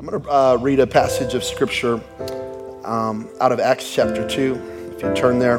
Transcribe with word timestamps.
I'm 0.00 0.06
going 0.06 0.22
to 0.22 0.30
uh, 0.30 0.56
read 0.58 0.80
a 0.80 0.86
passage 0.86 1.34
of 1.34 1.44
scripture 1.44 2.00
um, 2.86 3.28
out 3.38 3.52
of 3.52 3.60
Acts 3.60 3.94
chapter 3.94 4.26
2. 4.26 4.94
If 4.96 5.02
you 5.02 5.12
turn 5.12 5.38
there, 5.38 5.58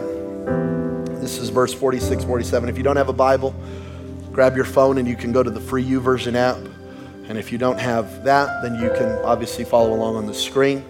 this 1.19 1.37
is 1.37 1.49
verse 1.49 1.75
46, 1.75 2.23
47. 2.23 2.67
If 2.67 2.75
you 2.75 2.81
don't 2.81 2.95
have 2.95 3.09
a 3.09 3.13
Bible, 3.13 3.53
grab 4.31 4.55
your 4.55 4.65
phone 4.65 4.97
and 4.97 5.07
you 5.07 5.15
can 5.15 5.31
go 5.31 5.43
to 5.43 5.51
the 5.51 5.61
free 5.61 5.83
YouVersion 5.83 6.33
app. 6.33 6.57
And 7.27 7.37
if 7.37 7.51
you 7.51 7.59
don't 7.59 7.79
have 7.79 8.23
that, 8.23 8.63
then 8.63 8.81
you 8.81 8.89
can 8.89 9.11
obviously 9.23 9.63
follow 9.63 9.93
along 9.93 10.15
on 10.15 10.25
the 10.25 10.33
screen. 10.33 10.83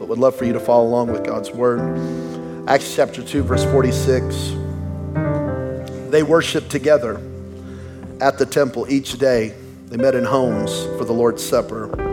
But 0.00 0.08
would 0.08 0.18
love 0.18 0.34
for 0.34 0.44
you 0.44 0.52
to 0.54 0.60
follow 0.60 0.88
along 0.88 1.12
with 1.12 1.24
God's 1.24 1.52
word. 1.52 1.78
Acts 2.68 2.92
chapter 2.96 3.22
2, 3.22 3.44
verse 3.44 3.62
46. 3.66 4.50
They 6.10 6.24
worshiped 6.24 6.70
together 6.70 7.20
at 8.20 8.36
the 8.36 8.46
temple 8.46 8.90
each 8.90 9.16
day. 9.16 9.54
They 9.90 9.96
met 9.96 10.16
in 10.16 10.24
homes 10.24 10.86
for 10.98 11.04
the 11.04 11.12
Lord's 11.12 11.48
Supper, 11.48 12.05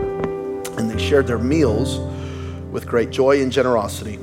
they 0.94 1.02
shared 1.02 1.26
their 1.26 1.38
meals 1.38 1.98
with 2.70 2.86
great 2.86 3.10
joy 3.10 3.42
and 3.42 3.50
generosity, 3.50 4.18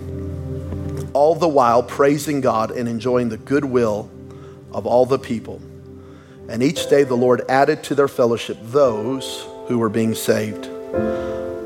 all 1.14 1.36
the 1.36 1.48
while 1.48 1.84
praising 1.84 2.40
God 2.40 2.72
and 2.72 2.88
enjoying 2.88 3.30
the 3.30 3.38
goodwill 3.38 4.10
of 4.72 4.86
all 4.86 5.06
the 5.06 5.20
people. 5.20 5.62
And 6.48 6.64
each 6.64 6.90
day 6.90 7.04
the 7.04 7.16
Lord 7.16 7.44
added 7.50 7.84
to 7.86 7.96
their 7.96 8.08
fellowship 8.08 8.58
those 8.64 9.46
who 9.68 9.80
were 9.80 9.90
being 9.90 10.16
saved. 10.16 10.66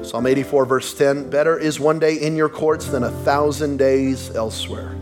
Psalm 0.04 0.26
84, 0.26 0.66
verse 0.66 0.94
10 0.94 1.30
Better 1.30 1.58
is 1.58 1.80
one 1.80 2.00
day 2.00 2.16
in 2.16 2.36
your 2.36 2.50
courts 2.50 2.88
than 2.88 3.04
a 3.04 3.12
thousand 3.12 3.78
days 3.78 4.36
elsewhere. 4.36 4.96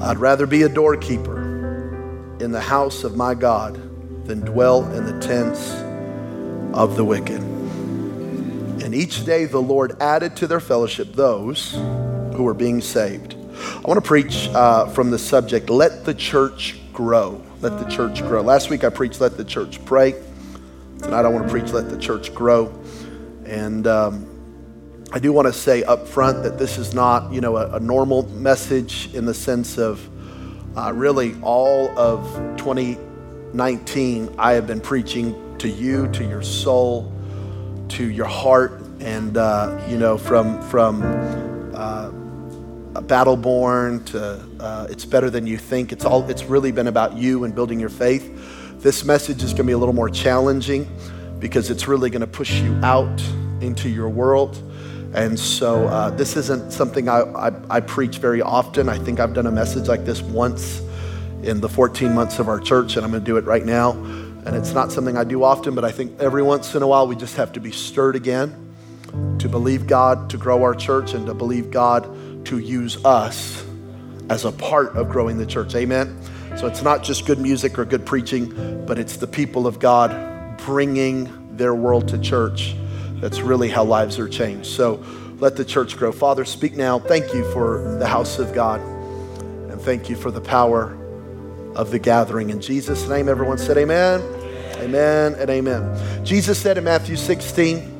I'd 0.00 0.18
rather 0.18 0.46
be 0.46 0.62
a 0.62 0.68
doorkeeper 0.68 1.38
in 2.40 2.50
the 2.50 2.60
house 2.60 3.04
of 3.04 3.16
my 3.16 3.34
God 3.34 3.74
than 4.26 4.40
dwell 4.40 4.84
in 4.92 5.06
the 5.06 5.20
tents 5.20 5.70
of 6.76 6.96
the 6.96 7.04
wicked. 7.04 7.55
Each 8.96 9.26
day 9.26 9.44
the 9.44 9.60
Lord 9.60 10.00
added 10.00 10.36
to 10.36 10.46
their 10.46 10.58
fellowship 10.58 11.12
those 11.12 11.72
who 11.72 12.44
were 12.44 12.54
being 12.54 12.80
saved. 12.80 13.34
I 13.34 13.82
want 13.82 14.02
to 14.02 14.08
preach 14.08 14.48
uh, 14.54 14.86
from 14.86 15.10
the 15.10 15.18
subject, 15.18 15.68
Let 15.68 16.06
the 16.06 16.14
Church 16.14 16.80
Grow. 16.94 17.44
Let 17.60 17.78
the 17.78 17.84
Church 17.90 18.22
Grow. 18.22 18.40
Last 18.40 18.70
week 18.70 18.84
I 18.84 18.88
preached, 18.88 19.20
Let 19.20 19.36
the 19.36 19.44
Church 19.44 19.84
Pray. 19.84 20.12
Tonight 21.02 21.26
I 21.26 21.28
want 21.28 21.44
to 21.44 21.50
preach, 21.50 21.72
Let 21.72 21.90
the 21.90 21.98
Church 21.98 22.34
Grow. 22.34 22.68
And 23.44 23.86
um, 23.86 25.04
I 25.12 25.18
do 25.18 25.30
want 25.30 25.44
to 25.44 25.52
say 25.52 25.82
up 25.82 26.08
front 26.08 26.42
that 26.44 26.56
this 26.56 26.78
is 26.78 26.94
not, 26.94 27.30
you 27.30 27.42
know, 27.42 27.58
a, 27.58 27.72
a 27.72 27.80
normal 27.80 28.26
message 28.30 29.14
in 29.14 29.26
the 29.26 29.34
sense 29.34 29.76
of 29.76 30.08
uh, 30.74 30.90
really 30.94 31.36
all 31.42 31.90
of 31.98 32.24
2019, 32.56 34.36
I 34.38 34.52
have 34.52 34.66
been 34.66 34.80
preaching 34.80 35.58
to 35.58 35.68
you, 35.68 36.08
to 36.12 36.26
your 36.26 36.40
soul, 36.40 37.12
to 37.88 38.10
your 38.10 38.24
heart, 38.24 38.85
and 39.06 39.36
uh, 39.36 39.80
you 39.88 39.96
know, 39.96 40.18
from 40.18 40.60
from 40.62 41.00
uh, 41.74 42.10
Battleborn 43.02 44.04
to 44.06 44.44
uh, 44.60 44.88
It's 44.90 45.04
Better 45.04 45.30
Than 45.30 45.46
You 45.46 45.56
Think. 45.56 45.92
It's 45.92 46.04
all. 46.04 46.28
It's 46.28 46.44
really 46.44 46.72
been 46.72 46.88
about 46.88 47.16
you 47.16 47.44
and 47.44 47.54
building 47.54 47.78
your 47.78 47.88
faith. 47.88 48.80
This 48.80 49.04
message 49.04 49.44
is 49.44 49.52
going 49.52 49.58
to 49.58 49.64
be 49.64 49.72
a 49.72 49.78
little 49.78 49.94
more 49.94 50.10
challenging 50.10 50.88
because 51.38 51.70
it's 51.70 51.86
really 51.86 52.10
going 52.10 52.20
to 52.20 52.26
push 52.26 52.60
you 52.60 52.74
out 52.82 53.22
into 53.60 53.88
your 53.88 54.08
world. 54.08 54.60
And 55.14 55.38
so 55.38 55.86
uh, 55.86 56.10
this 56.10 56.36
isn't 56.36 56.72
something 56.72 57.08
I, 57.08 57.20
I, 57.20 57.76
I, 57.76 57.80
preach 57.80 58.18
very 58.18 58.42
often. 58.42 58.88
I 58.88 58.98
think 58.98 59.18
I've 59.20 59.32
done 59.32 59.46
a 59.46 59.52
message 59.52 59.88
like 59.88 60.04
this 60.04 60.20
once 60.20 60.82
in 61.42 61.60
the 61.60 61.68
14 61.68 62.12
months 62.12 62.38
of 62.38 62.48
our 62.48 62.58
church, 62.58 62.96
and 62.96 63.04
I'm 63.04 63.12
going 63.12 63.22
to 63.22 63.26
do 63.26 63.36
it 63.36 63.44
right 63.44 63.64
now. 63.64 63.92
And 63.92 64.56
it's 64.56 64.72
not 64.72 64.92
something 64.92 65.16
I 65.16 65.24
do 65.24 65.42
often, 65.44 65.74
but 65.74 65.84
I 65.84 65.92
think 65.92 66.20
every 66.20 66.42
once 66.42 66.74
in 66.74 66.82
a 66.82 66.86
while 66.86 67.06
we 67.06 67.14
just 67.14 67.36
have 67.36 67.52
to 67.52 67.60
be 67.60 67.70
stirred 67.70 68.16
again 68.16 68.65
to 69.38 69.48
believe 69.48 69.86
God 69.86 70.30
to 70.30 70.36
grow 70.36 70.62
our 70.62 70.74
church 70.74 71.14
and 71.14 71.26
to 71.26 71.34
believe 71.34 71.70
God 71.70 72.46
to 72.46 72.58
use 72.58 73.04
us 73.04 73.64
as 74.28 74.44
a 74.44 74.52
part 74.52 74.96
of 74.96 75.08
growing 75.08 75.38
the 75.38 75.46
church. 75.46 75.74
Amen. 75.74 76.18
So 76.56 76.66
it's 76.66 76.82
not 76.82 77.02
just 77.02 77.26
good 77.26 77.38
music 77.38 77.78
or 77.78 77.84
good 77.84 78.06
preaching, 78.06 78.86
but 78.86 78.98
it's 78.98 79.18
the 79.18 79.26
people 79.26 79.66
of 79.66 79.78
God 79.78 80.58
bringing 80.58 81.56
their 81.56 81.74
world 81.74 82.08
to 82.08 82.18
church 82.18 82.74
that's 83.20 83.40
really 83.40 83.68
how 83.68 83.84
lives 83.84 84.18
are 84.18 84.28
changed. 84.28 84.66
So 84.66 85.04
let 85.38 85.56
the 85.56 85.64
church 85.64 85.96
grow. 85.96 86.12
Father, 86.12 86.44
speak 86.44 86.74
now. 86.74 86.98
Thank 86.98 87.34
you 87.34 87.50
for 87.52 87.96
the 87.98 88.06
house 88.06 88.38
of 88.38 88.54
God. 88.54 88.80
And 89.70 89.80
thank 89.80 90.08
you 90.08 90.16
for 90.16 90.30
the 90.30 90.40
power 90.40 90.96
of 91.74 91.90
the 91.90 91.98
gathering. 91.98 92.50
In 92.50 92.60
Jesus' 92.60 93.06
name, 93.08 93.28
everyone 93.28 93.58
said 93.58 93.76
amen. 93.76 94.20
Amen, 94.78 95.34
and 95.34 95.48
amen. 95.48 96.24
Jesus 96.24 96.58
said 96.58 96.78
in 96.78 96.84
Matthew 96.84 97.16
16, 97.16 97.95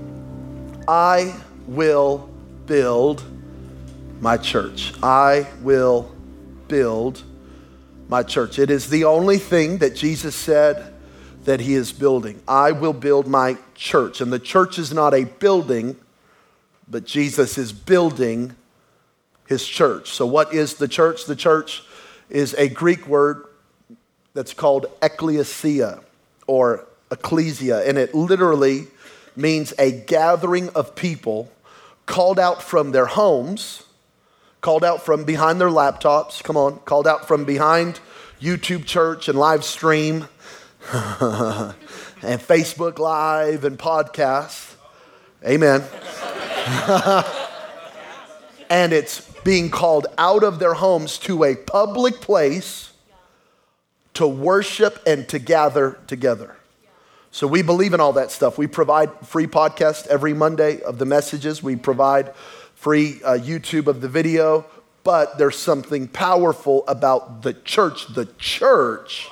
I 0.88 1.34
will 1.66 2.28
build 2.66 3.24
my 4.20 4.36
church. 4.36 4.92
I 5.02 5.46
will 5.62 6.10
build 6.68 7.22
my 8.08 8.22
church. 8.22 8.58
It 8.58 8.70
is 8.70 8.88
the 8.88 9.04
only 9.04 9.38
thing 9.38 9.78
that 9.78 9.96
Jesus 9.96 10.34
said 10.34 10.94
that 11.44 11.60
he 11.60 11.74
is 11.74 11.92
building. 11.92 12.40
I 12.46 12.72
will 12.72 12.92
build 12.92 13.26
my 13.26 13.56
church. 13.74 14.20
And 14.20 14.32
the 14.32 14.38
church 14.38 14.78
is 14.78 14.92
not 14.92 15.12
a 15.12 15.24
building, 15.24 15.96
but 16.88 17.04
Jesus 17.04 17.58
is 17.58 17.72
building 17.72 18.54
his 19.48 19.66
church. 19.66 20.10
So, 20.10 20.26
what 20.26 20.52
is 20.54 20.74
the 20.74 20.88
church? 20.88 21.24
The 21.24 21.36
church 21.36 21.82
is 22.30 22.54
a 22.54 22.68
Greek 22.68 23.06
word 23.06 23.44
that's 24.34 24.52
called 24.52 24.86
ecclesia 25.02 26.00
or 26.46 26.84
ecclesia, 27.10 27.88
and 27.88 27.96
it 27.96 28.14
literally 28.14 28.88
means 29.36 29.72
a 29.78 29.92
gathering 29.92 30.68
of 30.70 30.94
people 30.94 31.50
called 32.06 32.38
out 32.38 32.62
from 32.62 32.92
their 32.92 33.06
homes, 33.06 33.82
called 34.60 34.84
out 34.84 35.04
from 35.04 35.24
behind 35.24 35.60
their 35.60 35.68
laptops, 35.68 36.42
come 36.42 36.56
on, 36.56 36.78
called 36.80 37.06
out 37.06 37.26
from 37.28 37.44
behind 37.44 38.00
YouTube 38.40 38.84
church 38.84 39.28
and 39.28 39.38
live 39.38 39.64
stream 39.64 40.28
and 40.90 42.40
Facebook 42.40 42.98
Live 42.98 43.64
and 43.64 43.78
podcasts. 43.78 44.74
Amen. 45.44 45.82
and 48.70 48.92
it's 48.92 49.20
being 49.44 49.70
called 49.70 50.06
out 50.18 50.42
of 50.42 50.58
their 50.58 50.74
homes 50.74 51.18
to 51.18 51.44
a 51.44 51.54
public 51.54 52.20
place 52.20 52.92
to 54.14 54.26
worship 54.26 55.02
and 55.06 55.28
to 55.28 55.38
gather 55.38 55.98
together. 56.06 56.55
So 57.36 57.46
we 57.46 57.60
believe 57.60 57.92
in 57.92 58.00
all 58.00 58.14
that 58.14 58.30
stuff. 58.30 58.56
We 58.56 58.66
provide 58.66 59.12
free 59.26 59.46
podcast 59.46 60.06
every 60.06 60.32
Monday 60.32 60.80
of 60.80 60.96
the 60.96 61.04
messages. 61.04 61.62
We 61.62 61.76
provide 61.76 62.34
free 62.74 63.20
uh, 63.22 63.34
YouTube 63.34 63.88
of 63.88 64.00
the 64.00 64.08
video. 64.08 64.64
But 65.04 65.36
there's 65.36 65.58
something 65.58 66.08
powerful 66.08 66.82
about 66.88 67.42
the 67.42 67.52
church. 67.52 68.06
The 68.06 68.24
church 68.38 69.28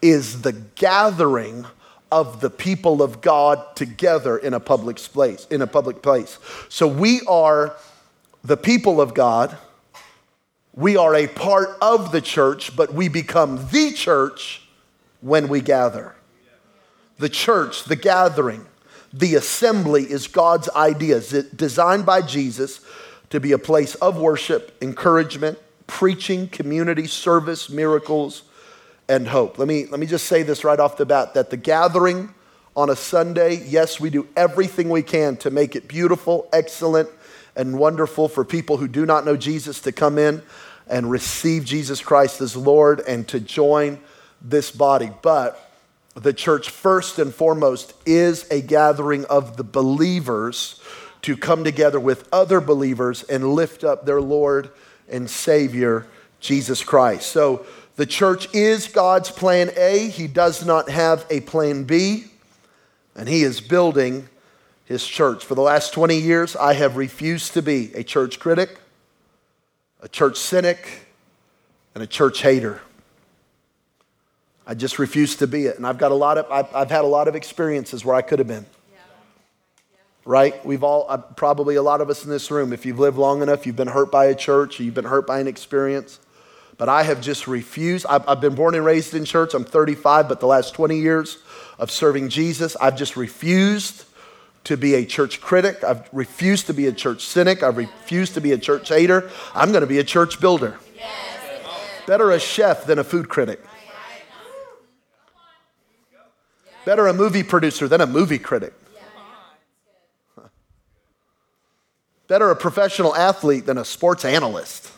is 0.00 0.42
the 0.42 0.52
gathering 0.52 1.66
of 2.12 2.40
the 2.40 2.48
people 2.48 3.02
of 3.02 3.20
God 3.20 3.74
together 3.74 4.38
in 4.38 4.54
a 4.54 4.60
public 4.60 4.98
place, 4.98 5.48
in 5.50 5.62
a 5.62 5.66
public 5.66 6.00
place. 6.00 6.38
So 6.68 6.86
we 6.86 7.22
are 7.22 7.74
the 8.44 8.56
people 8.56 9.00
of 9.00 9.14
God. 9.14 9.58
We 10.74 10.96
are 10.96 11.16
a 11.16 11.26
part 11.26 11.70
of 11.82 12.12
the 12.12 12.20
church, 12.20 12.76
but 12.76 12.94
we 12.94 13.08
become 13.08 13.66
the 13.72 13.90
church 13.90 14.62
when 15.20 15.48
we 15.48 15.60
gather. 15.60 16.14
The 17.18 17.28
church, 17.28 17.84
the 17.84 17.96
gathering, 17.96 18.66
the 19.12 19.34
assembly 19.34 20.04
is 20.04 20.26
God's 20.26 20.68
idea, 20.70 21.20
designed 21.20 22.06
by 22.06 22.22
Jesus 22.22 22.80
to 23.30 23.40
be 23.40 23.52
a 23.52 23.58
place 23.58 23.94
of 23.96 24.16
worship, 24.16 24.76
encouragement, 24.82 25.58
preaching, 25.86 26.48
community, 26.48 27.06
service, 27.06 27.68
miracles, 27.68 28.42
and 29.08 29.28
hope. 29.28 29.58
Let 29.58 29.68
me, 29.68 29.86
let 29.86 30.00
me 30.00 30.06
just 30.06 30.26
say 30.26 30.42
this 30.42 30.64
right 30.64 30.80
off 30.80 30.96
the 30.96 31.06
bat 31.06 31.34
that 31.34 31.50
the 31.50 31.56
gathering 31.56 32.34
on 32.74 32.88
a 32.88 32.96
Sunday, 32.96 33.62
yes, 33.66 34.00
we 34.00 34.08
do 34.08 34.26
everything 34.36 34.88
we 34.88 35.02
can 35.02 35.36
to 35.38 35.50
make 35.50 35.76
it 35.76 35.88
beautiful, 35.88 36.48
excellent, 36.52 37.08
and 37.54 37.78
wonderful 37.78 38.28
for 38.28 38.44
people 38.44 38.78
who 38.78 38.88
do 38.88 39.04
not 39.04 39.26
know 39.26 39.36
Jesus 39.36 39.80
to 39.82 39.92
come 39.92 40.16
in 40.16 40.42
and 40.88 41.10
receive 41.10 41.64
Jesus 41.64 42.00
Christ 42.00 42.40
as 42.40 42.56
Lord 42.56 43.00
and 43.00 43.28
to 43.28 43.40
join 43.40 44.00
this 44.40 44.70
body. 44.70 45.10
But 45.20 45.71
the 46.14 46.32
church, 46.32 46.68
first 46.68 47.18
and 47.18 47.34
foremost, 47.34 47.94
is 48.04 48.46
a 48.50 48.60
gathering 48.60 49.24
of 49.26 49.56
the 49.56 49.64
believers 49.64 50.80
to 51.22 51.36
come 51.36 51.64
together 51.64 51.98
with 51.98 52.28
other 52.32 52.60
believers 52.60 53.22
and 53.22 53.54
lift 53.54 53.84
up 53.84 54.04
their 54.04 54.20
Lord 54.20 54.70
and 55.08 55.30
Savior, 55.30 56.06
Jesus 56.40 56.82
Christ. 56.82 57.30
So, 57.30 57.64
the 57.96 58.06
church 58.06 58.52
is 58.54 58.88
God's 58.88 59.30
plan 59.30 59.70
A. 59.76 60.08
He 60.08 60.26
does 60.26 60.64
not 60.64 60.88
have 60.88 61.26
a 61.30 61.40
plan 61.40 61.84
B, 61.84 62.24
and 63.14 63.28
He 63.28 63.42
is 63.42 63.60
building 63.60 64.28
His 64.86 65.06
church. 65.06 65.44
For 65.44 65.54
the 65.54 65.62
last 65.62 65.92
20 65.92 66.16
years, 66.16 66.56
I 66.56 66.72
have 66.74 66.96
refused 66.96 67.52
to 67.54 67.62
be 67.62 67.92
a 67.94 68.02
church 68.02 68.38
critic, 68.38 68.78
a 70.00 70.08
church 70.08 70.38
cynic, 70.38 71.06
and 71.94 72.02
a 72.02 72.06
church 72.06 72.40
hater. 72.42 72.80
I 74.72 74.74
just 74.74 74.98
refuse 74.98 75.36
to 75.36 75.46
be 75.46 75.66
it. 75.66 75.76
And 75.76 75.86
I've 75.86 75.98
got 75.98 76.12
a 76.12 76.14
lot 76.14 76.38
of, 76.38 76.50
I've, 76.50 76.74
I've 76.74 76.90
had 76.90 77.04
a 77.04 77.06
lot 77.06 77.28
of 77.28 77.34
experiences 77.34 78.06
where 78.06 78.16
I 78.16 78.22
could 78.22 78.38
have 78.38 78.48
been. 78.48 78.64
right? 80.24 80.64
We've 80.64 80.82
all, 80.82 81.04
uh, 81.10 81.18
probably 81.18 81.74
a 81.74 81.82
lot 81.82 82.00
of 82.00 82.08
us 82.08 82.24
in 82.24 82.30
this 82.30 82.50
room, 82.50 82.72
if 82.72 82.86
you've 82.86 82.98
lived 82.98 83.18
long 83.18 83.42
enough, 83.42 83.66
you've 83.66 83.76
been 83.76 83.88
hurt 83.88 84.10
by 84.10 84.24
a 84.24 84.34
church, 84.34 84.80
or 84.80 84.84
you've 84.84 84.94
been 84.94 85.04
hurt 85.04 85.26
by 85.26 85.40
an 85.40 85.46
experience. 85.46 86.20
But 86.78 86.88
I 86.88 87.02
have 87.02 87.20
just 87.20 87.46
refused. 87.46 88.06
I've, 88.08 88.26
I've 88.26 88.40
been 88.40 88.54
born 88.54 88.74
and 88.74 88.82
raised 88.82 89.12
in 89.12 89.26
church. 89.26 89.52
I'm 89.52 89.66
35, 89.66 90.26
but 90.26 90.40
the 90.40 90.46
last 90.46 90.72
20 90.72 90.98
years 90.98 91.36
of 91.78 91.90
serving 91.90 92.30
Jesus, 92.30 92.74
I've 92.76 92.96
just 92.96 93.14
refused 93.14 94.06
to 94.64 94.78
be 94.78 94.94
a 94.94 95.04
church 95.04 95.42
critic. 95.42 95.84
I've 95.84 96.08
refused 96.14 96.66
to 96.68 96.72
be 96.72 96.86
a 96.86 96.92
church 96.92 97.26
cynic. 97.26 97.62
I've 97.62 97.76
refused 97.76 98.32
to 98.34 98.40
be 98.40 98.52
a 98.52 98.58
church 98.58 98.88
hater. 98.88 99.30
I'm 99.54 99.68
going 99.68 99.82
to 99.82 99.86
be 99.86 99.98
a 99.98 100.04
church 100.04 100.40
builder. 100.40 100.78
Better 102.06 102.30
a 102.30 102.40
chef 102.40 102.86
than 102.86 102.98
a 102.98 103.04
food 103.04 103.28
critic. 103.28 103.60
Better 106.84 107.06
a 107.06 107.12
movie 107.12 107.42
producer 107.42 107.86
than 107.86 108.00
a 108.00 108.06
movie 108.06 108.38
critic. 108.38 108.74
Better 112.26 112.50
a 112.50 112.56
professional 112.56 113.14
athlete 113.14 113.66
than 113.66 113.78
a 113.78 113.84
sports 113.84 114.24
analyst. 114.24 114.90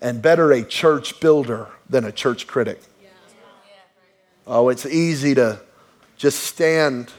and 0.00 0.20
better 0.20 0.50
a 0.50 0.64
church 0.64 1.20
builder 1.20 1.68
than 1.88 2.04
a 2.04 2.10
church 2.10 2.48
critic. 2.48 2.82
Oh, 4.46 4.68
it's 4.68 4.84
easy 4.84 5.34
to 5.36 5.60
just 6.16 6.40
stand 6.40 7.12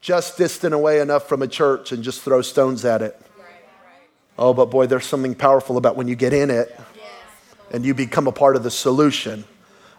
just 0.00 0.38
distant 0.38 0.72
away 0.72 1.00
enough 1.00 1.28
from 1.28 1.42
a 1.42 1.48
church 1.48 1.90
and 1.90 2.04
just 2.04 2.22
throw 2.22 2.42
stones 2.42 2.84
at 2.84 3.02
it. 3.02 3.20
Oh, 4.38 4.54
but 4.54 4.66
boy, 4.66 4.86
there's 4.86 5.06
something 5.06 5.34
powerful 5.34 5.76
about 5.76 5.96
when 5.96 6.06
you 6.06 6.14
get 6.14 6.32
in 6.32 6.50
it 6.50 6.78
and 7.70 7.84
you 7.84 7.94
become 7.94 8.26
a 8.26 8.32
part 8.32 8.56
of 8.56 8.62
the 8.62 8.70
solution 8.70 9.44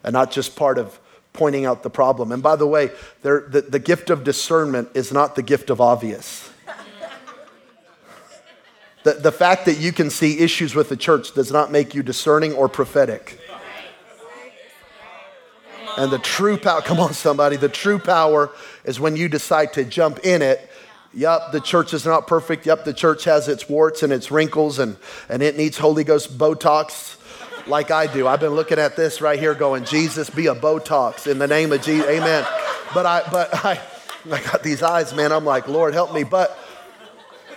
and 0.04 0.14
not 0.14 0.32
just 0.32 0.56
part 0.56 0.78
of 0.78 1.00
pointing 1.34 1.66
out 1.66 1.84
the 1.84 1.90
problem. 1.90 2.32
And 2.32 2.42
by 2.42 2.56
the 2.56 2.68
way, 2.68 2.92
the, 3.22 3.66
the 3.68 3.80
gift 3.80 4.10
of 4.10 4.24
discernment 4.24 4.90
is 4.94 5.12
not 5.12 5.36
the 5.36 5.44
gift 5.44 5.70
of 5.70 5.82
obvious. 5.82 6.50
The, 9.04 9.14
the 9.14 9.32
fact 9.32 9.66
that 9.66 9.78
you 9.78 9.92
can 9.92 10.10
see 10.10 10.40
issues 10.40 10.74
with 10.74 10.90
the 10.90 10.98
church 10.98 11.34
does 11.36 11.52
not 11.52 11.72
make 11.72 11.94
you 11.94 12.02
discerning 12.02 12.54
or 12.54 12.68
prophetic. 12.68 13.40
And 15.98 16.12
the 16.12 16.18
true 16.18 16.58
power, 16.58 16.82
come 16.82 17.00
on, 17.00 17.14
somebody, 17.14 17.56
the 17.56 17.70
true 17.70 18.00
power 18.00 18.50
is 18.84 19.00
when 19.00 19.16
you 19.16 19.30
decide 19.30 19.74
to 19.74 19.86
jump 19.86 20.20
in 20.26 20.42
it. 20.42 20.70
Yep, 21.14 21.52
the 21.52 21.62
church 21.62 21.94
is 21.94 22.06
not 22.06 22.28
perfect. 22.28 22.66
Yep, 22.66 22.84
the 22.84 22.94
church 22.94 23.24
has 23.26 23.48
its 23.48 23.70
warts 23.70 24.04
and 24.04 24.12
its 24.12 24.32
wrinkles 24.32 24.80
and, 24.80 24.98
and 25.30 25.42
it 25.42 25.56
needs 25.56 25.78
Holy 25.78 26.04
Ghost 26.04 26.38
Botox 26.38 27.15
like 27.68 27.92
I 27.92 28.08
do. 28.08 28.28
I've 28.28 28.40
been 28.40 28.54
looking 28.54 28.80
at 28.80 28.96
this 28.96 29.22
right 29.22 29.40
here 29.40 29.54
going, 29.54 29.86
Jesus, 29.86 30.30
be 30.30 30.48
a 30.48 30.56
Botox 30.56 31.30
in 31.30 31.40
the 31.40 31.48
name 31.48 31.72
of 31.72 31.82
Jesus. 31.82 32.08
Amen. 32.08 32.46
But 32.94 33.06
I, 33.06 33.24
but 33.32 33.66
I, 33.66 33.82
I 34.32 34.42
got 34.42 34.64
these 34.64 34.84
eyes, 34.84 35.14
man. 35.14 35.32
I'm 35.32 35.46
like, 35.46 35.68
Lord, 35.68 35.94
help 35.94 36.14
me. 36.14 36.24
But 36.24 36.58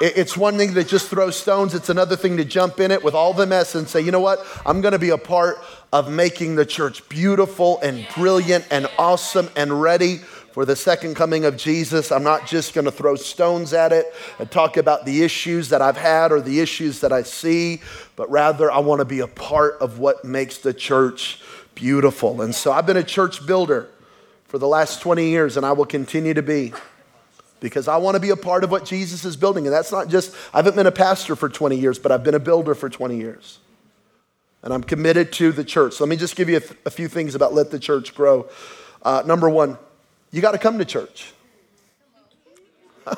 it's 0.01 0.37
one 0.37 0.57
thing 0.57 0.75
to 0.75 0.85
just 0.85 1.09
throw 1.09 1.31
stones, 1.31 1.75
it's 1.75 1.89
another 1.89 2.17
thing 2.17 2.37
to 2.37 2.45
jump 2.45 2.79
in 2.81 2.91
it 2.91 3.03
with 3.03 3.15
all 3.15 3.35
the 3.35 3.47
mess 3.47 3.75
and 3.75 3.89
say, 3.89 4.01
you 4.01 4.13
know 4.13 4.21
what? 4.21 4.39
I'm 4.65 4.81
going 4.81 4.93
to 4.93 4.99
be 4.99 5.11
a 5.11 5.19
part 5.19 5.59
of 5.93 6.11
making 6.11 6.55
the 6.55 6.65
church 6.65 7.09
beautiful 7.09 7.81
and 7.81 8.07
brilliant 8.15 8.67
and 8.71 8.89
awesome 8.99 9.51
and 9.57 9.81
ready 9.81 10.21
for 10.59 10.65
the 10.65 10.75
second 10.75 11.15
coming 11.15 11.45
of 11.45 11.57
Jesus. 11.57 12.11
I'm 12.11 12.25
not 12.25 12.49
just 12.49 12.75
going 12.75 12.87
to 12.87 12.91
throw 12.91 13.15
stones 13.15 13.73
at 13.73 13.93
it 13.93 14.13
and 14.41 14.51
talk 14.51 14.77
about 14.77 15.05
the 15.05 15.23
issues 15.23 15.69
that 15.69 15.81
I've 15.81 15.97
had 15.97 16.33
or 16.33 16.41
the 16.41 16.59
issues 16.59 16.99
that 17.03 17.13
I 17.13 17.23
see, 17.23 17.81
but 18.17 18.29
rather 18.29 18.69
I 18.69 18.81
want 18.81 18.99
to 18.99 19.05
be 19.05 19.21
a 19.21 19.29
part 19.29 19.77
of 19.81 20.01
what 20.01 20.25
makes 20.25 20.59
the 20.59 20.75
church 20.75 21.41
beautiful. 21.77 22.43
And 22.43 22.53
so 22.53 22.73
I've 22.73 22.87
been 22.87 22.97
a 22.97 23.05
church 23.05 23.47
builder 23.47 23.89
for 24.47 24.59
the 24.59 24.67
last 24.67 25.01
20 25.01 25.29
years, 25.29 25.57
and 25.57 25.65
I 25.65 25.71
will 25.71 25.87
continue 25.87 26.35
to 26.35 26.43
be 26.43 26.73
because 27.61 27.87
I 27.87 27.99
want 27.99 28.17
to 28.17 28.21
be 28.21 28.31
a 28.31 28.37
part 28.37 28.65
of 28.65 28.73
what 28.73 28.85
Jesus 28.85 29.25
is 29.25 29.37
building. 29.37 29.65
And 29.65 29.73
that's 29.73 29.93
not 29.93 30.09
just, 30.09 30.35
I 30.53 30.57
haven't 30.57 30.75
been 30.75 30.89
a 30.89 30.91
pastor 30.91 31.37
for 31.37 31.49
20 31.49 31.77
years, 31.77 32.01
but 32.01 32.11
I've 32.11 32.25
been 32.25 32.35
a 32.35 32.41
builder 32.41 32.75
for 32.75 32.89
20 32.89 33.17
years. 33.17 33.61
And 34.65 34.75
I'm 34.75 34.83
committed 34.83 35.33
to 35.35 35.53
the 35.53 35.63
church. 35.63 35.95
So 35.95 36.05
let 36.05 36.11
me 36.11 36.17
just 36.17 36.35
give 36.35 36.49
you 36.49 36.57
a, 36.57 36.61
th- 36.61 36.81
a 36.85 36.91
few 36.91 37.07
things 37.07 37.37
about 37.37 37.55
let 37.55 37.71
the 37.71 37.79
church 37.79 38.13
grow. 38.13 38.49
Uh, 39.05 39.23
number 39.25 39.49
one, 39.49 39.79
you 40.31 40.41
got 40.41 40.53
to 40.53 40.59
come 40.59 40.79
to 40.79 40.85
church. 40.85 41.33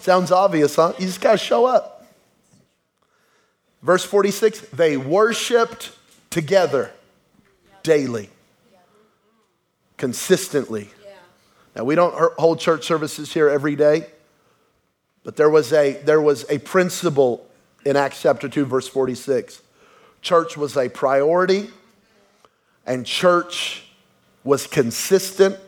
Sounds 0.00 0.30
obvious, 0.30 0.76
huh? 0.76 0.92
You 0.98 1.06
just 1.06 1.20
got 1.20 1.32
to 1.32 1.38
show 1.38 1.64
up. 1.64 2.06
Verse 3.82 4.04
46 4.04 4.60
they 4.72 4.96
worshiped 4.96 5.92
together 6.30 6.90
daily, 7.82 8.30
consistently 9.96 10.88
now, 11.74 11.82
we 11.82 11.94
don't 11.96 12.14
hold 12.38 12.60
church 12.60 12.86
services 12.86 13.32
here 13.32 13.48
every 13.48 13.74
day, 13.74 14.06
but 15.24 15.36
there 15.36 15.50
was 15.50 15.72
a, 15.72 15.94
there 16.04 16.20
was 16.20 16.48
a 16.48 16.58
principle 16.58 17.44
in 17.84 17.96
Acts 17.96 18.22
chapter 18.22 18.48
2, 18.48 18.64
verse 18.64 18.86
46. 18.86 19.60
Church 20.22 20.56
was 20.56 20.76
a 20.76 20.88
priority, 20.88 21.70
and 22.86 23.04
church 23.04 23.82
was 24.44 24.66
consistent, 24.66 25.58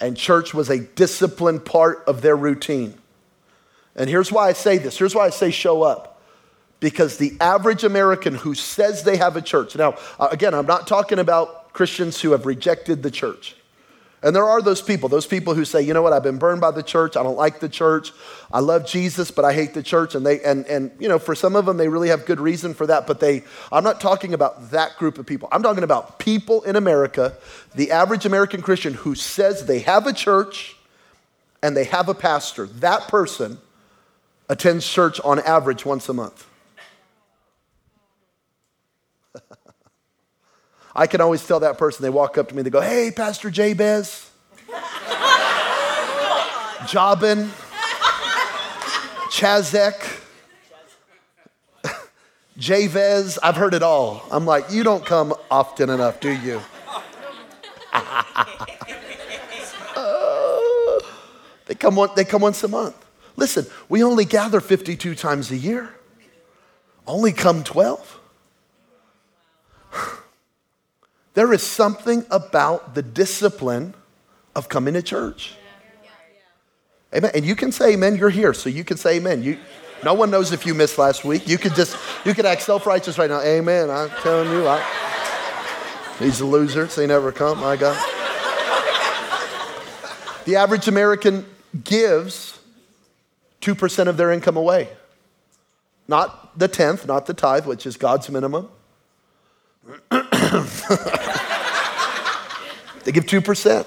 and 0.00 0.16
church 0.16 0.54
was 0.54 0.70
a 0.70 0.78
disciplined 0.78 1.64
part 1.64 2.02
of 2.06 2.22
their 2.22 2.36
routine. 2.36 2.94
And 3.96 4.08
here's 4.08 4.32
why 4.32 4.48
I 4.48 4.52
say 4.52 4.78
this 4.78 4.96
here's 4.96 5.14
why 5.14 5.26
I 5.26 5.30
say 5.30 5.50
show 5.50 5.82
up. 5.82 6.06
Because 6.78 7.18
the 7.18 7.36
average 7.42 7.84
American 7.84 8.34
who 8.34 8.54
says 8.54 9.02
they 9.02 9.18
have 9.18 9.36
a 9.36 9.42
church, 9.42 9.76
now, 9.76 9.98
again, 10.18 10.54
I'm 10.54 10.64
not 10.64 10.86
talking 10.86 11.18
about 11.18 11.74
Christians 11.74 12.22
who 12.22 12.30
have 12.30 12.46
rejected 12.46 13.02
the 13.02 13.10
church. 13.10 13.54
And 14.22 14.36
there 14.36 14.44
are 14.44 14.60
those 14.60 14.82
people, 14.82 15.08
those 15.08 15.26
people 15.26 15.54
who 15.54 15.64
say, 15.64 15.80
you 15.80 15.94
know 15.94 16.02
what, 16.02 16.12
I've 16.12 16.22
been 16.22 16.36
burned 16.36 16.60
by 16.60 16.72
the 16.72 16.82
church. 16.82 17.16
I 17.16 17.22
don't 17.22 17.38
like 17.38 17.60
the 17.60 17.70
church. 17.70 18.12
I 18.52 18.60
love 18.60 18.86
Jesus, 18.86 19.30
but 19.30 19.46
I 19.46 19.54
hate 19.54 19.72
the 19.72 19.82
church. 19.82 20.14
And 20.14 20.26
they 20.26 20.42
and 20.42 20.66
and 20.66 20.90
you 20.98 21.08
know, 21.08 21.18
for 21.18 21.34
some 21.34 21.56
of 21.56 21.64
them, 21.64 21.78
they 21.78 21.88
really 21.88 22.08
have 22.08 22.26
good 22.26 22.38
reason 22.38 22.74
for 22.74 22.86
that. 22.86 23.06
But 23.06 23.20
they, 23.20 23.44
I'm 23.72 23.82
not 23.82 23.98
talking 23.98 24.34
about 24.34 24.72
that 24.72 24.98
group 24.98 25.16
of 25.16 25.24
people. 25.24 25.48
I'm 25.50 25.62
talking 25.62 25.84
about 25.84 26.18
people 26.18 26.60
in 26.62 26.76
America, 26.76 27.34
the 27.74 27.92
average 27.92 28.26
American 28.26 28.60
Christian 28.60 28.92
who 28.92 29.14
says 29.14 29.64
they 29.64 29.78
have 29.80 30.06
a 30.06 30.12
church 30.12 30.76
and 31.62 31.74
they 31.74 31.84
have 31.84 32.10
a 32.10 32.14
pastor. 32.14 32.66
That 32.66 33.08
person 33.08 33.58
attends 34.50 34.86
church 34.86 35.18
on 35.24 35.38
average 35.38 35.86
once 35.86 36.08
a 36.10 36.12
month. 36.12 36.46
I 40.94 41.06
can 41.06 41.20
always 41.20 41.46
tell 41.46 41.60
that 41.60 41.78
person, 41.78 42.02
they 42.02 42.10
walk 42.10 42.38
up 42.38 42.48
to 42.48 42.56
me, 42.56 42.62
they 42.62 42.70
go, 42.70 42.80
Hey, 42.80 43.10
Pastor 43.10 43.50
Jabez. 43.50 44.30
Jobin. 46.86 47.48
Chazek. 49.30 50.18
Javez. 52.58 53.38
I've 53.42 53.56
heard 53.56 53.74
it 53.74 53.82
all. 53.82 54.22
I'm 54.30 54.46
like, 54.46 54.70
You 54.70 54.82
don't 54.82 55.04
come 55.04 55.34
often 55.50 55.90
enough, 55.90 56.20
do 56.20 56.30
you? 56.30 56.60
they, 61.66 61.74
come 61.74 61.96
one, 61.96 62.10
they 62.16 62.24
come 62.24 62.42
once 62.42 62.62
a 62.64 62.68
month. 62.68 62.96
Listen, 63.36 63.66
we 63.88 64.02
only 64.02 64.24
gather 64.24 64.60
52 64.60 65.14
times 65.14 65.50
a 65.50 65.56
year, 65.56 65.94
only 67.06 67.32
come 67.32 67.62
12. 67.62 68.18
There 71.34 71.52
is 71.52 71.62
something 71.62 72.26
about 72.30 72.94
the 72.94 73.02
discipline 73.02 73.94
of 74.54 74.68
coming 74.68 74.94
to 74.94 75.02
church. 75.02 75.54
Amen. 77.14 77.30
And 77.34 77.44
you 77.44 77.56
can 77.56 77.72
say 77.72 77.94
amen. 77.94 78.16
You're 78.16 78.30
here, 78.30 78.52
so 78.52 78.68
you 78.68 78.84
can 78.84 78.96
say 78.96 79.16
amen. 79.16 79.42
You, 79.42 79.58
no 80.04 80.14
one 80.14 80.30
knows 80.30 80.52
if 80.52 80.64
you 80.64 80.74
missed 80.74 80.98
last 80.98 81.24
week. 81.24 81.48
You 81.48 81.58
could 81.58 81.74
just, 81.74 81.96
you 82.24 82.34
could 82.34 82.46
act 82.46 82.62
self-righteous 82.62 83.18
right 83.18 83.28
now. 83.28 83.40
Amen. 83.40 83.90
I'm 83.90 84.10
telling 84.22 84.50
you, 84.50 84.66
I, 84.66 84.84
he's 86.18 86.40
a 86.40 86.46
loser. 86.46 86.88
So 86.88 87.00
he 87.00 87.06
never 87.06 87.32
come. 87.32 87.60
My 87.60 87.76
God. 87.76 87.96
The 90.44 90.56
average 90.56 90.88
American 90.88 91.46
gives 91.84 92.58
2% 93.60 94.06
of 94.06 94.16
their 94.16 94.32
income 94.32 94.56
away. 94.56 94.88
Not 96.08 96.58
the 96.58 96.66
tenth, 96.66 97.06
not 97.06 97.26
the 97.26 97.34
tithe, 97.34 97.66
which 97.66 97.86
is 97.86 97.96
God's 97.96 98.28
minimum. 98.30 98.68
they 103.04 103.12
give 103.12 103.26
2%. 103.26 103.86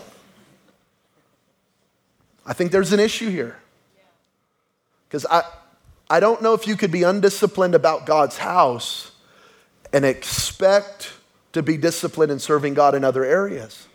I 2.45 2.53
think 2.53 2.71
there's 2.71 2.91
an 2.91 2.99
issue 2.99 3.29
here. 3.29 3.57
Because 5.07 5.25
I, 5.29 5.43
I 6.09 6.19
don't 6.19 6.41
know 6.41 6.53
if 6.53 6.67
you 6.67 6.75
could 6.75 6.91
be 6.91 7.03
undisciplined 7.03 7.75
about 7.75 8.05
God's 8.05 8.37
house 8.37 9.11
and 9.91 10.03
expect 10.05 11.13
to 11.53 11.61
be 11.61 11.77
disciplined 11.77 12.31
in 12.31 12.39
serving 12.39 12.73
God 12.73 12.95
in 12.95 13.03
other 13.03 13.23
areas. 13.23 13.87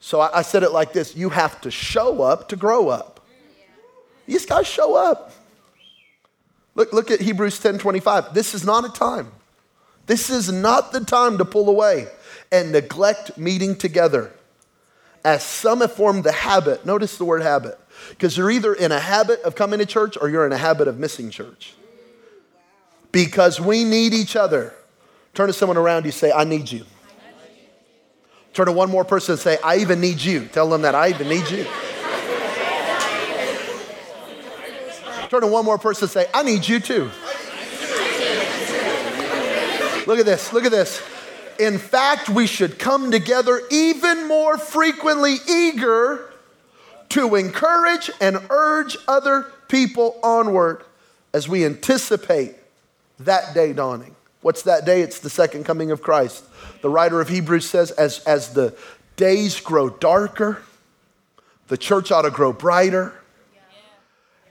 So 0.00 0.20
I, 0.20 0.38
I 0.38 0.42
said 0.42 0.62
it 0.62 0.70
like 0.70 0.92
this 0.92 1.16
you 1.16 1.28
have 1.30 1.60
to 1.62 1.70
show 1.70 2.22
up 2.22 2.48
to 2.50 2.56
grow 2.56 2.88
up. 2.88 3.26
You 4.26 4.34
just 4.34 4.48
got 4.48 4.58
to 4.58 4.64
show 4.64 4.94
up. 4.94 5.32
Look, 6.74 6.92
look 6.92 7.10
at 7.10 7.20
Hebrews 7.20 7.58
10 7.58 7.78
25. 7.78 8.34
This 8.34 8.54
is 8.54 8.64
not 8.64 8.84
a 8.84 8.90
time 8.90 9.32
This 10.08 10.30
is 10.30 10.50
not 10.50 10.90
the 10.90 11.04
time 11.04 11.38
to 11.38 11.44
pull 11.44 11.68
away 11.68 12.08
and 12.50 12.72
neglect 12.72 13.36
meeting 13.36 13.76
together. 13.76 14.32
As 15.22 15.42
some 15.42 15.82
have 15.82 15.92
formed 15.92 16.24
the 16.24 16.32
habit, 16.32 16.86
notice 16.86 17.18
the 17.18 17.26
word 17.26 17.42
habit, 17.42 17.78
because 18.08 18.36
you're 18.36 18.50
either 18.50 18.72
in 18.72 18.90
a 18.90 18.98
habit 18.98 19.42
of 19.42 19.54
coming 19.54 19.78
to 19.80 19.86
church 19.86 20.16
or 20.18 20.30
you're 20.30 20.46
in 20.46 20.52
a 20.52 20.56
habit 20.56 20.88
of 20.88 20.98
missing 20.98 21.28
church. 21.28 21.74
Because 23.12 23.60
we 23.60 23.84
need 23.84 24.14
each 24.14 24.34
other. 24.34 24.74
Turn 25.34 25.48
to 25.48 25.52
someone 25.52 25.76
around 25.76 26.06
you, 26.06 26.10
say, 26.10 26.32
I 26.32 26.44
need 26.44 26.72
you. 26.72 26.86
Turn 28.54 28.66
to 28.66 28.72
one 28.72 28.90
more 28.90 29.04
person 29.04 29.34
and 29.34 29.40
say, 29.40 29.58
I 29.62 29.76
even 29.76 30.00
need 30.00 30.22
you. 30.22 30.46
Tell 30.46 30.70
them 30.70 30.82
that 30.82 30.94
I 30.94 31.10
even 31.10 31.28
need 31.28 31.50
you. 31.50 31.66
Turn 35.28 35.42
to 35.42 35.46
one 35.46 35.66
more 35.66 35.76
person 35.76 36.04
and 36.04 36.10
say, 36.10 36.26
I 36.32 36.42
need 36.42 36.66
you 36.66 36.80
too. 36.80 37.10
Look 40.08 40.18
at 40.18 40.24
this, 40.24 40.54
look 40.54 40.64
at 40.64 40.70
this. 40.70 41.02
In 41.58 41.76
fact, 41.76 42.30
we 42.30 42.46
should 42.46 42.78
come 42.78 43.10
together 43.10 43.60
even 43.70 44.26
more 44.26 44.56
frequently, 44.56 45.36
eager 45.46 46.32
to 47.10 47.34
encourage 47.34 48.10
and 48.18 48.38
urge 48.48 48.96
other 49.06 49.52
people 49.68 50.18
onward 50.22 50.82
as 51.34 51.46
we 51.46 51.62
anticipate 51.62 52.54
that 53.18 53.52
day 53.52 53.74
dawning. 53.74 54.16
What's 54.40 54.62
that 54.62 54.86
day? 54.86 55.02
It's 55.02 55.20
the 55.20 55.28
second 55.28 55.64
coming 55.64 55.90
of 55.90 56.00
Christ. 56.00 56.42
The 56.80 56.88
writer 56.88 57.20
of 57.20 57.28
Hebrews 57.28 57.68
says, 57.68 57.90
as, 57.90 58.20
as 58.20 58.54
the 58.54 58.74
days 59.16 59.60
grow 59.60 59.90
darker, 59.90 60.62
the 61.66 61.76
church 61.76 62.10
ought 62.10 62.22
to 62.22 62.30
grow 62.30 62.54
brighter. 62.54 63.12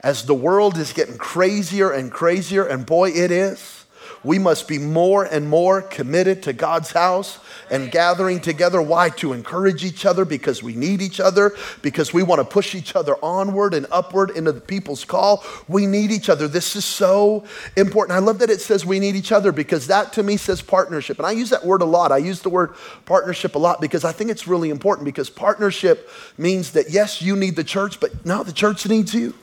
As 0.04 0.24
the 0.24 0.34
world 0.34 0.78
is 0.78 0.92
getting 0.92 1.18
crazier 1.18 1.90
and 1.90 2.12
crazier, 2.12 2.64
and 2.64 2.86
boy, 2.86 3.10
it 3.10 3.32
is 3.32 3.77
we 4.24 4.38
must 4.38 4.66
be 4.66 4.78
more 4.78 5.24
and 5.24 5.48
more 5.48 5.82
committed 5.82 6.42
to 6.44 6.52
God's 6.52 6.92
house 6.92 7.38
and 7.70 7.90
gathering 7.90 8.40
together. 8.40 8.80
Why? 8.82 9.10
To 9.10 9.32
encourage 9.32 9.84
each 9.84 10.04
other 10.04 10.24
because 10.24 10.62
we 10.62 10.74
need 10.74 11.00
each 11.00 11.20
other, 11.20 11.54
because 11.82 12.12
we 12.12 12.22
want 12.22 12.40
to 12.40 12.44
push 12.44 12.74
each 12.74 12.96
other 12.96 13.16
onward 13.22 13.74
and 13.74 13.86
upward 13.90 14.30
into 14.30 14.52
the 14.52 14.60
people's 14.60 15.04
call. 15.04 15.44
We 15.68 15.86
need 15.86 16.10
each 16.10 16.28
other. 16.28 16.48
This 16.48 16.76
is 16.76 16.84
so 16.84 17.44
important. 17.76 18.16
I 18.16 18.20
love 18.20 18.38
that 18.40 18.50
it 18.50 18.60
says 18.60 18.84
we 18.84 18.98
need 18.98 19.16
each 19.16 19.32
other 19.32 19.52
because 19.52 19.86
that 19.86 20.12
to 20.14 20.22
me 20.22 20.36
says 20.36 20.62
partnership. 20.62 21.18
And 21.18 21.26
I 21.26 21.32
use 21.32 21.50
that 21.50 21.64
word 21.64 21.82
a 21.82 21.86
lot. 21.86 22.12
I 22.12 22.18
use 22.18 22.42
the 22.42 22.50
word 22.50 22.74
partnership 23.04 23.54
a 23.54 23.58
lot 23.58 23.80
because 23.80 24.04
I 24.04 24.12
think 24.12 24.30
it's 24.30 24.48
really 24.48 24.70
important 24.70 25.04
because 25.04 25.30
partnership 25.30 26.10
means 26.36 26.72
that 26.72 26.90
yes, 26.90 27.22
you 27.22 27.36
need 27.36 27.56
the 27.56 27.64
church, 27.64 28.00
but 28.00 28.24
no, 28.24 28.42
the 28.42 28.52
church 28.52 28.86
needs 28.86 29.14
you. 29.14 29.34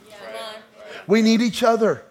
We 1.06 1.22
need 1.22 1.40
each 1.40 1.62
other. 1.62 2.02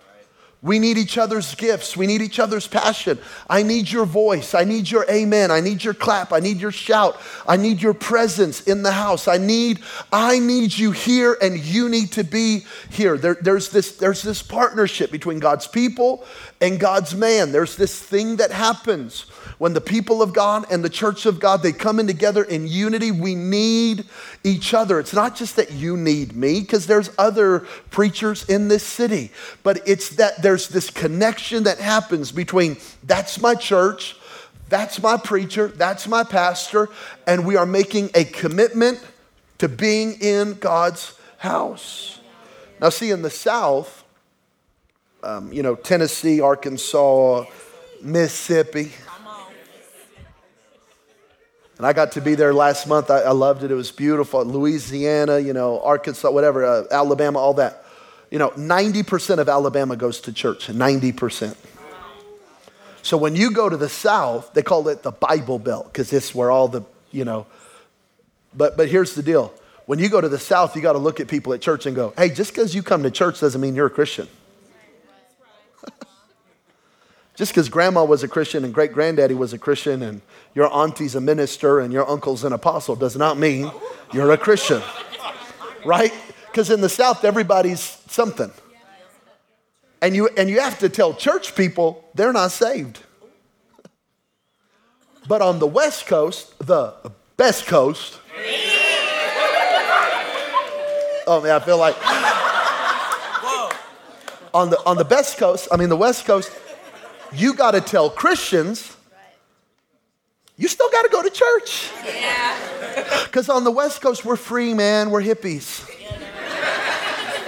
We 0.61 0.79
need 0.79 0.97
each 0.97 1.17
other's 1.17 1.53
gifts. 1.53 1.95
We 1.95 2.07
need 2.07 2.23
each 2.23 2.39
other's 2.39 2.67
passion. 2.67 3.19
I 3.47 3.61
need 3.61 3.91
your 3.91 4.05
voice. 4.05 4.55
I 4.55 4.63
need 4.63 4.89
your 4.89 5.05
amen. 5.09 5.51
I 5.51 5.59
need 5.59 5.83
your 5.83 5.93
clap. 5.93 6.33
I 6.33 6.39
need 6.39 6.57
your 6.57 6.71
shout. 6.71 7.19
I 7.47 7.55
need 7.55 7.81
your 7.81 7.93
presence 7.93 8.61
in 8.61 8.81
the 8.81 8.91
house. 8.91 9.27
I 9.27 9.37
need, 9.37 9.81
I 10.11 10.39
need 10.39 10.75
you 10.75 10.91
here 10.91 11.37
and 11.39 11.59
you 11.59 11.87
need 11.87 12.13
to 12.13 12.23
be 12.23 12.65
here. 12.89 13.15
There, 13.15 13.37
there's, 13.39 13.69
this, 13.69 13.97
there's 13.97 14.23
this 14.23 14.41
partnership 14.41 15.11
between 15.11 15.39
God's 15.39 15.67
people 15.67 16.25
and 16.59 16.79
God's 16.79 17.13
man. 17.13 17.51
There's 17.51 17.75
this 17.75 18.01
thing 18.01 18.37
that 18.37 18.51
happens 18.51 19.25
when 19.57 19.73
the 19.73 19.81
people 19.81 20.21
of 20.21 20.33
God 20.33 20.65
and 20.71 20.83
the 20.83 20.89
church 20.89 21.25
of 21.25 21.39
God 21.39 21.61
they 21.61 21.71
come 21.71 21.99
in 21.99 22.07
together 22.07 22.43
in 22.43 22.67
unity 22.67 23.11
we 23.11 23.35
need 23.35 24.05
each 24.43 24.73
other 24.73 24.99
it's 24.99 25.13
not 25.13 25.35
just 25.35 25.55
that 25.55 25.71
you 25.71 25.97
need 25.97 26.35
me 26.35 26.61
because 26.61 26.87
there's 26.87 27.09
other 27.17 27.59
preachers 27.91 28.47
in 28.49 28.67
this 28.67 28.83
city 28.83 29.31
but 29.63 29.81
it's 29.87 30.09
that 30.17 30.41
there's 30.45 30.69
this 30.69 30.91
connection 30.91 31.63
that 31.63 31.79
happens 31.79 32.31
between 32.31 32.77
that's 33.03 33.41
my 33.41 33.55
church 33.55 34.15
that's 34.69 35.01
my 35.01 35.17
preacher 35.17 35.69
that's 35.69 36.07
my 36.07 36.23
pastor 36.23 36.87
and 37.25 37.47
we 37.47 37.55
are 37.55 37.65
making 37.65 38.11
a 38.13 38.23
commitment 38.23 39.03
to 39.57 39.67
being 39.67 40.13
in 40.21 40.53
God's 40.53 41.17
house 41.37 42.19
now 42.79 42.89
see 42.89 43.09
in 43.09 43.23
the 43.23 43.29
south 43.31 44.03
um, 45.23 45.51
you 45.51 45.63
know 45.63 45.73
Tennessee 45.73 46.39
Arkansas 46.39 47.45
Mississippi 48.03 48.91
and 51.77 51.85
I 51.85 51.91
got 51.91 52.13
to 52.13 52.21
be 52.21 52.35
there 52.35 52.53
last 52.53 52.87
month. 52.87 53.11
I, 53.11 53.19
I 53.19 53.31
loved 53.31 53.63
it. 53.63 53.69
It 53.69 53.75
was 53.75 53.91
beautiful. 53.91 54.45
Louisiana, 54.45 55.39
you 55.39 55.51
know, 55.51 55.81
Arkansas, 55.81 56.31
whatever, 56.31 56.63
uh, 56.63 56.83
Alabama, 56.89 57.37
all 57.39 57.55
that. 57.55 57.84
You 58.31 58.39
know, 58.39 58.49
90% 58.51 59.39
of 59.39 59.49
Alabama 59.49 59.95
goes 59.95 60.19
to 60.21 60.33
church, 60.33 60.67
90%. 60.67 61.55
So 63.01 63.17
when 63.17 63.35
you 63.35 63.51
go 63.51 63.69
to 63.69 63.77
the 63.77 63.89
South, 63.89 64.53
they 64.53 64.63
call 64.63 64.87
it 64.87 65.03
the 65.03 65.11
Bible 65.11 65.59
Belt 65.59 65.85
because 65.85 66.11
it's 66.11 66.33
where 66.33 66.49
all 66.49 66.67
the, 66.67 66.81
you 67.11 67.23
know, 67.23 67.45
but, 68.55 68.77
but 68.77 68.89
here's 68.89 69.13
the 69.13 69.21
deal. 69.21 69.53
When 69.85 69.99
you 69.99 70.09
go 70.09 70.19
to 70.19 70.29
the 70.29 70.39
South, 70.39 70.75
you 70.75 70.81
got 70.81 70.93
to 70.93 70.99
look 70.99 71.19
at 71.19 71.27
people 71.27 71.53
at 71.53 71.61
church 71.61 71.85
and 71.85 71.95
go, 71.95 72.13
hey, 72.17 72.29
just 72.29 72.51
because 72.51 72.73
you 72.73 72.81
come 72.81 73.03
to 73.03 73.11
church 73.11 73.39
doesn't 73.39 73.61
mean 73.61 73.75
you're 73.75 73.85
a 73.85 73.91
Christian. 73.91 74.27
Just 77.35 77.51
because 77.51 77.67
grandma 77.67 78.05
was 78.05 78.23
a 78.23 78.29
Christian 78.29 78.63
and 78.63 78.73
great 78.73 78.93
granddaddy 78.93 79.35
was 79.35 79.51
a 79.51 79.57
Christian 79.57 80.01
and 80.01 80.21
your 80.53 80.71
auntie's 80.71 81.15
a 81.15 81.21
minister 81.21 81.81
and 81.81 81.91
your 81.91 82.09
uncle's 82.09 82.45
an 82.45 82.53
apostle 82.53 82.95
does 82.95 83.17
not 83.17 83.37
mean 83.37 83.69
you're 84.13 84.31
a 84.31 84.37
Christian. 84.37 84.81
Right? 85.85 86.13
Because 86.55 86.69
in 86.69 86.79
the 86.79 86.87
South, 86.87 87.25
everybody's 87.25 87.81
something. 88.07 88.49
And 90.01 90.15
you, 90.15 90.29
and 90.37 90.49
you 90.49 90.61
have 90.61 90.79
to 90.79 90.87
tell 90.87 91.13
church 91.13 91.53
people 91.53 92.05
they're 92.15 92.31
not 92.31 92.51
saved. 92.51 92.99
But 95.27 95.41
on 95.41 95.59
the 95.59 95.67
West 95.67 96.07
Coast, 96.07 96.57
the 96.59 96.93
best 97.35 97.67
coast, 97.67 98.21
oh 101.27 101.41
man, 101.43 101.51
I 101.51 101.59
feel 101.59 101.77
like 101.77 101.97
on 104.53 104.69
the 104.69 104.81
on 104.85 104.95
the 104.95 105.03
best 105.03 105.37
coast, 105.37 105.67
I 105.73 105.75
mean 105.75 105.89
the 105.89 105.97
West 105.97 106.23
Coast, 106.23 106.53
you 107.33 107.53
got 107.53 107.71
to 107.71 107.81
tell 107.81 108.09
Christians, 108.09 108.95
you 110.55 110.69
still 110.69 110.89
got 110.89 111.01
to 111.01 111.09
go 111.09 111.21
to 111.21 111.29
church. 111.29 111.91
Yeah. 112.05 112.61
Because 113.25 113.49
on 113.49 113.65
the 113.65 113.71
West 113.71 114.01
Coast, 114.01 114.23
we're 114.23 114.37
free, 114.37 114.73
man. 114.73 115.09
We're 115.09 115.21
hippies. 115.21 115.94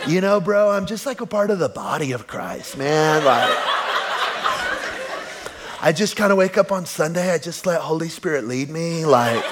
You 0.08 0.22
know, 0.22 0.40
bro, 0.40 0.72
I'm 0.72 0.86
just 0.86 1.06
like 1.06 1.20
a 1.20 1.26
part 1.26 1.52
of 1.52 1.60
the 1.60 1.68
body 1.68 2.14
of 2.14 2.28
Christ, 2.28 2.78
man. 2.78 3.26
Like, 3.26 3.50
I 5.82 5.92
just 5.94 6.16
kind 6.16 6.32
of 6.32 6.38
wake 6.38 6.58
up 6.58 6.72
on 6.72 6.86
Sunday. 6.86 7.30
I 7.30 7.38
just 7.38 7.66
let 7.66 7.82
Holy 7.82 8.08
Spirit 8.08 8.46
lead 8.46 8.70
me. 8.70 9.06
Like, 9.06 9.44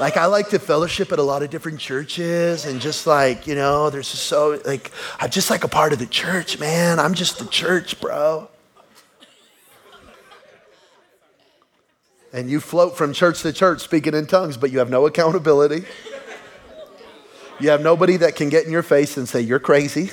like 0.00 0.16
I 0.16 0.24
like 0.24 0.48
to 0.48 0.58
fellowship 0.58 1.12
at 1.12 1.18
a 1.18 1.22
lot 1.22 1.42
of 1.42 1.50
different 1.50 1.80
churches 1.80 2.64
and 2.64 2.80
just 2.80 3.06
like, 3.06 3.46
you 3.46 3.54
know, 3.54 3.90
there's 3.90 4.10
just 4.10 4.24
so 4.24 4.58
like 4.64 4.90
I'm 5.20 5.28
just 5.28 5.50
like 5.50 5.64
a 5.64 5.68
part 5.68 5.92
of 5.92 5.98
the 5.98 6.06
church, 6.06 6.58
man. 6.58 6.98
I'm 6.98 7.12
just 7.12 7.38
the 7.38 7.46
church, 7.46 8.00
bro. 8.00 8.48
And 12.32 12.48
you 12.48 12.60
float 12.60 12.96
from 12.96 13.12
church 13.12 13.42
to 13.42 13.52
church 13.52 13.80
speaking 13.82 14.14
in 14.14 14.26
tongues, 14.26 14.56
but 14.56 14.70
you 14.70 14.78
have 14.78 14.88
no 14.88 15.04
accountability. 15.04 15.84
You 17.60 17.70
have 17.70 17.82
nobody 17.82 18.16
that 18.18 18.36
can 18.36 18.48
get 18.48 18.64
in 18.66 18.72
your 18.72 18.82
face 18.82 19.16
and 19.16 19.28
say, 19.28 19.40
You're 19.40 19.58
crazy. 19.58 20.10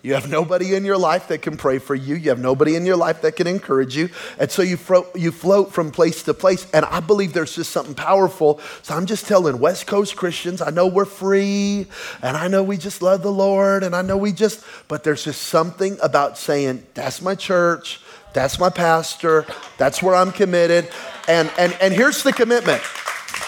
You 0.00 0.14
have 0.14 0.30
nobody 0.30 0.74
in 0.74 0.84
your 0.84 0.96
life 0.96 1.28
that 1.28 1.42
can 1.42 1.56
pray 1.56 1.78
for 1.78 1.94
you. 1.94 2.14
You 2.14 2.30
have 2.30 2.38
nobody 2.38 2.76
in 2.76 2.86
your 2.86 2.96
life 2.96 3.22
that 3.22 3.34
can 3.34 3.48
encourage 3.48 3.96
you. 3.96 4.10
And 4.38 4.50
so 4.50 4.62
you, 4.62 4.76
fro- 4.76 5.08
you 5.14 5.32
float 5.32 5.72
from 5.72 5.90
place 5.90 6.22
to 6.24 6.34
place. 6.34 6.70
And 6.70 6.84
I 6.84 7.00
believe 7.00 7.32
there's 7.32 7.56
just 7.56 7.72
something 7.72 7.96
powerful. 7.96 8.60
So 8.82 8.94
I'm 8.94 9.06
just 9.06 9.26
telling 9.26 9.58
West 9.58 9.88
Coast 9.88 10.16
Christians, 10.16 10.62
I 10.62 10.70
know 10.70 10.86
we're 10.86 11.04
free 11.04 11.86
and 12.22 12.36
I 12.36 12.46
know 12.46 12.62
we 12.62 12.76
just 12.76 13.02
love 13.02 13.22
the 13.22 13.32
Lord 13.32 13.82
and 13.82 13.94
I 13.94 14.02
know 14.02 14.16
we 14.16 14.32
just, 14.32 14.64
but 14.86 15.02
there's 15.02 15.24
just 15.24 15.42
something 15.42 15.98
about 16.00 16.38
saying, 16.38 16.86
that's 16.94 17.20
my 17.20 17.34
church, 17.34 18.00
that's 18.34 18.60
my 18.60 18.70
pastor, 18.70 19.46
that's 19.78 20.00
where 20.00 20.14
I'm 20.14 20.30
committed. 20.30 20.88
And, 21.26 21.50
and, 21.58 21.76
and 21.80 21.92
here's 21.92 22.22
the 22.22 22.32
commitment 22.32 22.82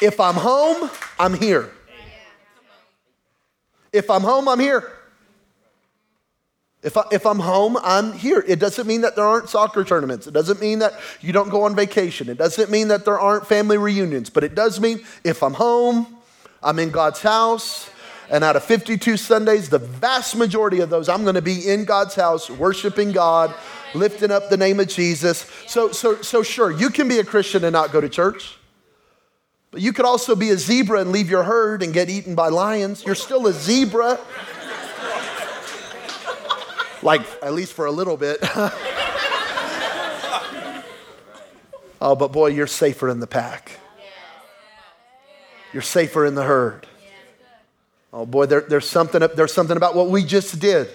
if 0.03 0.19
I'm 0.19 0.35
home, 0.35 0.91
I'm 1.19 1.35
here. 1.35 1.71
If 3.93 4.11
I'm 4.11 4.23
home, 4.23 4.49
I'm 4.49 4.61
here. 4.61 4.91
If, 6.83 6.97
I, 6.97 7.05
if 7.13 7.27
I'm 7.27 7.41
home, 7.41 7.77
I'm 7.83 8.13
here. 8.13 8.43
It 8.47 8.59
doesn't 8.59 8.87
mean 8.87 9.03
that 9.03 9.15
there 9.15 9.25
aren't 9.25 9.51
soccer 9.51 9.85
tournaments. 9.85 10.27
It 10.27 10.33
doesn't 10.33 10.61
mean 10.61 10.79
that 10.79 10.95
you 11.21 11.33
don't 11.33 11.51
go 11.51 11.65
on 11.65 11.77
vacation. 11.77 12.31
It 12.31 12.39
doesn't 12.39 12.71
mean 12.71 12.89
that 12.89 13.05
there 13.05 13.21
aren't 13.21 13.47
family 13.47 13.77
reunions. 13.77 14.31
But 14.31 14.45
it 14.45 14.55
does 14.55 14.81
mean 14.81 15.05
if 15.23 15.43
I'm 15.43 15.55
home, 15.55 16.07
I'm 16.63 16.79
in 16.79 16.91
God's 16.91 17.21
house. 17.21 17.91
And 18.31 18.45
out 18.45 18.57
of 18.57 18.65
52 18.65 19.17
Sundays, 19.17 19.69
the 19.69 19.79
vast 19.79 20.37
majority 20.37 20.81
of 20.81 20.89
those, 20.89 21.09
I'm 21.09 21.23
going 21.23 21.35
to 21.35 21.43
be 21.43 21.69
in 21.69 21.85
God's 21.85 22.15
house, 22.15 22.49
worshiping 22.49 23.13
God, 23.13 23.53
lifting 23.93 24.31
up 24.31 24.49
the 24.49 24.57
name 24.57 24.79
of 24.81 24.87
Jesus. 24.87 25.51
So, 25.67 25.91
so, 25.91 26.23
so 26.23 26.43
sure, 26.43 26.71
you 26.71 26.91
can 26.91 27.09
be 27.09 27.19
a 27.19 27.25
Christian 27.25 27.65
and 27.65 27.73
not 27.73 27.91
go 27.91 28.01
to 28.01 28.09
church. 28.09 28.57
But 29.71 29.81
you 29.83 29.93
could 29.93 30.05
also 30.05 30.35
be 30.35 30.51
a 30.51 30.57
zebra 30.57 31.01
and 31.01 31.13
leave 31.13 31.31
your 31.31 31.45
herd 31.45 31.83
and 31.83 31.93
get 31.93 32.11
eaten 32.11 32.35
by 32.35 32.49
lions. 32.49 33.05
You're 33.05 33.15
still 33.15 33.47
a 33.47 33.53
zebra. 33.53 34.19
like 37.03 37.23
at 37.43 37.53
least 37.53 37.73
for 37.75 37.87
a 37.87 37.93
little 37.93 38.17
bit. 38.17 38.39
oh, 42.01 42.17
but 42.19 42.33
boy, 42.33 42.49
you're 42.49 42.67
safer 42.67 43.09
in 43.09 43.21
the 43.21 43.29
pack. 43.29 43.79
You're 45.73 45.83
safer 45.83 46.27
in 46.27 46.35
the 46.35 46.43
herd. 46.43 46.87
Oh 48.13 48.27
boy, 48.27 48.47
there, 48.47 48.63
there's, 48.63 48.89
something, 48.89 49.23
there's 49.37 49.53
something 49.53 49.77
about 49.77 49.95
what 49.95 50.09
we 50.09 50.25
just 50.25 50.59
did 50.59 50.89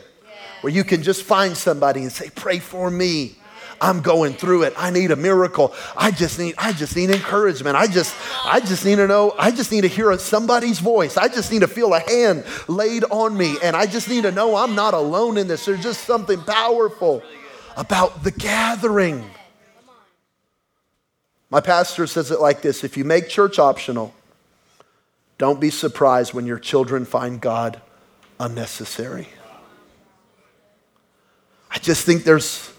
where 0.60 0.74
you 0.74 0.84
can 0.84 1.01
just 1.01 1.24
find 1.24 1.55
somebody 1.55 2.01
and 2.01 2.12
say, 2.12 2.29
Pray 2.36 2.60
for 2.60 2.91
me. 2.91 3.38
I'm 3.82 4.01
going 4.01 4.34
through 4.34 4.63
it. 4.63 4.74
I 4.77 4.89
need 4.89 5.12
a 5.12 5.15
miracle. 5.15 5.74
I 5.96 6.12
just 6.12 6.39
need 6.39 6.55
I 6.58 6.74
just 6.74 6.96
need 6.96 7.10
encouragement. 7.10 7.75
I 7.75 7.88
just 7.88 8.15
I 8.46 8.60
just 8.60 8.86
need 8.86 8.96
to 8.96 9.08
know, 9.08 9.34
I 9.38 9.51
just 9.51 9.72
need 9.72 9.82
to 9.82 9.88
hear 9.88 10.17
somebody's 10.17 10.79
voice. 10.79 11.17
I 11.17 11.27
just 11.27 11.51
need 11.51 11.60
to 11.60 11.67
feel 11.67 11.94
a 11.94 12.00
hand 12.00 12.46
laid 12.67 13.03
on 13.05 13.38
me 13.38 13.58
and 13.63 13.75
I 13.75 13.86
just 13.86 14.10
need 14.10 14.24
to 14.24 14.32
know 14.32 14.55
I'm 14.55 14.75
not 14.75 14.94
alone 14.94 15.38
in 15.38 15.48
this. 15.48 15.65
There's 15.65 15.84
just 15.84 16.05
something 16.05 16.41
powerful 16.41 17.22
about 17.77 18.24
the 18.24 18.32
gathering. 18.32 19.24
My 21.50 21.62
pastor 21.62 22.08
says 22.08 22.32
it 22.32 22.41
like 22.41 22.62
this, 22.62 22.84
if 22.84 22.98
you 22.98 23.03
make 23.03 23.29
church 23.29 23.60
optional, 23.60 24.13
don't 25.38 25.60
be 25.60 25.70
surprised 25.70 26.34
when 26.34 26.46
your 26.46 26.60
children 26.60 27.05
find 27.05 27.39
God 27.39 27.82
unnecessary. 28.39 29.27
I 31.70 31.77
just 31.79 32.05
think 32.05 32.24
there's 32.24 32.72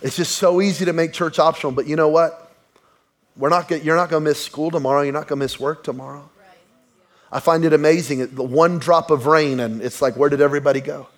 it's 0.00 0.16
just 0.16 0.36
so 0.36 0.60
easy 0.60 0.84
to 0.84 0.92
make 0.92 1.12
church 1.12 1.38
optional, 1.38 1.72
but 1.72 1.86
you 1.86 1.96
know 1.96 2.08
what? 2.08 2.52
We're 3.36 3.48
not 3.48 3.70
you're 3.70 3.96
not 3.96 4.10
going 4.10 4.24
to 4.24 4.30
miss 4.30 4.44
school 4.44 4.70
tomorrow. 4.70 5.02
You're 5.02 5.12
not 5.12 5.28
going 5.28 5.38
to 5.38 5.44
miss 5.44 5.60
work 5.60 5.84
tomorrow. 5.84 6.28
I 7.30 7.40
find 7.40 7.64
it 7.64 7.72
amazing. 7.72 8.34
The 8.34 8.42
one 8.42 8.78
drop 8.78 9.10
of 9.10 9.26
rain, 9.26 9.60
and 9.60 9.82
it's 9.82 10.00
like, 10.00 10.16
where 10.16 10.30
did 10.30 10.40
everybody 10.40 10.80
go? 10.80 11.08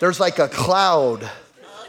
There's 0.00 0.20
like 0.20 0.38
a 0.38 0.48
cloud 0.48 1.28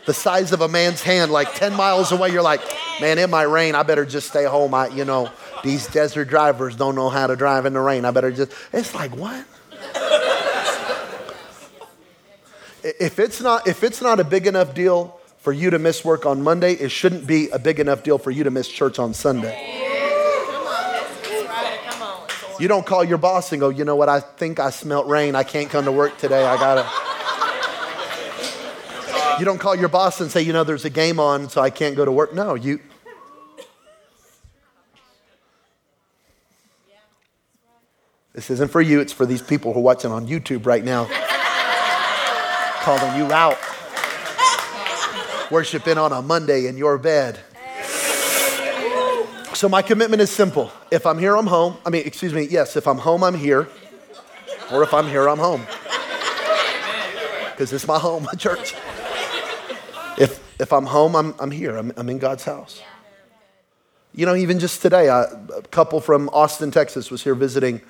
the 0.09 0.13
size 0.15 0.53
of 0.53 0.61
a 0.61 0.67
man's 0.67 1.03
hand, 1.03 1.31
like 1.31 1.53
10 1.53 1.75
miles 1.75 2.11
away. 2.11 2.31
You're 2.31 2.41
like, 2.41 2.61
man, 2.99 3.19
it 3.19 3.29
might 3.29 3.43
rain. 3.43 3.75
I 3.75 3.83
better 3.83 4.05
just 4.05 4.27
stay 4.27 4.43
home. 4.43 4.73
I, 4.73 4.87
you 4.87 5.05
know, 5.05 5.29
these 5.63 5.85
desert 5.85 6.25
drivers 6.25 6.75
don't 6.75 6.95
know 6.95 7.09
how 7.09 7.27
to 7.27 7.35
drive 7.35 7.67
in 7.67 7.73
the 7.73 7.79
rain. 7.79 8.05
I 8.05 8.09
better 8.11 8.31
just. 8.31 8.51
It's 8.73 8.95
like, 8.95 9.15
what? 9.15 9.45
If 12.83 13.19
it's 13.19 13.41
not 13.41 13.67
if 13.67 13.83
it's 13.83 14.01
not 14.01 14.19
a 14.19 14.23
big 14.23 14.47
enough 14.47 14.73
deal 14.73 15.19
for 15.37 15.53
you 15.53 15.69
to 15.69 15.79
miss 15.79 16.03
work 16.03 16.25
on 16.25 16.41
Monday, 16.41 16.73
it 16.73 16.89
shouldn't 16.89 17.25
be 17.25 17.49
a 17.49 17.59
big 17.59 17.79
enough 17.79 18.03
deal 18.03 18.17
for 18.17 18.31
you 18.31 18.43
to 18.43 18.51
miss 18.51 18.67
church 18.67 18.99
on 18.99 19.13
Sunday. 19.13 19.75
You 22.59 22.67
don't 22.67 22.85
call 22.85 23.05
your 23.05 23.17
boss 23.17 23.53
and 23.53 23.61
go, 23.61 23.69
you 23.69 23.85
know 23.85 23.95
what, 23.95 24.09
I 24.09 24.19
think 24.19 24.59
I 24.59 24.69
smelt 24.69 25.07
rain. 25.07 25.33
I 25.33 25.43
can't 25.43 25.69
come 25.69 25.85
to 25.85 25.93
work 25.93 26.17
today. 26.17 26.45
I 26.45 26.57
gotta. 26.57 26.85
You 29.39 29.45
don't 29.45 29.59
call 29.59 29.75
your 29.75 29.87
boss 29.87 30.19
and 30.19 30.29
say, 30.29 30.41
you 30.41 30.51
know, 30.51 30.65
there's 30.65 30.83
a 30.83 30.89
game 30.89 31.21
on, 31.21 31.49
so 31.49 31.61
I 31.61 31.69
can't 31.69 31.95
go 31.95 32.03
to 32.03 32.11
work. 32.11 32.33
No, 32.33 32.55
you. 32.55 32.81
This 38.33 38.49
isn't 38.49 38.71
for 38.71 38.81
you, 38.81 38.99
it's 38.99 39.13
for 39.13 39.25
these 39.25 39.41
people 39.41 39.71
who 39.71 39.79
are 39.79 39.83
watching 39.83 40.11
on 40.11 40.27
YouTube 40.27 40.65
right 40.65 40.83
now 40.83 41.07
calling 42.81 43.17
you 43.17 43.31
out. 43.31 43.57
Worshiping 45.51 45.97
on 45.97 46.11
a 46.11 46.21
Monday 46.21 46.67
in 46.67 46.77
your 46.77 46.97
bed. 46.97 47.39
So 49.53 49.67
my 49.67 49.81
commitment 49.81 50.21
is 50.21 50.29
simple. 50.29 50.71
If 50.89 51.05
I'm 51.05 51.17
here, 51.17 51.35
I'm 51.35 51.47
home. 51.47 51.77
I 51.85 51.89
mean, 51.89 52.03
excuse 52.05 52.33
me, 52.33 52.43
yes, 52.43 52.77
if 52.77 52.87
I'm 52.87 52.97
home, 52.97 53.23
I'm 53.23 53.35
here. 53.35 53.67
Or 54.71 54.83
if 54.83 54.93
I'm 54.93 55.07
here, 55.07 55.27
I'm 55.27 55.39
home. 55.39 55.65
Because 57.51 57.73
it's 57.73 57.87
my 57.87 57.99
home, 57.99 58.23
my 58.31 58.33
church. 58.33 58.73
If, 60.17 60.41
if 60.61 60.71
I'm 60.71 60.85
home, 60.85 61.15
I'm, 61.15 61.35
I'm 61.39 61.51
here. 61.51 61.75
I'm, 61.75 61.91
I'm 61.97 62.09
in 62.09 62.19
God's 62.19 62.43
house. 62.45 62.81
You 64.15 64.25
know, 64.25 64.35
even 64.35 64.59
just 64.59 64.81
today, 64.81 65.07
a 65.07 65.61
couple 65.71 65.99
from 65.99 66.29
Austin, 66.29 66.71
Texas 66.71 67.11
was 67.11 67.23
here 67.23 67.35
visiting 67.35 67.81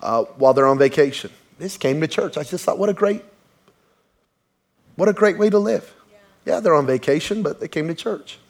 uh, 0.00 0.24
while 0.36 0.54
they're 0.54 0.66
on 0.66 0.78
vacation. 0.78 1.30
This 1.58 1.76
came 1.76 2.00
to 2.00 2.08
church. 2.08 2.38
I 2.38 2.42
just 2.42 2.64
thought, 2.64 2.78
what 2.78 2.88
a 2.88 2.94
great 2.94 3.22
what 4.98 5.08
a 5.08 5.12
great 5.12 5.38
way 5.38 5.48
to 5.48 5.60
live. 5.60 5.94
Yeah, 6.44 6.58
they're 6.58 6.74
on 6.74 6.84
vacation, 6.84 7.44
but 7.44 7.60
they 7.60 7.68
came 7.68 7.86
to 7.86 7.94
church. 7.94 8.40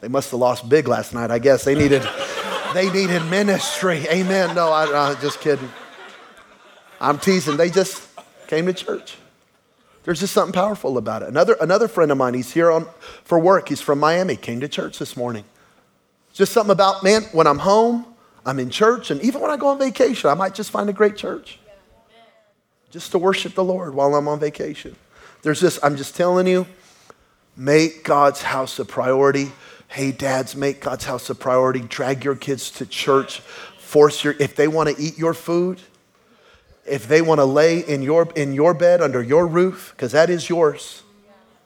They 0.00 0.08
must 0.08 0.32
have 0.32 0.40
lost 0.40 0.68
big 0.68 0.88
last 0.88 1.14
night, 1.14 1.30
I 1.30 1.38
guess. 1.38 1.62
They 1.62 1.76
needed, 1.76 2.02
they 2.74 2.90
needed 2.90 3.24
ministry. 3.26 4.04
Amen. 4.08 4.56
No, 4.56 4.72
I, 4.72 5.10
I'm 5.10 5.20
just 5.20 5.40
kidding. 5.40 5.70
I'm 7.00 7.20
teasing. 7.20 7.56
They 7.56 7.70
just 7.70 8.08
came 8.48 8.66
to 8.66 8.72
church. 8.72 9.16
There's 10.02 10.18
just 10.18 10.32
something 10.32 10.52
powerful 10.52 10.98
about 10.98 11.22
it. 11.22 11.28
Another, 11.28 11.56
another 11.60 11.86
friend 11.86 12.10
of 12.10 12.18
mine, 12.18 12.34
he's 12.34 12.50
here 12.50 12.72
on, 12.72 12.88
for 13.22 13.38
work. 13.38 13.68
He's 13.68 13.80
from 13.80 14.00
Miami, 14.00 14.34
came 14.34 14.58
to 14.58 14.68
church 14.68 14.98
this 14.98 15.16
morning. 15.16 15.44
Just 16.32 16.52
something 16.52 16.72
about, 16.72 17.04
man, 17.04 17.22
when 17.30 17.46
I'm 17.46 17.58
home, 17.58 18.04
I'm 18.44 18.58
in 18.58 18.70
church, 18.70 19.12
and 19.12 19.20
even 19.22 19.40
when 19.40 19.52
I 19.52 19.56
go 19.56 19.68
on 19.68 19.78
vacation, 19.78 20.30
I 20.30 20.34
might 20.34 20.54
just 20.54 20.72
find 20.72 20.90
a 20.90 20.92
great 20.92 21.16
church 21.16 21.60
just 22.90 23.12
to 23.12 23.18
worship 23.18 23.54
the 23.54 23.62
Lord 23.62 23.94
while 23.94 24.12
I'm 24.16 24.26
on 24.26 24.40
vacation. 24.40 24.96
There's 25.42 25.60
this, 25.60 25.78
I'm 25.82 25.96
just 25.96 26.16
telling 26.16 26.46
you, 26.46 26.66
make 27.56 28.04
God's 28.04 28.42
house 28.42 28.78
a 28.78 28.84
priority. 28.84 29.52
Hey, 29.88 30.12
dads, 30.12 30.56
make 30.56 30.80
God's 30.80 31.04
house 31.04 31.30
a 31.30 31.34
priority. 31.34 31.80
Drag 31.80 32.24
your 32.24 32.36
kids 32.36 32.70
to 32.72 32.86
church. 32.86 33.40
Force 33.78 34.24
your, 34.24 34.34
if 34.38 34.54
they 34.56 34.68
want 34.68 34.94
to 34.94 35.02
eat 35.02 35.16
your 35.16 35.34
food, 35.34 35.80
if 36.84 37.06
they 37.06 37.22
want 37.22 37.38
to 37.38 37.44
lay 37.44 37.80
in 37.80 38.02
your, 38.02 38.30
in 38.34 38.52
your 38.52 38.74
bed 38.74 39.00
under 39.00 39.22
your 39.22 39.46
roof, 39.46 39.92
because 39.96 40.12
that 40.12 40.28
is 40.28 40.48
yours. 40.48 41.02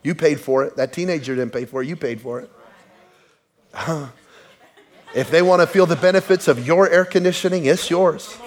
You 0.03 0.15
paid 0.15 0.39
for 0.39 0.63
it. 0.63 0.75
That 0.75 0.93
teenager 0.93 1.35
didn't 1.35 1.53
pay 1.53 1.65
for 1.65 1.81
it. 1.81 1.87
You 1.87 1.95
paid 1.95 2.21
for 2.21 2.41
it. 2.41 2.49
if 5.15 5.31
they 5.31 5.41
want 5.41 5.61
to 5.61 5.67
feel 5.67 5.85
the 5.85 5.95
benefits 5.95 6.47
of 6.47 6.65
your 6.65 6.89
air 6.89 7.05
conditioning, 7.05 7.65
it's 7.65 7.89
yours. 7.89 8.37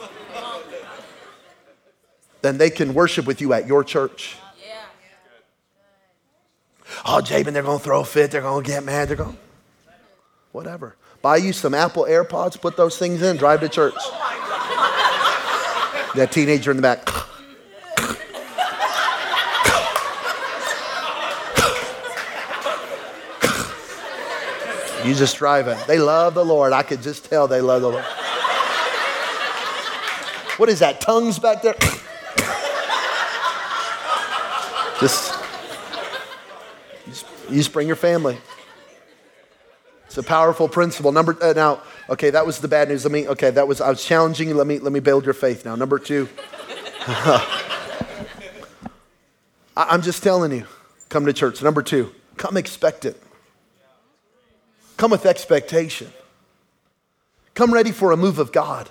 Then 2.42 2.58
they 2.58 2.70
can 2.70 2.94
worship 2.94 3.26
with 3.26 3.40
you 3.40 3.52
at 3.52 3.66
your 3.66 3.82
church. 3.82 4.36
Oh, 7.04 7.20
Jabin, 7.20 7.54
they're 7.54 7.62
going 7.62 7.78
to 7.78 7.84
throw 7.84 8.00
a 8.00 8.04
fit. 8.04 8.30
They're 8.30 8.40
going 8.40 8.64
to 8.64 8.70
get 8.70 8.84
mad. 8.84 9.08
They're 9.08 9.16
going, 9.16 9.36
whatever. 10.52 10.96
Buy 11.22 11.36
you 11.36 11.52
some 11.52 11.74
Apple 11.74 12.04
AirPods, 12.04 12.60
put 12.60 12.76
those 12.76 12.98
things 12.98 13.22
in, 13.22 13.36
drive 13.36 13.60
to 13.60 13.68
church. 13.68 13.94
that 16.14 16.30
teenager 16.30 16.70
in 16.70 16.76
the 16.78 16.82
back. 16.82 17.08
You 25.06 25.14
just 25.14 25.36
driving. 25.36 25.78
They 25.86 25.98
love 25.98 26.34
the 26.34 26.44
Lord. 26.44 26.72
I 26.72 26.82
could 26.82 27.00
just 27.00 27.26
tell 27.30 27.46
they 27.46 27.60
love 27.60 27.82
the 27.82 27.90
Lord. 27.90 28.04
What 30.56 30.68
is 30.68 30.80
that? 30.80 31.00
Tongues 31.00 31.38
back 31.38 31.62
there? 31.62 31.74
just 35.00 35.35
you 37.48 37.56
just 37.56 37.72
bring 37.72 37.86
your 37.86 37.96
family. 37.96 38.38
It's 40.06 40.18
a 40.18 40.22
powerful 40.22 40.68
principle. 40.68 41.12
Number 41.12 41.36
uh, 41.42 41.52
now, 41.52 41.82
okay, 42.08 42.30
that 42.30 42.46
was 42.46 42.60
the 42.60 42.68
bad 42.68 42.88
news. 42.88 43.04
Let 43.04 43.12
me 43.12 43.28
okay, 43.28 43.50
that 43.50 43.66
was 43.68 43.80
I 43.80 43.88
was 43.88 44.04
challenging 44.04 44.48
you. 44.48 44.54
Let 44.54 44.66
me 44.66 44.78
let 44.78 44.92
me 44.92 45.00
build 45.00 45.24
your 45.24 45.34
faith 45.34 45.64
now. 45.64 45.74
Number 45.74 45.98
two. 45.98 46.28
I'm 49.76 50.00
just 50.00 50.22
telling 50.22 50.52
you, 50.52 50.66
come 51.10 51.26
to 51.26 51.32
church. 51.32 51.62
Number 51.62 51.82
two, 51.82 52.14
come 52.36 52.56
expectant. 52.56 53.16
Come 54.96 55.10
with 55.10 55.26
expectation. 55.26 56.10
Come 57.54 57.74
ready 57.74 57.92
for 57.92 58.12
a 58.12 58.16
move 58.16 58.38
of 58.38 58.52
God. 58.52 58.88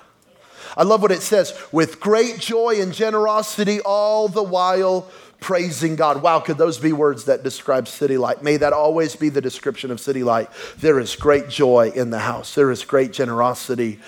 I 0.77 0.83
love 0.83 1.01
what 1.01 1.11
it 1.11 1.21
says 1.21 1.57
with 1.71 1.99
great 1.99 2.39
joy 2.39 2.81
and 2.81 2.93
generosity, 2.93 3.79
all 3.81 4.27
the 4.27 4.43
while 4.43 5.09
praising 5.39 5.95
God. 5.95 6.21
Wow, 6.21 6.39
could 6.39 6.57
those 6.57 6.77
be 6.77 6.93
words 6.93 7.25
that 7.25 7.43
describe 7.43 7.87
City 7.87 8.17
Light? 8.17 8.43
May 8.43 8.57
that 8.57 8.73
always 8.73 9.15
be 9.15 9.29
the 9.29 9.41
description 9.41 9.91
of 9.91 9.99
City 9.99 10.23
Light. 10.23 10.49
There 10.77 10.99
is 10.99 11.15
great 11.15 11.49
joy 11.49 11.91
in 11.95 12.09
the 12.09 12.19
house, 12.19 12.55
there 12.55 12.71
is 12.71 12.83
great 12.83 13.13
generosity 13.13 13.99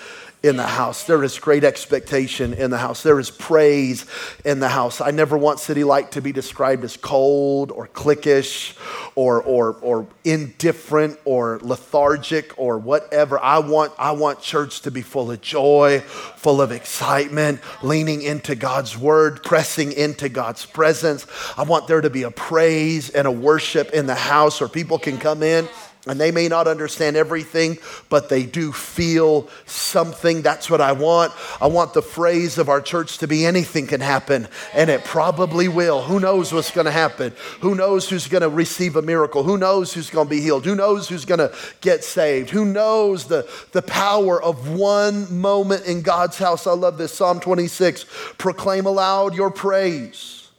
in 0.42 0.56
the 0.56 0.62
house. 0.62 1.04
There 1.04 1.24
is 1.24 1.38
great 1.38 1.64
expectation 1.64 2.54
in 2.54 2.70
the 2.70 2.78
house. 2.78 3.02
There 3.02 3.18
is 3.18 3.30
praise 3.30 4.06
in 4.44 4.60
the 4.60 4.68
house. 4.68 5.00
I 5.00 5.10
never 5.10 5.36
want 5.36 5.58
City 5.58 5.82
Light 5.82 6.12
to 6.12 6.22
be 6.22 6.30
described 6.30 6.84
as 6.84 6.96
cold 6.96 7.72
or 7.72 7.88
cliquish 7.88 8.76
or, 9.16 9.42
or, 9.42 9.76
or 9.82 10.06
indifferent 10.24 11.18
or 11.24 11.58
lethargic 11.62 12.56
or 12.56 12.78
whatever. 12.78 13.38
I 13.40 13.58
want, 13.58 13.92
I 13.98 14.12
want 14.12 14.40
church 14.40 14.82
to 14.82 14.92
be 14.92 15.02
full 15.02 15.32
of 15.32 15.40
joy, 15.40 16.00
full 16.00 16.62
of 16.62 16.70
excitement, 16.70 17.60
leaning 17.82 18.22
into 18.22 18.54
God's 18.54 18.96
word, 18.96 19.42
pressing 19.42 19.90
into 19.90 20.28
God's 20.28 20.64
presence. 20.64 21.26
I 21.56 21.64
want 21.64 21.88
there 21.88 22.00
to 22.00 22.10
be 22.10 22.22
a 22.22 22.30
praise 22.30 23.10
and 23.10 23.26
a 23.26 23.32
worship 23.32 23.90
in 23.90 24.06
the 24.06 24.14
house 24.14 24.60
where 24.60 24.68
people 24.68 25.00
can 25.00 25.18
come 25.18 25.42
in 25.42 25.68
And 26.08 26.18
they 26.18 26.30
may 26.30 26.48
not 26.48 26.66
understand 26.66 27.16
everything, 27.16 27.78
but 28.08 28.28
they 28.28 28.44
do 28.44 28.72
feel 28.72 29.48
something. 29.66 30.42
That's 30.42 30.70
what 30.70 30.80
I 30.80 30.92
want. 30.92 31.32
I 31.60 31.66
want 31.66 31.92
the 31.92 32.02
phrase 32.02 32.56
of 32.56 32.68
our 32.68 32.80
church 32.80 33.18
to 33.18 33.28
be 33.28 33.44
anything 33.44 33.86
can 33.86 34.00
happen, 34.00 34.48
and 34.72 34.88
it 34.88 35.04
probably 35.04 35.68
will. 35.68 36.02
Who 36.02 36.18
knows 36.18 36.52
what's 36.52 36.70
going 36.70 36.86
to 36.86 36.90
happen? 36.90 37.34
Who 37.60 37.74
knows 37.74 38.08
who's 38.08 38.26
going 38.26 38.42
to 38.42 38.48
receive 38.48 38.96
a 38.96 39.02
miracle? 39.02 39.42
Who 39.42 39.58
knows 39.58 39.92
who's 39.92 40.10
going 40.10 40.26
to 40.26 40.30
be 40.30 40.40
healed? 40.40 40.64
Who 40.64 40.74
knows 40.74 41.08
who's 41.08 41.24
going 41.24 41.38
to 41.40 41.54
get 41.80 42.04
saved? 42.04 42.50
Who 42.50 42.64
knows 42.64 43.26
the, 43.26 43.48
the 43.72 43.82
power 43.82 44.42
of 44.42 44.70
one 44.70 45.38
moment 45.38 45.84
in 45.86 46.02
God's 46.02 46.38
house? 46.38 46.66
I 46.66 46.72
love 46.72 46.96
this. 46.98 47.12
Psalm 47.12 47.40
26 47.40 48.06
proclaim 48.38 48.86
aloud 48.86 49.34
your 49.34 49.50
praise. 49.50 50.50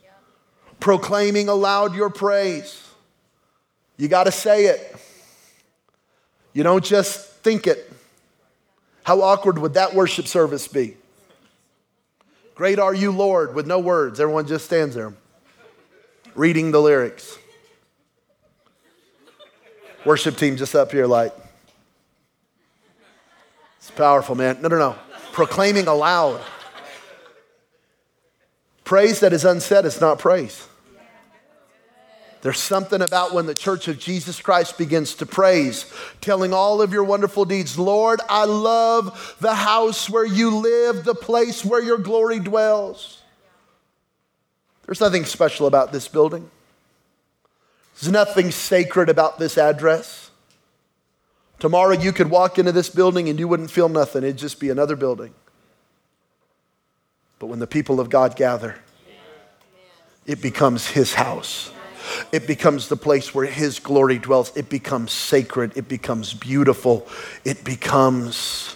Proclaiming 0.79 1.49
aloud 1.49 1.95
your 1.95 2.09
praise. 2.09 2.85
You 3.97 4.07
got 4.07 4.25
to 4.25 4.31
say 4.31 4.65
it. 4.65 4.95
You 6.53 6.63
don't 6.63 6.83
just 6.83 7.27
think 7.27 7.67
it. 7.67 7.91
How 9.03 9.21
awkward 9.21 9.59
would 9.59 9.75
that 9.75 9.93
worship 9.93 10.27
service 10.27 10.67
be? 10.67 10.95
Great 12.55 12.79
are 12.79 12.93
you, 12.93 13.11
Lord, 13.11 13.55
with 13.55 13.65
no 13.65 13.79
words. 13.79 14.19
Everyone 14.19 14.45
just 14.45 14.65
stands 14.65 14.95
there 14.95 15.13
reading 16.35 16.71
the 16.71 16.81
lyrics. 16.81 17.37
Worship 20.05 20.37
team 20.37 20.57
just 20.57 20.75
up 20.75 20.91
here, 20.91 21.05
like, 21.05 21.33
it's 23.77 23.91
powerful, 23.91 24.35
man. 24.35 24.61
No, 24.61 24.67
no, 24.67 24.77
no. 24.77 24.95
Proclaiming 25.31 25.87
aloud. 25.87 26.41
Praise 28.83 29.19
that 29.19 29.33
is 29.33 29.45
unsaid 29.45 29.85
is 29.85 30.01
not 30.01 30.19
praise. 30.19 30.67
There's 32.41 32.59
something 32.59 33.01
about 33.01 33.33
when 33.33 33.47
the 33.47 33.53
church 33.53 33.89
of 33.89 33.99
Jesus 33.99 34.39
Christ 34.39 34.77
begins 34.77 35.13
to 35.15 35.25
praise, 35.25 35.91
telling 36.21 36.53
all 36.53 36.81
of 36.81 36.93
your 36.93 37.03
wonderful 37.03 37.43
deeds. 37.43 37.77
Lord, 37.77 38.21
I 38.29 38.45
love 38.45 39.35
the 39.41 39.55
house 39.55 40.09
where 40.09 40.25
you 40.25 40.55
live, 40.55 41.03
the 41.03 41.15
place 41.15 41.65
where 41.65 41.81
your 41.81 41.97
glory 41.97 42.39
dwells. 42.39 43.21
There's 44.85 45.01
nothing 45.01 45.25
special 45.25 45.67
about 45.67 45.91
this 45.91 46.07
building. 46.07 46.49
There's 47.99 48.11
nothing 48.11 48.51
sacred 48.51 49.09
about 49.09 49.37
this 49.37 49.57
address. 49.57 50.31
Tomorrow 51.59 51.99
you 51.99 52.13
could 52.13 52.29
walk 52.29 52.57
into 52.57 52.71
this 52.71 52.89
building 52.89 53.27
and 53.27 53.37
you 53.37 53.49
wouldn't 53.49 53.69
feel 53.69 53.89
nothing. 53.89 54.23
It'd 54.23 54.37
just 54.37 54.61
be 54.61 54.69
another 54.69 54.95
building. 54.95 55.33
But 57.37 57.47
when 57.47 57.59
the 57.59 57.67
people 57.67 57.99
of 57.99 58.09
God 58.09 58.37
gather, 58.37 58.75
it 60.25 60.41
becomes 60.41 60.87
his 60.87 61.15
house. 61.15 61.71
It 62.31 62.47
becomes 62.47 62.87
the 62.87 62.97
place 62.97 63.33
where 63.33 63.45
His 63.45 63.79
glory 63.79 64.19
dwells. 64.19 64.55
It 64.55 64.69
becomes 64.69 65.11
sacred. 65.11 65.75
It 65.75 65.87
becomes 65.87 66.33
beautiful. 66.33 67.07
It 67.45 67.63
becomes 67.63 68.75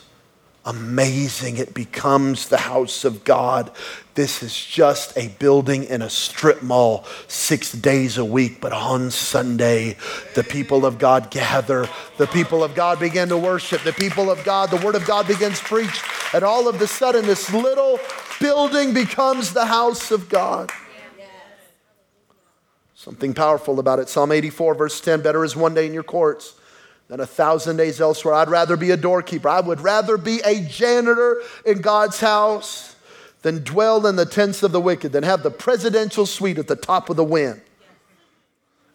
amazing. 0.66 1.58
It 1.58 1.74
becomes 1.74 2.48
the 2.48 2.58
house 2.58 3.04
of 3.04 3.24
God. 3.24 3.72
This 4.16 4.44
is 4.44 4.56
just 4.56 5.18
a 5.18 5.28
building 5.28 5.84
in 5.84 6.02
a 6.02 6.10
strip 6.10 6.62
mall 6.62 7.06
six 7.28 7.72
days 7.72 8.18
a 8.18 8.24
week, 8.24 8.62
but 8.62 8.72
on 8.72 9.12
Sunday, 9.12 9.98
the 10.36 10.44
people 10.44 10.86
of 10.86 11.00
God 11.00 11.32
gather. 11.32 11.90
The 12.18 12.28
people 12.28 12.64
of 12.64 12.76
God 12.76 13.00
begin 13.00 13.30
to 13.30 13.38
worship. 13.38 13.84
The 13.84 13.94
people 13.94 14.30
of 14.30 14.44
God, 14.44 14.70
the 14.70 14.86
Word 14.86 14.96
of 14.96 15.06
God 15.06 15.28
begins 15.28 15.60
preached. 15.60 16.04
And 16.34 16.44
all 16.44 16.68
of 16.68 16.82
a 16.82 16.88
sudden, 16.88 17.26
this 17.26 17.52
little 17.54 18.00
building 18.40 18.94
becomes 18.94 19.54
the 19.54 19.66
house 19.66 20.12
of 20.12 20.30
God. 20.30 20.72
Something 23.04 23.34
powerful 23.34 23.80
about 23.80 24.00
it. 24.00 24.08
Psalm 24.08 24.32
84, 24.32 24.76
verse 24.76 25.02
10 25.02 25.22
Better 25.22 25.44
is 25.44 25.58
one 25.58 25.74
day 25.74 25.86
in 25.86 25.94
your 25.94 26.04
courts 26.04 26.54
than 27.10 27.20
a 27.20 27.26
thousand 27.26 27.76
days 27.76 28.00
elsewhere. 28.00 28.34
I'd 28.34 28.48
rather 28.48 28.78
be 28.78 28.92
a 28.92 28.98
doorkeeper. 28.98 29.50
I 29.50 29.60
would 29.60 29.82
rather 29.82 30.16
be 30.16 30.40
a 30.46 30.62
janitor 30.62 31.42
in 31.66 31.82
God's 31.82 32.22
house 32.22 32.96
than 33.42 33.62
dwell 33.62 34.08
in 34.08 34.16
the 34.16 34.26
tents 34.26 34.64
of 34.64 34.72
the 34.72 34.80
wicked, 34.80 35.12
than 35.12 35.24
have 35.26 35.44
the 35.44 35.52
presidential 35.52 36.26
suite 36.26 36.58
at 36.58 36.70
the 36.70 36.78
top 36.78 37.10
of 37.10 37.18
the 37.18 37.26
Wynn. 37.26 37.62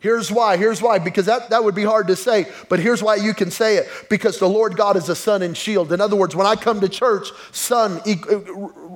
Here's 0.00 0.30
why. 0.30 0.56
Here's 0.56 0.80
why. 0.80 0.98
Because 1.00 1.26
that, 1.26 1.50
that 1.50 1.64
would 1.64 1.74
be 1.74 1.82
hard 1.82 2.06
to 2.06 2.16
say, 2.16 2.46
but 2.68 2.78
here's 2.78 3.02
why 3.02 3.16
you 3.16 3.34
can 3.34 3.50
say 3.50 3.78
it. 3.78 3.88
Because 4.08 4.38
the 4.38 4.48
Lord 4.48 4.76
God 4.76 4.96
is 4.96 5.08
a 5.08 5.16
sun 5.16 5.42
and 5.42 5.56
shield. 5.56 5.92
In 5.92 6.00
other 6.00 6.14
words, 6.14 6.36
when 6.36 6.46
I 6.46 6.54
come 6.54 6.80
to 6.80 6.88
church, 6.88 7.30
sun 7.50 8.00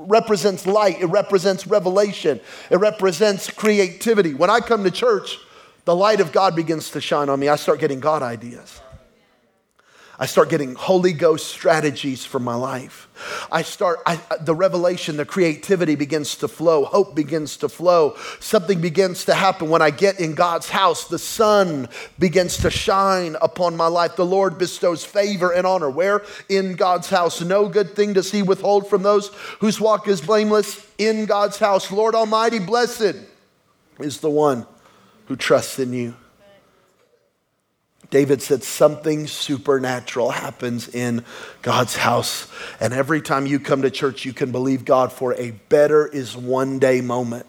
represents 0.09 0.65
light, 0.65 1.01
it 1.01 1.07
represents 1.07 1.67
revelation, 1.67 2.41
it 2.71 2.77
represents 2.77 3.51
creativity. 3.51 4.35
When 4.35 4.51
I 4.51 4.61
come 4.61 4.85
to 4.85 4.91
church, 4.91 5.39
the 5.85 5.97
light 5.97 6.21
of 6.21 6.31
God 6.31 6.55
begins 6.55 6.91
to 6.93 7.01
shine 7.01 7.29
on 7.29 7.41
me. 7.41 7.49
I 7.49 7.57
start 7.57 7.81
getting 7.81 7.99
God 7.99 8.23
ideas. 8.23 8.81
I 10.19 10.27
start 10.27 10.51
getting 10.51 10.75
Holy 10.75 11.15
Ghost 11.15 11.49
strategies 11.49 12.25
for 12.25 12.39
my 12.39 12.55
life. 12.55 13.09
I 13.51 13.63
start, 13.63 14.01
I, 14.05 14.21
the 14.43 14.55
revelation, 14.55 15.17
the 15.17 15.25
creativity 15.25 15.95
begins 15.95 16.37
to 16.37 16.49
flow. 16.49 16.85
Hope 16.85 17.15
begins 17.15 17.57
to 17.59 17.69
flow. 17.69 18.17
Something 18.39 18.81
begins 18.81 19.25
to 19.25 19.35
happen 19.35 19.71
when 19.71 19.81
I 19.81 19.91
get 19.91 20.21
in 20.21 20.35
God's 20.35 20.69
house. 20.69 21.07
The 21.07 21.19
sun 21.19 21.89
begins 22.19 22.59
to 22.59 22.71
shine 22.71 23.37
upon 23.41 23.75
my 23.75 23.87
life. 23.87 24.17
The 24.17 24.27
Lord 24.27 24.59
bestows 24.59 25.03
favor 25.03 25.51
and 25.51 25.67
honor. 25.67 25.89
Where? 25.89 26.23
In 26.51 26.75
God's 26.75 27.09
house. 27.09 27.41
No 27.41 27.69
good 27.69 27.97
thing 27.97 28.13
does 28.13 28.31
He 28.31 28.43
withhold 28.43 28.91
from 28.91 29.03
those 29.03 29.29
whose 29.61 29.81
walk 29.81 30.09
is 30.09 30.21
blameless. 30.21 30.87
In 30.99 31.25
God's 31.25 31.59
house. 31.59 31.91
Lord 31.91 32.15
Almighty, 32.15 32.59
blessed 32.59 33.17
is 33.99 34.21
the 34.21 34.31
one 34.31 34.67
who 35.27 35.37
trusts 35.37 35.79
in 35.79 35.93
you. 35.95 36.15
David 38.13 38.43
said 38.43 38.63
something 38.63 39.27
supernatural 39.27 40.33
happens 40.33 40.87
in 40.87 41.25
God's 41.63 41.97
house. 41.97 42.47
And 42.79 42.93
every 42.93 43.23
time 43.23 43.47
you 43.47 43.59
come 43.59 43.81
to 43.83 43.91
church, 43.91 44.27
you 44.27 44.35
can 44.35 44.53
believe 44.53 44.85
God 44.85 45.11
for 45.11 45.33
a 45.33 45.53
better 45.71 46.07
is 46.07 46.37
one 46.37 46.79
day 46.79 47.01
moment. 47.01 47.47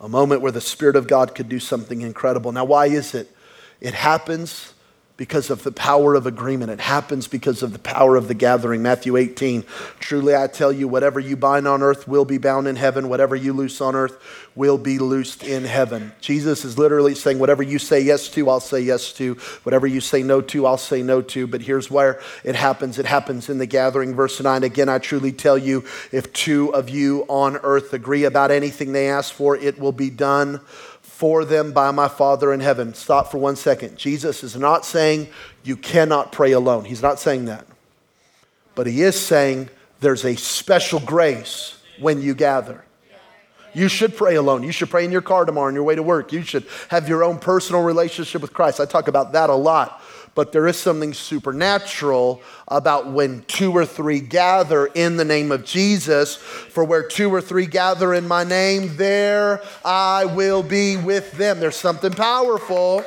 A 0.00 0.08
moment 0.08 0.42
where 0.42 0.52
the 0.52 0.60
Spirit 0.60 0.94
of 0.94 1.08
God 1.08 1.34
could 1.34 1.48
do 1.48 1.58
something 1.58 2.02
incredible. 2.02 2.52
Now, 2.52 2.64
why 2.64 2.86
is 2.86 3.16
it? 3.16 3.34
It 3.80 3.94
happens 3.94 4.74
because 5.16 5.48
of 5.48 5.62
the 5.62 5.72
power 5.72 6.14
of 6.14 6.26
agreement. 6.26 6.70
It 6.70 6.80
happens 6.80 7.26
because 7.26 7.62
of 7.62 7.72
the 7.72 7.78
power 7.78 8.16
of 8.16 8.28
the 8.28 8.34
gathering. 8.34 8.82
Matthew 8.82 9.16
18, 9.16 9.64
truly 9.98 10.36
I 10.36 10.46
tell 10.46 10.70
you, 10.70 10.88
whatever 10.88 11.18
you 11.18 11.36
bind 11.36 11.66
on 11.66 11.82
earth 11.82 12.06
will 12.06 12.26
be 12.26 12.36
bound 12.36 12.68
in 12.68 12.76
heaven, 12.76 13.08
whatever 13.08 13.34
you 13.34 13.54
loose 13.54 13.80
on 13.80 13.94
earth 13.94 14.18
will 14.54 14.76
be 14.76 14.98
loosed 14.98 15.42
in 15.42 15.64
heaven. 15.64 16.12
Jesus 16.20 16.64
is 16.64 16.78
literally 16.78 17.14
saying, 17.14 17.38
whatever 17.38 17.62
you 17.62 17.78
say 17.78 18.00
yes 18.00 18.28
to, 18.30 18.48
I'll 18.50 18.60
say 18.60 18.80
yes 18.80 19.12
to. 19.14 19.34
Whatever 19.62 19.86
you 19.86 20.00
say 20.00 20.22
no 20.22 20.40
to, 20.42 20.66
I'll 20.66 20.76
say 20.76 21.02
no 21.02 21.22
to. 21.22 21.46
But 21.46 21.62
here's 21.62 21.90
where 21.90 22.20
it 22.44 22.54
happens 22.54 22.98
it 22.98 23.06
happens 23.06 23.48
in 23.48 23.58
the 23.58 23.66
gathering. 23.66 24.14
Verse 24.14 24.40
9, 24.40 24.64
again, 24.64 24.88
I 24.88 24.98
truly 24.98 25.32
tell 25.32 25.56
you, 25.56 25.84
if 26.12 26.32
two 26.32 26.74
of 26.74 26.90
you 26.90 27.24
on 27.28 27.56
earth 27.58 27.92
agree 27.94 28.24
about 28.24 28.50
anything 28.50 28.92
they 28.92 29.08
ask 29.08 29.32
for, 29.32 29.56
it 29.56 29.78
will 29.78 29.92
be 29.92 30.10
done 30.10 30.60
for 31.16 31.46
them 31.46 31.72
by 31.72 31.90
my 31.92 32.08
Father 32.08 32.52
in 32.52 32.60
heaven. 32.60 32.92
Stop 32.92 33.30
for 33.30 33.38
one 33.38 33.56
second. 33.56 33.96
Jesus 33.96 34.44
is 34.44 34.54
not 34.54 34.84
saying 34.84 35.28
you 35.64 35.74
cannot 35.74 36.30
pray 36.30 36.52
alone. 36.52 36.84
He's 36.84 37.00
not 37.00 37.18
saying 37.18 37.46
that. 37.46 37.66
But 38.74 38.86
he 38.86 39.00
is 39.00 39.18
saying 39.18 39.70
there's 40.00 40.26
a 40.26 40.36
special 40.36 41.00
grace 41.00 41.78
when 41.98 42.20
you 42.20 42.34
gather. 42.34 42.84
You 43.72 43.88
should 43.88 44.14
pray 44.14 44.34
alone. 44.34 44.62
You 44.62 44.72
should 44.72 44.90
pray 44.90 45.06
in 45.06 45.10
your 45.10 45.22
car 45.22 45.46
tomorrow 45.46 45.68
on 45.68 45.74
your 45.74 45.84
way 45.84 45.94
to 45.94 46.02
work. 46.02 46.34
You 46.34 46.42
should 46.42 46.66
have 46.90 47.08
your 47.08 47.24
own 47.24 47.38
personal 47.38 47.82
relationship 47.82 48.42
with 48.42 48.52
Christ. 48.52 48.78
I 48.78 48.84
talk 48.84 49.08
about 49.08 49.32
that 49.32 49.48
a 49.48 49.54
lot 49.54 50.02
but 50.36 50.52
there 50.52 50.68
is 50.68 50.78
something 50.78 51.14
supernatural 51.14 52.42
about 52.68 53.10
when 53.10 53.42
two 53.48 53.72
or 53.72 53.86
three 53.86 54.20
gather 54.20 54.86
in 54.86 55.16
the 55.16 55.24
name 55.24 55.50
of 55.50 55.64
Jesus. 55.64 56.36
For 56.36 56.84
where 56.84 57.02
two 57.02 57.32
or 57.34 57.40
three 57.40 57.64
gather 57.64 58.12
in 58.12 58.28
my 58.28 58.44
name, 58.44 58.96
there 58.96 59.62
I 59.82 60.26
will 60.26 60.62
be 60.62 60.98
with 60.98 61.32
them. 61.32 61.58
There's 61.58 61.74
something 61.74 62.12
powerful. 62.12 63.02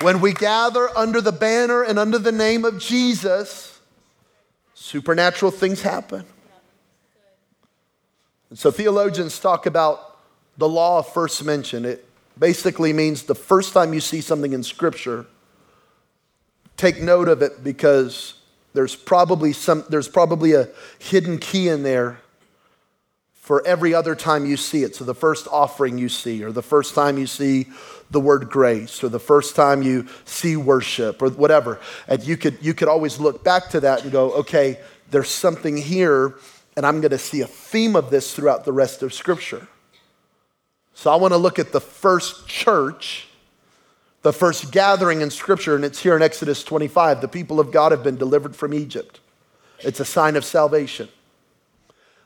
When 0.00 0.22
we 0.22 0.32
gather 0.32 0.88
under 0.96 1.20
the 1.20 1.30
banner 1.30 1.82
and 1.82 1.98
under 1.98 2.18
the 2.18 2.32
name 2.32 2.64
of 2.64 2.78
Jesus, 2.78 3.78
supernatural 4.72 5.52
things 5.52 5.82
happen. 5.82 6.24
And 8.48 8.58
so 8.58 8.70
theologians 8.70 9.38
talk 9.38 9.66
about 9.66 10.18
the 10.56 10.68
law 10.68 11.00
of 11.00 11.12
first 11.12 11.44
mention. 11.44 11.84
It 11.84 12.08
basically 12.38 12.94
means 12.94 13.24
the 13.24 13.34
first 13.34 13.74
time 13.74 13.92
you 13.92 14.00
see 14.00 14.22
something 14.22 14.54
in 14.54 14.62
Scripture, 14.62 15.26
take 16.76 17.00
note 17.00 17.28
of 17.28 17.42
it 17.42 17.64
because 17.64 18.34
there's 18.74 18.94
probably 18.94 19.52
some 19.52 19.84
there's 19.88 20.08
probably 20.08 20.52
a 20.52 20.68
hidden 20.98 21.38
key 21.38 21.68
in 21.68 21.82
there 21.82 22.18
for 23.32 23.64
every 23.64 23.94
other 23.94 24.16
time 24.16 24.44
you 24.44 24.56
see 24.56 24.82
it. 24.82 24.96
So 24.96 25.04
the 25.04 25.14
first 25.14 25.46
offering 25.52 25.98
you 25.98 26.08
see, 26.08 26.42
or 26.42 26.50
the 26.50 26.62
first 26.62 26.94
time 26.94 27.16
you 27.16 27.28
see 27.28 27.66
the 28.10 28.18
word 28.20 28.50
grace, 28.50 29.04
or 29.04 29.08
the 29.08 29.20
first 29.20 29.54
time 29.54 29.82
you 29.82 30.06
see 30.24 30.56
worship, 30.56 31.22
or 31.22 31.30
whatever. 31.30 31.80
And 32.08 32.22
you 32.24 32.36
could 32.36 32.58
you 32.60 32.74
could 32.74 32.88
always 32.88 33.20
look 33.20 33.44
back 33.44 33.70
to 33.70 33.80
that 33.80 34.02
and 34.02 34.12
go, 34.12 34.32
okay, 34.32 34.78
there's 35.10 35.30
something 35.30 35.76
here, 35.76 36.34
and 36.76 36.84
I'm 36.84 37.00
gonna 37.00 37.18
see 37.18 37.40
a 37.40 37.46
theme 37.46 37.94
of 37.94 38.10
this 38.10 38.34
throughout 38.34 38.64
the 38.64 38.72
rest 38.72 39.02
of 39.02 39.14
Scripture. 39.14 39.68
So 40.92 41.12
I 41.12 41.16
want 41.16 41.32
to 41.32 41.38
look 41.38 41.58
at 41.58 41.72
the 41.72 41.80
first 41.80 42.48
church 42.48 43.28
the 44.26 44.32
first 44.32 44.72
gathering 44.72 45.20
in 45.20 45.30
Scripture, 45.30 45.76
and 45.76 45.84
it's 45.84 46.00
here 46.00 46.16
in 46.16 46.20
Exodus 46.20 46.64
25. 46.64 47.20
The 47.20 47.28
people 47.28 47.60
of 47.60 47.70
God 47.70 47.92
have 47.92 48.02
been 48.02 48.16
delivered 48.16 48.56
from 48.56 48.74
Egypt. 48.74 49.20
It's 49.78 50.00
a 50.00 50.04
sign 50.04 50.34
of 50.34 50.44
salvation. 50.44 51.08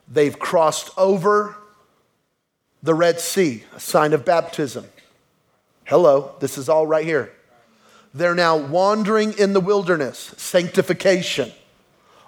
They've 0.09 0.39
crossed 0.39 0.89
over 0.97 1.57
the 2.83 2.95
Red 2.95 3.21
Sea, 3.21 3.65
a 3.77 3.81
sign 3.81 4.15
of 4.15 4.25
baptism. 4.25 4.87
Hello, 5.85 6.33
this 6.41 6.57
is 6.57 6.71
all 6.71 6.87
right 6.87 7.05
here. 7.05 7.33
They're 8.15 8.35
now 8.35 8.57
wandering 8.57 9.35
in 9.35 9.53
the 9.53 9.61
wilderness, 9.61 10.33
sanctification, 10.39 11.53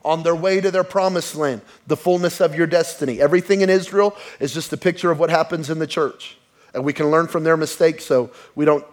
on 0.05 0.23
their 0.23 0.37
way 0.37 0.61
to 0.61 0.71
their 0.71 0.85
promised 0.85 1.35
land, 1.35 1.63
the 1.87 1.97
fullness 1.97 2.43
of 2.43 2.55
your 2.55 2.67
destiny. 2.67 3.23
Everything 3.23 3.63
in 3.63 3.71
Israel 3.71 4.15
is 4.39 4.53
just 4.53 4.71
a 4.75 4.77
picture 4.77 5.11
of 5.11 5.19
what 5.19 5.31
happens 5.31 5.71
in 5.71 5.79
the 5.79 5.87
church. 5.87 6.37
And 6.75 6.85
we 6.85 6.93
can 6.93 7.11
learn 7.11 7.27
from 7.27 7.43
their 7.43 7.57
mistakes 7.57 8.05
so 8.05 8.33
we 8.55 8.67
don't 8.67 8.85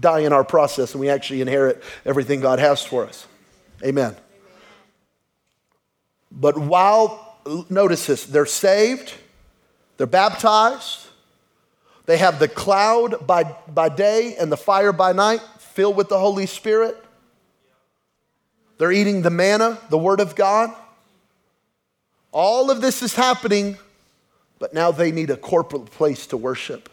die 0.00 0.20
in 0.20 0.32
our 0.32 0.44
process 0.44 0.92
and 0.92 1.00
we 1.00 1.08
actually 1.08 1.40
inherit 1.40 1.82
everything 2.04 2.40
God 2.40 2.58
has 2.58 2.82
for 2.82 3.06
us. 3.06 3.26
Amen. 3.84 4.16
But 6.30 6.58
while, 6.58 7.38
notice 7.70 8.06
this, 8.06 8.24
they're 8.24 8.46
saved, 8.46 9.14
they're 9.96 10.06
baptized, 10.06 11.06
they 12.06 12.18
have 12.18 12.38
the 12.38 12.48
cloud 12.48 13.26
by, 13.26 13.44
by 13.68 13.88
day 13.88 14.36
and 14.36 14.50
the 14.50 14.56
fire 14.56 14.92
by 14.92 15.12
night, 15.12 15.40
filled 15.58 15.96
with 15.96 16.08
the 16.08 16.18
Holy 16.18 16.46
Spirit. 16.46 16.96
They're 18.78 18.92
eating 18.92 19.22
the 19.22 19.30
manna, 19.30 19.78
the 19.90 19.98
Word 19.98 20.20
of 20.20 20.34
God. 20.34 20.70
All 22.32 22.70
of 22.70 22.80
this 22.80 23.02
is 23.02 23.14
happening, 23.14 23.78
but 24.58 24.74
now 24.74 24.90
they 24.90 25.12
need 25.12 25.30
a 25.30 25.36
corporate 25.36 25.86
place 25.86 26.26
to 26.28 26.36
worship. 26.36 26.88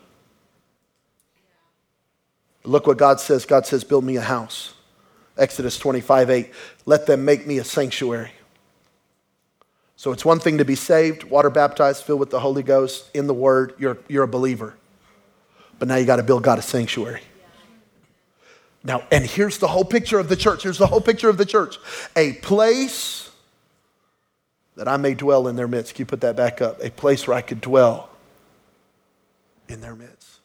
Look 2.64 2.88
what 2.88 2.98
God 2.98 3.20
says. 3.20 3.46
God 3.46 3.66
says, 3.66 3.84
Build 3.84 4.04
me 4.04 4.18
a 4.18 4.22
house. 4.22 4.74
Exodus 5.38 5.78
25 5.80 6.30
8. 6.30 6.52
Let 6.86 7.06
them 7.06 7.26
make 7.26 7.48
me 7.48 7.58
a 7.58 7.64
sanctuary. 7.64 8.32
So 9.96 10.12
it's 10.12 10.26
one 10.26 10.40
thing 10.40 10.58
to 10.58 10.66
be 10.66 10.76
saved, 10.76 11.24
water 11.24 11.52
baptized, 11.52 12.04
filled 12.04 12.20
with 12.20 12.32
the 12.32 12.40
Holy 12.40 12.64
Ghost, 12.64 13.10
in 13.14 13.28
the 13.28 13.36
Word. 13.36 13.76
You're, 13.78 14.00
you're 14.08 14.24
a 14.24 14.28
believer. 14.28 14.76
But 15.78 15.88
now 15.88 15.96
you 15.96 16.06
got 16.06 16.16
to 16.16 16.24
build 16.24 16.44
God 16.44 16.58
a 16.58 16.62
sanctuary. 16.62 17.22
Now, 18.84 19.04
and 19.12 19.24
here's 19.24 19.60
the 19.60 19.68
whole 19.68 19.86
picture 19.86 20.18
of 20.18 20.28
the 20.28 20.36
church. 20.36 20.64
Here's 20.64 20.80
the 20.80 20.88
whole 20.88 21.02
picture 21.02 21.30
of 21.30 21.38
the 21.38 21.46
church 21.46 21.78
a 22.16 22.34
place 22.34 23.30
that 24.76 24.88
I 24.88 24.98
may 24.98 25.14
dwell 25.14 25.48
in 25.48 25.56
their 25.56 25.68
midst. 25.68 25.94
Can 25.94 26.04
you 26.04 26.08
put 26.08 26.22
that 26.22 26.36
back 26.36 26.62
up? 26.62 26.84
A 26.84 26.90
place 26.90 27.28
where 27.28 27.38
I 27.38 27.42
could 27.42 27.62
dwell 27.62 28.10
in 29.68 29.82
their 29.82 29.96
midst. 29.96 30.41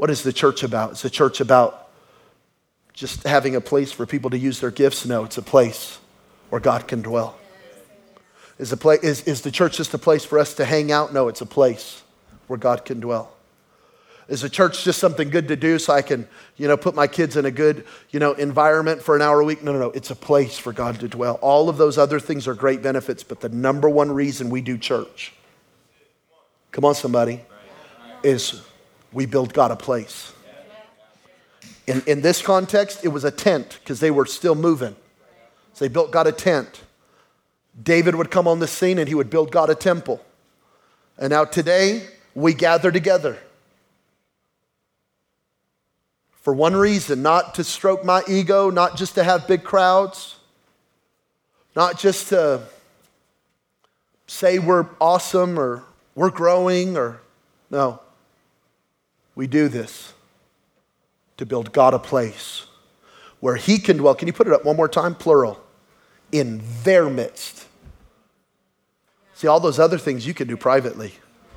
What 0.00 0.08
is 0.08 0.22
the 0.22 0.32
church 0.32 0.62
about? 0.62 0.92
Is 0.92 1.02
the 1.02 1.10
church 1.10 1.42
about 1.42 1.90
just 2.94 3.24
having 3.24 3.54
a 3.54 3.60
place 3.60 3.92
for 3.92 4.06
people 4.06 4.30
to 4.30 4.38
use 4.38 4.58
their 4.58 4.70
gifts? 4.70 5.04
No, 5.04 5.24
it's 5.24 5.36
a 5.36 5.42
place 5.42 5.98
where 6.48 6.58
God 6.58 6.88
can 6.88 7.02
dwell. 7.02 7.36
Is, 8.58 8.72
a 8.72 8.78
place, 8.78 9.00
is, 9.00 9.22
is 9.24 9.42
the 9.42 9.50
church 9.50 9.76
just 9.76 9.92
a 9.92 9.98
place 9.98 10.24
for 10.24 10.38
us 10.38 10.54
to 10.54 10.64
hang 10.64 10.90
out? 10.90 11.12
No, 11.12 11.28
it's 11.28 11.42
a 11.42 11.46
place 11.46 12.02
where 12.46 12.58
God 12.58 12.86
can 12.86 13.00
dwell. 13.00 13.30
Is 14.26 14.40
the 14.40 14.48
church 14.48 14.84
just 14.84 14.98
something 14.98 15.28
good 15.28 15.48
to 15.48 15.56
do 15.56 15.78
so 15.78 15.92
I 15.92 16.00
can, 16.00 16.26
you 16.56 16.66
know, 16.66 16.78
put 16.78 16.94
my 16.94 17.06
kids 17.06 17.36
in 17.36 17.44
a 17.44 17.50
good, 17.50 17.84
you 18.08 18.20
know, 18.20 18.32
environment 18.32 19.02
for 19.02 19.16
an 19.16 19.20
hour 19.20 19.40
a 19.40 19.44
week? 19.44 19.62
No, 19.62 19.74
no, 19.74 19.80
no. 19.80 19.90
It's 19.90 20.10
a 20.10 20.16
place 20.16 20.56
for 20.56 20.72
God 20.72 20.98
to 21.00 21.08
dwell. 21.08 21.38
All 21.42 21.68
of 21.68 21.76
those 21.76 21.98
other 21.98 22.18
things 22.18 22.48
are 22.48 22.54
great 22.54 22.80
benefits, 22.80 23.22
but 23.22 23.40
the 23.40 23.50
number 23.50 23.90
one 23.90 24.10
reason 24.10 24.48
we 24.48 24.62
do 24.62 24.78
church, 24.78 25.34
come 26.70 26.86
on, 26.86 26.94
somebody, 26.94 27.42
is 28.22 28.62
we 29.12 29.26
build 29.26 29.52
God 29.52 29.70
a 29.70 29.76
place. 29.76 30.32
In, 31.86 32.02
in 32.06 32.20
this 32.20 32.40
context, 32.42 33.04
it 33.04 33.08
was 33.08 33.24
a 33.24 33.30
tent 33.30 33.78
because 33.82 34.00
they 34.00 34.10
were 34.10 34.26
still 34.26 34.54
moving. 34.54 34.94
So 35.74 35.84
they 35.84 35.88
built 35.88 36.10
God 36.12 36.26
a 36.26 36.32
tent. 36.32 36.82
David 37.82 38.14
would 38.14 38.30
come 38.30 38.46
on 38.46 38.58
the 38.58 38.68
scene 38.68 38.98
and 38.98 39.08
he 39.08 39.14
would 39.14 39.30
build 39.30 39.50
God 39.50 39.70
a 39.70 39.74
temple. 39.74 40.24
And 41.18 41.30
now 41.30 41.44
today, 41.44 42.06
we 42.34 42.54
gather 42.54 42.92
together 42.92 43.38
for 46.40 46.54
one 46.54 46.74
reason 46.74 47.22
not 47.22 47.54
to 47.56 47.64
stroke 47.64 48.04
my 48.04 48.22
ego, 48.26 48.70
not 48.70 48.96
just 48.96 49.14
to 49.14 49.24
have 49.24 49.46
big 49.46 49.62
crowds, 49.62 50.36
not 51.76 51.98
just 51.98 52.28
to 52.28 52.62
say 54.26 54.58
we're 54.58 54.86
awesome 55.00 55.58
or 55.58 55.84
we're 56.14 56.30
growing 56.30 56.96
or 56.96 57.20
no. 57.70 58.00
We 59.40 59.46
do 59.46 59.68
this 59.68 60.12
to 61.38 61.46
build 61.46 61.72
God 61.72 61.94
a 61.94 61.98
place 61.98 62.66
where 63.40 63.56
He 63.56 63.78
can 63.78 63.96
dwell. 63.96 64.14
Can 64.14 64.26
you 64.28 64.34
put 64.34 64.46
it 64.46 64.52
up 64.52 64.66
one 64.66 64.76
more 64.76 64.86
time? 64.86 65.14
Plural. 65.14 65.58
In 66.30 66.60
their 66.82 67.08
midst. 67.08 67.66
See, 69.32 69.46
all 69.46 69.58
those 69.58 69.78
other 69.78 69.96
things 69.96 70.26
you 70.26 70.34
can 70.34 70.46
do 70.46 70.58
privately. 70.58 71.14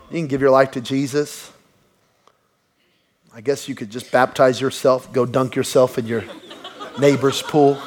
You 0.09 0.19
can 0.19 0.27
give 0.27 0.39
your 0.39 0.49
life 0.49 0.71
to 0.71 0.79
Jesus. 0.79 1.51
I 3.33 3.41
guess 3.41 3.67
you 3.67 3.75
could 3.75 3.89
just 3.89 4.13
baptize 4.13 4.61
yourself, 4.61 5.11
go 5.11 5.25
dunk 5.25 5.57
yourself 5.57 5.97
in 5.97 6.07
your 6.07 6.23
neighbor's 6.97 7.41
pool. 7.41 7.77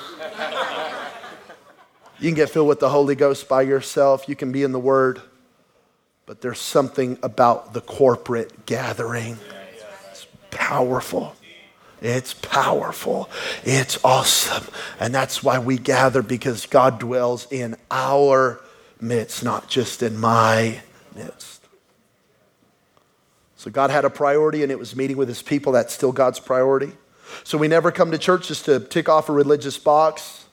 You 2.18 2.28
can 2.28 2.34
get 2.34 2.50
filled 2.50 2.68
with 2.68 2.80
the 2.80 2.90
Holy 2.90 3.14
Ghost 3.14 3.48
by 3.48 3.62
yourself. 3.62 4.28
You 4.28 4.36
can 4.36 4.52
be 4.52 4.62
in 4.62 4.72
the 4.72 4.78
Word. 4.78 5.22
But 6.26 6.42
there's 6.42 6.60
something 6.60 7.18
about 7.22 7.72
the 7.72 7.80
corporate 7.80 8.66
gathering 8.66 9.38
powerful. 10.56 11.36
It's 12.02 12.34
powerful. 12.34 13.30
It's 13.64 14.02
awesome. 14.04 14.64
And 15.00 15.14
that's 15.14 15.42
why 15.42 15.58
we 15.58 15.78
gather 15.78 16.22
because 16.22 16.66
God 16.66 16.98
dwells 16.98 17.46
in 17.50 17.76
our 17.90 18.60
midst, 19.00 19.44
not 19.44 19.68
just 19.68 20.02
in 20.02 20.18
my 20.18 20.80
midst. 21.14 21.64
So 23.56 23.70
God 23.70 23.90
had 23.90 24.04
a 24.04 24.10
priority 24.10 24.62
and 24.62 24.70
it 24.70 24.78
was 24.78 24.94
meeting 24.94 25.16
with 25.16 25.28
his 25.28 25.42
people. 25.42 25.72
That's 25.72 25.92
still 25.92 26.12
God's 26.12 26.38
priority. 26.38 26.92
So 27.44 27.58
we 27.58 27.68
never 27.68 27.90
come 27.90 28.10
to 28.12 28.18
church 28.18 28.48
just 28.48 28.66
to 28.66 28.80
tick 28.80 29.08
off 29.08 29.28
a 29.28 29.32
religious 29.32 29.78
box, 29.78 30.44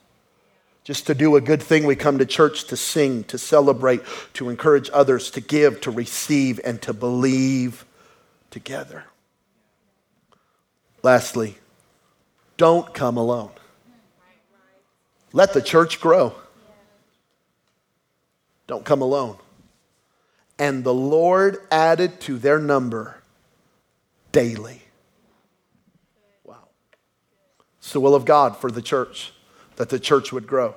just 0.83 1.07
to 1.07 1.13
do 1.13 1.35
a 1.35 1.41
good 1.41 1.61
thing. 1.61 1.85
We 1.85 1.95
come 1.95 2.17
to 2.17 2.25
church 2.25 2.65
to 2.65 2.77
sing, 2.77 3.25
to 3.25 3.37
celebrate, 3.37 4.01
to 4.33 4.49
encourage 4.49 4.89
others, 4.93 5.29
to 5.31 5.41
give, 5.41 5.81
to 5.81 5.91
receive, 5.91 6.59
and 6.63 6.81
to 6.81 6.93
believe 6.93 7.85
together. 8.49 9.03
Lastly, 11.03 11.57
don't 12.55 12.93
come 12.93 13.17
alone. 13.17 13.51
Let 15.33 15.53
the 15.53 15.61
church 15.61 15.99
grow. 15.99 16.33
Don't 18.67 18.85
come 18.85 19.01
alone. 19.01 19.37
And 20.57 20.83
the 20.83 20.93
Lord 20.93 21.57
added 21.69 22.21
to 22.21 22.37
their 22.37 22.59
number 22.59 23.21
daily. 24.31 24.83
Wow. 26.45 26.67
It's 27.79 27.91
the 27.91 27.99
will 27.99 28.15
of 28.15 28.23
God 28.23 28.55
for 28.55 28.71
the 28.71 28.81
church 28.81 29.33
that 29.75 29.89
the 29.89 29.99
church 29.99 30.31
would 30.31 30.47
grow. 30.47 30.75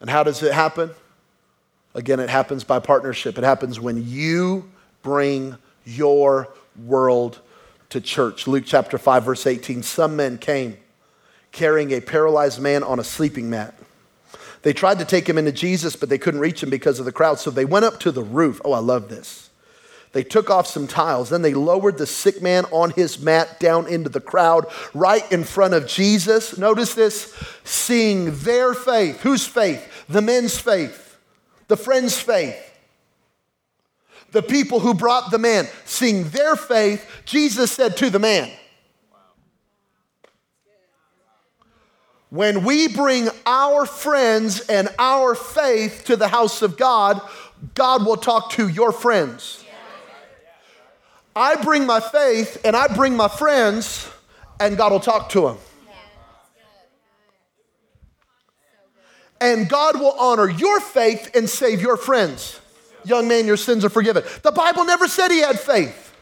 And 0.00 0.08
how 0.08 0.22
does 0.22 0.42
it 0.42 0.54
happen? 0.54 0.90
Again, 1.94 2.20
it 2.20 2.30
happens 2.30 2.64
by 2.64 2.78
partnership. 2.78 3.36
It 3.36 3.44
happens 3.44 3.78
when 3.78 4.06
you 4.06 4.70
bring 5.02 5.58
your 5.84 6.48
world 6.86 7.40
to 7.90 8.00
church. 8.00 8.46
Luke 8.46 8.64
chapter 8.66 8.98
5, 8.98 9.24
verse 9.24 9.46
18. 9.46 9.82
Some 9.82 10.16
men 10.16 10.38
came 10.38 10.76
carrying 11.52 11.92
a 11.92 12.00
paralyzed 12.00 12.60
man 12.60 12.82
on 12.82 12.98
a 12.98 13.04
sleeping 13.04 13.50
mat. 13.50 13.74
They 14.62 14.72
tried 14.72 14.98
to 14.98 15.04
take 15.04 15.28
him 15.28 15.38
into 15.38 15.52
Jesus, 15.52 15.96
but 15.96 16.08
they 16.08 16.18
couldn't 16.18 16.40
reach 16.40 16.62
him 16.62 16.70
because 16.70 16.98
of 16.98 17.04
the 17.04 17.12
crowd. 17.12 17.38
So 17.38 17.50
they 17.50 17.64
went 17.64 17.84
up 17.84 17.98
to 18.00 18.12
the 18.12 18.22
roof. 18.22 18.60
Oh, 18.64 18.72
I 18.72 18.78
love 18.78 19.08
this. 19.08 19.50
They 20.12 20.22
took 20.24 20.50
off 20.50 20.66
some 20.66 20.86
tiles. 20.86 21.30
Then 21.30 21.42
they 21.42 21.54
lowered 21.54 21.98
the 21.98 22.06
sick 22.06 22.42
man 22.42 22.64
on 22.72 22.90
his 22.90 23.20
mat 23.20 23.60
down 23.60 23.86
into 23.86 24.08
the 24.08 24.20
crowd 24.20 24.66
right 24.92 25.30
in 25.32 25.44
front 25.44 25.74
of 25.74 25.86
Jesus. 25.86 26.58
Notice 26.58 26.94
this 26.94 27.34
seeing 27.64 28.36
their 28.38 28.74
faith. 28.74 29.20
Whose 29.20 29.46
faith? 29.46 30.04
The 30.08 30.22
men's 30.22 30.58
faith, 30.58 31.16
the 31.68 31.76
friend's 31.76 32.20
faith 32.20 32.69
the 34.32 34.42
people 34.42 34.80
who 34.80 34.94
brought 34.94 35.30
the 35.30 35.38
man, 35.38 35.68
seeing 35.84 36.28
their 36.30 36.56
faith, 36.56 37.08
Jesus 37.24 37.72
said 37.72 37.96
to 37.98 38.10
the 38.10 38.18
man, 38.18 38.50
When 42.30 42.62
we 42.62 42.86
bring 42.86 43.28
our 43.44 43.84
friends 43.84 44.60
and 44.60 44.88
our 45.00 45.34
faith 45.34 46.04
to 46.04 46.14
the 46.14 46.28
house 46.28 46.62
of 46.62 46.76
God, 46.76 47.20
God 47.74 48.06
will 48.06 48.16
talk 48.16 48.52
to 48.52 48.68
your 48.68 48.92
friends. 48.92 49.64
I 51.34 51.56
bring 51.56 51.86
my 51.86 51.98
faith 51.98 52.60
and 52.64 52.76
I 52.76 52.86
bring 52.88 53.16
my 53.16 53.28
friends, 53.28 54.08
and 54.60 54.76
God 54.76 54.92
will 54.92 55.00
talk 55.00 55.28
to 55.30 55.40
them. 55.40 55.58
And 59.40 59.68
God 59.68 59.98
will 59.98 60.12
honor 60.12 60.48
your 60.48 60.80
faith 60.80 61.34
and 61.34 61.48
save 61.48 61.80
your 61.80 61.96
friends. 61.96 62.60
Young 63.04 63.28
man, 63.28 63.46
your 63.46 63.56
sins 63.56 63.84
are 63.84 63.90
forgiven. 63.90 64.24
The 64.42 64.52
Bible 64.52 64.84
never 64.84 65.08
said 65.08 65.30
he 65.30 65.40
had 65.40 65.58
faith. 65.58 66.14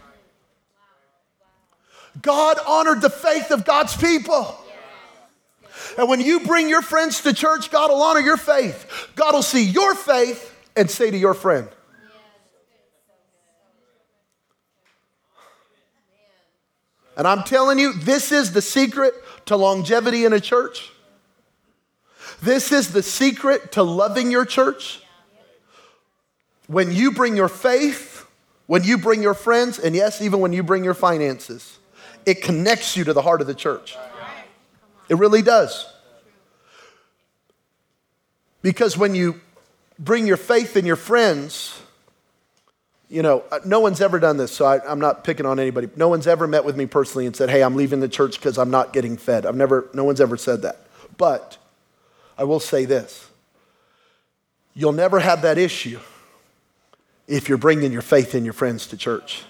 God 2.21 2.59
honored 2.67 3.01
the 3.01 3.11
faith 3.11 3.51
of 3.51 3.65
God's 3.65 3.97
people. 3.97 4.57
And 5.97 6.09
when 6.09 6.21
you 6.21 6.41
bring 6.41 6.69
your 6.69 6.83
friends 6.83 7.23
to 7.23 7.33
church, 7.33 7.71
God 7.71 7.91
will 7.91 8.03
honor 8.03 8.21
your 8.21 8.37
faith. 8.37 9.11
God 9.15 9.35
will 9.35 9.43
see 9.43 9.65
your 9.65 9.95
faith 9.95 10.55
and 10.77 10.91
say 10.91 11.11
to 11.11 11.17
your 11.17 11.35
friend, 11.35 11.69
And 17.17 17.27
I'm 17.27 17.43
telling 17.43 17.81
you, 17.81 17.93
this 17.95 18.31
is 18.31 18.53
the 18.53 18.63
secret 18.63 19.13
to 19.47 19.57
longevity 19.57 20.25
in 20.25 20.33
a 20.33 20.41
church. 20.41 20.93
This 22.41 22.71
is 22.71 22.93
the 22.93 23.03
secret 23.03 23.73
to 23.73 23.83
loving 23.83 24.31
your 24.31 24.45
church. 24.45 25.03
When 26.69 26.93
you 26.93 27.11
bring 27.11 27.35
your 27.35 27.49
faith, 27.49 28.27
when 28.67 28.85
you 28.85 28.99
bring 28.99 29.23
your 29.23 29.35
friends, 29.35 29.79
and 29.79 29.97
yes, 29.97 30.21
even 30.23 30.41
when 30.41 30.53
you 30.53 30.63
bring 30.63 30.85
your 30.85 30.95
finances, 30.95 31.79
it 32.27 32.43
connects 32.43 32.97
you 32.97 33.05
to 33.05 33.15
the 33.15 33.23
heart 33.23 33.41
of 33.41 33.47
the 33.47 33.55
church. 33.55 33.97
It 35.09 35.17
really 35.17 35.41
does. 35.41 35.91
Because 38.61 38.99
when 38.99 39.15
you 39.15 39.41
bring 39.99 40.27
your 40.27 40.37
faith 40.37 40.77
and 40.77 40.87
your 40.87 40.97
friends, 40.97 41.81
you 43.09 43.23
know, 43.23 43.45
uh, 43.51 43.61
no 43.65 43.81
one's 43.81 44.03
ever 44.03 44.19
done 44.19 44.37
this, 44.37 44.53
so 44.53 44.67
I, 44.67 44.93
am 44.93 45.01
not 45.01 45.25
picking 45.25 45.47
on 45.47 45.59
anybody. 45.59 45.89
No 45.97 46.09
one's 46.09 46.27
ever 46.27 46.47
met 46.47 46.67
with 46.67 46.77
me 46.77 46.85
personally 46.85 47.25
and 47.25 47.35
said, 47.35 47.49
hey, 47.49 47.63
I'm 47.63 47.77
leaving 47.77 48.01
the 48.01 48.09
church 48.09 48.39
because 48.39 48.59
I'm 48.59 48.71
not 48.71 48.93
getting 48.93 49.17
fed. 49.17 49.47
I've 49.47 49.57
never, 49.57 49.89
no 49.95 50.05
one's 50.05 50.21
ever 50.21 50.37
said 50.37 50.61
that. 50.63 50.87
But 51.17 51.57
I 52.37 52.45
will 52.45 52.61
say 52.61 52.85
this 52.85 53.31
you'll 54.75 54.93
never 54.93 55.19
have 55.19 55.43
that 55.43 55.57
issue 55.57 55.99
if 57.29 57.49
you're 57.49 57.59
bringing 57.59 57.93
your 57.93 58.03
faith 58.03 58.35
and 58.35 58.45
your 58.45 58.55
friends 58.55 58.89
to 58.89 58.97
church. 58.97 59.45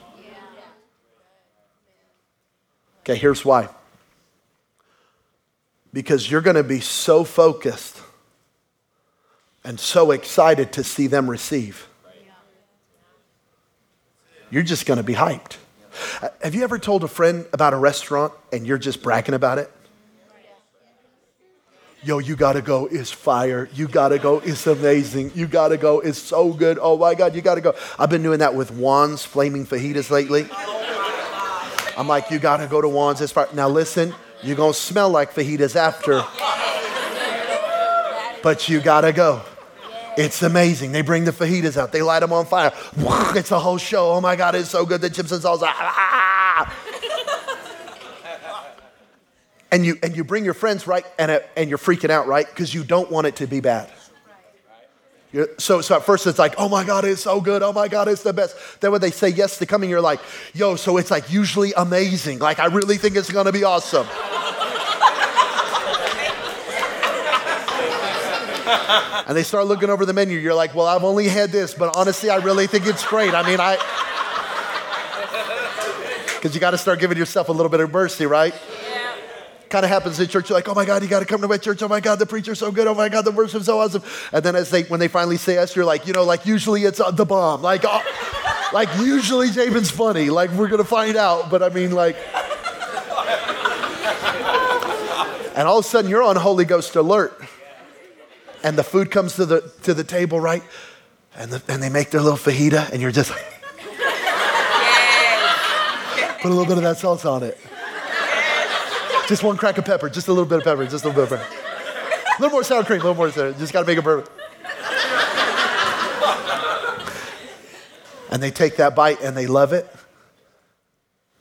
Okay, 3.00 3.16
here's 3.16 3.44
why. 3.44 3.68
Because 5.92 6.30
you're 6.30 6.42
going 6.42 6.56
to 6.56 6.64
be 6.64 6.80
so 6.80 7.24
focused 7.24 7.98
and 9.64 9.80
so 9.80 10.10
excited 10.10 10.72
to 10.74 10.84
see 10.84 11.06
them 11.06 11.30
receive 11.30 11.88
you're 14.50 14.62
just 14.62 14.86
going 14.86 14.96
to 14.98 15.02
be 15.02 15.14
hyped. 15.14 15.56
Have 16.42 16.54
you 16.54 16.62
ever 16.62 16.78
told 16.78 17.04
a 17.04 17.08
friend 17.08 17.46
about 17.52 17.74
a 17.74 17.76
restaurant 17.76 18.32
and 18.52 18.66
you're 18.66 18.78
just 18.78 19.02
bragging 19.02 19.34
about 19.34 19.58
it? 19.58 19.70
Yo, 22.04 22.18
you 22.18 22.36
gotta 22.36 22.62
go, 22.62 22.86
it's 22.86 23.10
fire. 23.10 23.68
You 23.74 23.88
gotta 23.88 24.20
go, 24.20 24.38
it's 24.38 24.68
amazing. 24.68 25.32
You 25.34 25.48
gotta 25.48 25.76
go, 25.76 25.98
it's 25.98 26.18
so 26.18 26.52
good. 26.52 26.78
Oh 26.80 26.96
my 26.96 27.16
God, 27.16 27.34
you 27.34 27.42
gotta 27.42 27.60
go. 27.60 27.74
I've 27.98 28.08
been 28.08 28.22
doing 28.22 28.38
that 28.38 28.54
with 28.54 28.70
Juan's 28.70 29.24
Flaming 29.24 29.66
Fajitas 29.66 30.08
lately. 30.08 30.48
I'm 31.96 32.06
like, 32.06 32.30
you 32.30 32.38
gotta 32.38 32.68
go 32.68 32.80
to 32.80 32.88
Juan's, 32.88 33.20
it's 33.20 33.32
fire. 33.32 33.48
Now 33.52 33.68
listen, 33.68 34.14
you're 34.44 34.54
gonna 34.54 34.74
smell 34.74 35.10
like 35.10 35.34
fajitas 35.34 35.74
after, 35.74 36.22
but 38.44 38.68
you 38.68 38.80
gotta 38.80 39.12
go. 39.12 39.42
It's 40.16 40.42
amazing. 40.42 40.92
They 40.92 41.02
bring 41.02 41.24
the 41.24 41.32
fajitas 41.32 41.76
out. 41.76 41.90
They 41.90 42.02
light 42.02 42.20
them 42.20 42.32
on 42.32 42.46
fire. 42.46 42.72
It's 43.34 43.50
a 43.50 43.58
whole 43.58 43.78
show. 43.78 44.12
Oh 44.12 44.20
my 44.20 44.36
God, 44.36 44.54
it's 44.54 44.70
so 44.70 44.86
good. 44.86 45.00
The 45.00 45.10
chips 45.10 45.32
and 45.32 45.42
salsa. 45.42 45.72
And 49.70 49.84
you 49.84 49.98
and 50.02 50.16
you 50.16 50.24
bring 50.24 50.44
your 50.44 50.54
friends 50.54 50.86
right, 50.86 51.04
and 51.18 51.30
uh, 51.30 51.40
and 51.56 51.68
you're 51.68 51.78
freaking 51.78 52.10
out 52.10 52.26
right 52.26 52.46
because 52.46 52.72
you 52.74 52.84
don't 52.84 53.10
want 53.10 53.26
it 53.26 53.36
to 53.36 53.46
be 53.46 53.60
bad. 53.60 53.90
So 55.58 55.82
so 55.82 55.96
at 55.96 56.04
first 56.04 56.26
it's 56.26 56.38
like, 56.38 56.54
oh 56.56 56.68
my 56.68 56.84
God, 56.84 57.04
it's 57.04 57.22
so 57.22 57.40
good. 57.40 57.62
Oh 57.62 57.72
my 57.72 57.86
God, 57.86 58.08
it's 58.08 58.22
the 58.22 58.32
best. 58.32 58.56
Then 58.80 58.92
when 58.92 59.00
they 59.00 59.10
say 59.10 59.28
yes 59.28 59.58
to 59.58 59.66
coming, 59.66 59.90
you're 59.90 60.00
like, 60.00 60.20
yo. 60.54 60.76
So 60.76 60.96
it's 60.96 61.10
like 61.10 61.30
usually 61.30 61.72
amazing. 61.74 62.38
Like 62.38 62.58
I 62.58 62.66
really 62.66 62.96
think 62.96 63.14
it's 63.14 63.30
gonna 63.30 63.52
be 63.52 63.64
awesome. 63.64 64.06
and 69.26 69.36
they 69.36 69.42
start 69.42 69.66
looking 69.66 69.90
over 69.90 70.06
the 70.06 70.14
menu. 70.14 70.38
You're 70.38 70.54
like, 70.54 70.74
well, 70.74 70.86
I've 70.86 71.04
only 71.04 71.28
had 71.28 71.50
this, 71.50 71.74
but 71.74 71.94
honestly, 71.94 72.30
I 72.30 72.36
really 72.36 72.66
think 72.66 72.86
it's 72.86 73.06
great. 73.06 73.34
I 73.34 73.46
mean, 73.48 73.60
I. 73.60 73.76
Because 76.38 76.54
you 76.54 76.60
got 76.60 76.70
to 76.70 76.78
start 76.78 77.00
giving 77.00 77.18
yourself 77.18 77.48
a 77.48 77.52
little 77.52 77.68
bit 77.68 77.80
of 77.80 77.90
mercy, 77.90 78.24
right? 78.24 78.54
Kind 79.68 79.84
of 79.84 79.90
happens 79.90 80.18
in 80.18 80.28
church. 80.28 80.48
You're 80.48 80.58
like, 80.58 80.68
oh 80.68 80.74
my 80.74 80.84
God, 80.84 81.02
you 81.02 81.08
got 81.08 81.20
to 81.20 81.26
come 81.26 81.40
to 81.42 81.48
my 81.48 81.58
church. 81.58 81.82
Oh 81.82 81.88
my 81.88 82.00
God, 82.00 82.18
the 82.18 82.26
preacher's 82.26 82.58
so 82.58 82.70
good. 82.70 82.86
Oh 82.86 82.94
my 82.94 83.08
God, 83.08 83.24
the 83.24 83.30
worship's 83.30 83.66
so 83.66 83.78
awesome. 83.78 84.02
And 84.32 84.44
then 84.44 84.56
as 84.56 84.70
they, 84.70 84.84
when 84.84 85.00
they 85.00 85.08
finally 85.08 85.36
say 85.36 85.54
yes, 85.54 85.76
you're 85.76 85.84
like, 85.84 86.06
you 86.06 86.12
know, 86.12 86.24
like 86.24 86.46
usually 86.46 86.84
it's 86.84 87.00
uh, 87.00 87.10
the 87.10 87.26
bomb. 87.26 87.62
Like, 87.62 87.84
uh, 87.84 88.00
like 88.72 88.88
usually 88.98 89.50
Jabin's 89.50 89.90
funny. 89.90 90.30
Like 90.30 90.50
we're 90.52 90.68
gonna 90.68 90.84
find 90.84 91.16
out. 91.16 91.50
But 91.50 91.62
I 91.62 91.68
mean, 91.68 91.92
like. 91.92 92.16
And 95.54 95.66
all 95.66 95.78
of 95.78 95.84
a 95.84 95.88
sudden, 95.88 96.08
you're 96.08 96.22
on 96.22 96.36
Holy 96.36 96.64
Ghost 96.64 96.94
alert 96.94 97.42
and 98.62 98.76
the 98.76 98.84
food 98.84 99.10
comes 99.10 99.36
to 99.36 99.46
the, 99.46 99.72
to 99.82 99.94
the 99.94 100.04
table, 100.04 100.40
right? 100.40 100.62
And, 101.36 101.50
the, 101.50 101.72
and 101.72 101.82
they 101.82 101.88
make 101.88 102.10
their 102.10 102.20
little 102.20 102.38
fajita, 102.38 102.90
and 102.90 103.00
you're 103.00 103.12
just 103.12 103.30
put 106.40 106.44
a 106.44 106.48
little 106.48 106.66
bit 106.66 106.76
of 106.76 106.82
that 106.82 106.98
sauce 106.98 107.24
on 107.24 107.42
it. 107.42 107.58
Just 109.28 109.44
one 109.44 109.58
crack 109.58 109.76
of 109.76 109.84
pepper, 109.84 110.08
just 110.08 110.28
a 110.28 110.32
little 110.32 110.46
bit 110.46 110.58
of 110.58 110.64
pepper, 110.64 110.84
just 110.86 111.04
a 111.04 111.08
little 111.08 111.26
bit 111.26 111.32
of 111.32 111.38
pepper. 111.38 111.54
A 112.38 112.40
little 112.40 112.56
more 112.56 112.64
sour 112.64 112.82
cream, 112.82 113.00
a 113.00 113.04
little 113.04 113.14
more 113.14 113.30
sour. 113.30 113.52
Just 113.52 113.74
got 113.74 113.80
to 113.82 113.86
make 113.86 113.98
it 113.98 114.02
perfect. 114.02 114.30
and 118.30 118.42
they 118.42 118.50
take 118.50 118.76
that 118.76 118.94
bite 118.96 119.20
and 119.20 119.36
they 119.36 119.46
love 119.46 119.74
it. 119.74 119.86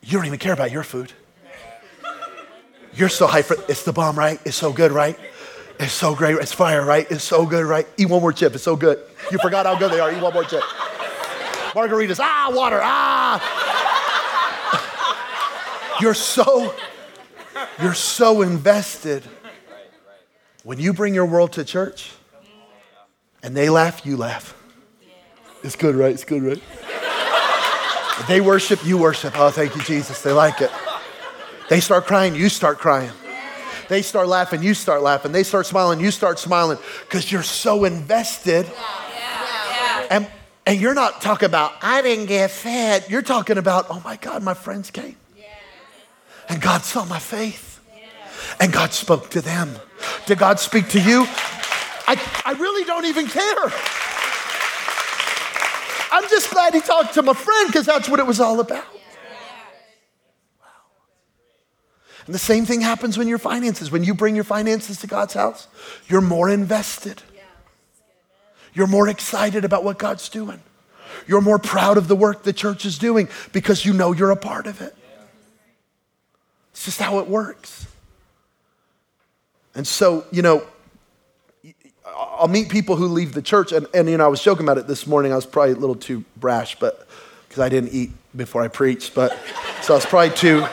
You 0.02 0.18
don't 0.18 0.26
even 0.26 0.40
care 0.40 0.54
about 0.54 0.72
your 0.72 0.84
food. 0.84 1.14
You're 2.94 3.10
so 3.10 3.26
hyped. 3.28 3.46
For, 3.46 3.56
it's 3.70 3.84
the 3.84 3.94
bomb, 3.94 4.18
right? 4.18 4.40
It's 4.44 4.58
so 4.58 4.74
good, 4.74 4.92
right? 4.92 5.18
It's 5.80 5.94
so 5.94 6.16
great. 6.16 6.36
It's 6.38 6.52
fire, 6.52 6.84
right? 6.84 7.10
It's 7.12 7.24
so 7.24 7.46
good, 7.46 7.64
right? 7.66 7.88
Eat 7.98 8.10
one 8.10 8.22
more 8.22 8.34
chip. 8.34 8.56
It's 8.56 8.64
so 8.64 8.76
good. 8.76 9.00
You 9.32 9.38
forgot 9.38 9.66
how 9.66 9.78
good 9.78 9.92
they 9.92 10.00
are. 10.00 10.12
Eat 10.12 10.22
one 10.22 10.34
more 10.34 10.44
chip. 10.44 10.64
Margaritas. 11.72 12.20
Ah, 12.20 12.52
water. 12.54 12.80
Ah. 12.82 13.40
You're 16.02 16.14
so, 16.14 16.74
you're 17.82 17.94
so 17.94 18.42
invested. 18.42 19.24
When 20.64 20.80
you 20.80 20.94
bring 20.94 21.14
your 21.14 21.26
world 21.26 21.54
to 21.54 21.64
church 21.64 22.12
and 23.42 23.56
they 23.56 23.70
laugh, 23.70 24.06
you 24.06 24.18
laugh. 24.18 24.56
It's 25.64 25.76
good, 25.76 25.96
right? 25.96 26.12
It's 26.12 26.24
good, 26.24 26.44
right? 26.44 26.62
They 28.28 28.42
worship, 28.42 28.86
you 28.86 28.98
worship. 28.98 29.34
Oh, 29.38 29.50
thank 29.50 29.76
you, 29.76 29.82
Jesus. 29.84 30.22
They 30.22 30.32
like 30.32 30.62
it. 30.62 30.72
They 31.70 31.80
start 31.80 32.06
crying, 32.06 32.36
you 32.36 32.50
start 32.50 32.80
crying. 32.80 33.12
They 33.90 34.02
start 34.02 34.28
laughing, 34.28 34.64
you 34.64 34.74
start 34.74 35.02
laughing. 35.02 35.32
They 35.32 35.44
start 35.44 35.66
smiling, 35.66 36.00
you 36.00 36.12
start 36.12 36.40
smiling 36.40 36.78
because 37.02 37.32
you're 37.32 37.44
so 37.44 37.86
invested. 37.86 38.70
And, 40.10 40.28
and 40.66 40.80
you're 40.80 40.94
not 40.94 41.22
talking 41.22 41.46
about, 41.46 41.74
I 41.82 42.02
didn't 42.02 42.26
get 42.26 42.52
fed. 42.52 43.06
You're 43.10 43.22
talking 43.22 43.58
about, 43.58 43.88
oh 43.90 44.02
my 44.04 44.18
God, 44.18 44.44
my 44.44 44.54
friends 44.54 44.92
came. 44.92 45.16
And 46.50 46.62
God 46.62 46.84
saw 46.84 47.06
my 47.06 47.20
faith. 47.20 47.80
And 48.60 48.72
God 48.72 48.94
spoke 48.94 49.30
to 49.32 49.42
them. 49.42 49.76
Did 50.26 50.38
God 50.38 50.60
speak 50.60 50.90
to 50.90 51.02
you? 51.02 51.26
I, 52.08 52.16
I 52.46 52.54
really 52.54 52.86
don't 52.86 53.06
even 53.06 53.28
care. 53.28 53.72
I'm 56.12 56.30
just 56.30 56.50
glad 56.52 56.74
he 56.74 56.80
talked 56.80 57.14
to 57.16 57.22
my 57.22 57.34
friend 57.34 57.68
because 57.68 57.86
that's 57.86 58.08
what 58.08 58.20
it 58.20 58.26
was 58.26 58.40
all 58.40 58.60
about. 58.60 58.86
And 62.26 62.36
the 62.36 62.40
same 62.40 62.66
thing 62.66 62.82
happens 62.82 63.18
when 63.18 63.28
your 63.28 63.38
finances, 63.38 63.90
when 63.90 64.04
you 64.04 64.14
bring 64.14 64.36
your 64.36 64.44
finances 64.44 65.00
to 65.00 65.08
God's 65.08 65.34
house, 65.34 65.68
you're 66.08 66.22
more 66.22 66.50
invested. 66.50 67.22
You're 68.74 68.88
more 68.88 69.08
excited 69.08 69.64
about 69.64 69.84
what 69.84 69.98
God's 69.98 70.28
doing. 70.28 70.62
You're 71.26 71.42
more 71.42 71.58
proud 71.58 71.98
of 71.98 72.08
the 72.08 72.16
work 72.16 72.44
the 72.44 72.54
church 72.54 72.86
is 72.86 72.98
doing 72.98 73.30
because 73.54 73.86
you 73.86 73.94
know 73.94 74.12
you're 74.12 74.32
a 74.32 74.36
part 74.36 74.68
of 74.68 74.82
it. 74.82 74.96
It's 76.78 76.86
just 76.86 77.02
how 77.02 77.20
it 77.20 77.28
works. 77.28 77.88
And 79.76 79.86
so, 79.86 80.26
you 80.32 80.42
know, 80.42 80.66
I'll 82.06 82.48
meet 82.48 82.70
people 82.70 82.96
who 82.96 83.08
leave 83.08 83.34
the 83.34 83.42
church, 83.42 83.72
and, 83.72 83.86
and 83.94 84.10
you 84.10 84.18
know, 84.18 84.26
I 84.26 84.28
was 84.28 84.42
joking 84.42 84.66
about 84.66 84.78
it 84.78 84.88
this 84.88 85.06
morning. 85.06 85.32
I 85.32 85.36
was 85.36 85.46
probably 85.46 85.74
a 85.74 85.78
little 85.78 85.96
too 85.96 86.24
brash, 86.38 86.80
but 86.80 87.08
because 87.48 87.62
I 87.62 87.70
didn't 87.70 87.94
eat 87.94 88.12
before 88.36 88.62
I 88.64 88.68
preached, 88.70 89.14
but 89.14 89.38
so 89.82 89.94
I 89.94 89.98
was 89.98 90.06
probably 90.06 90.36
too 90.36 90.66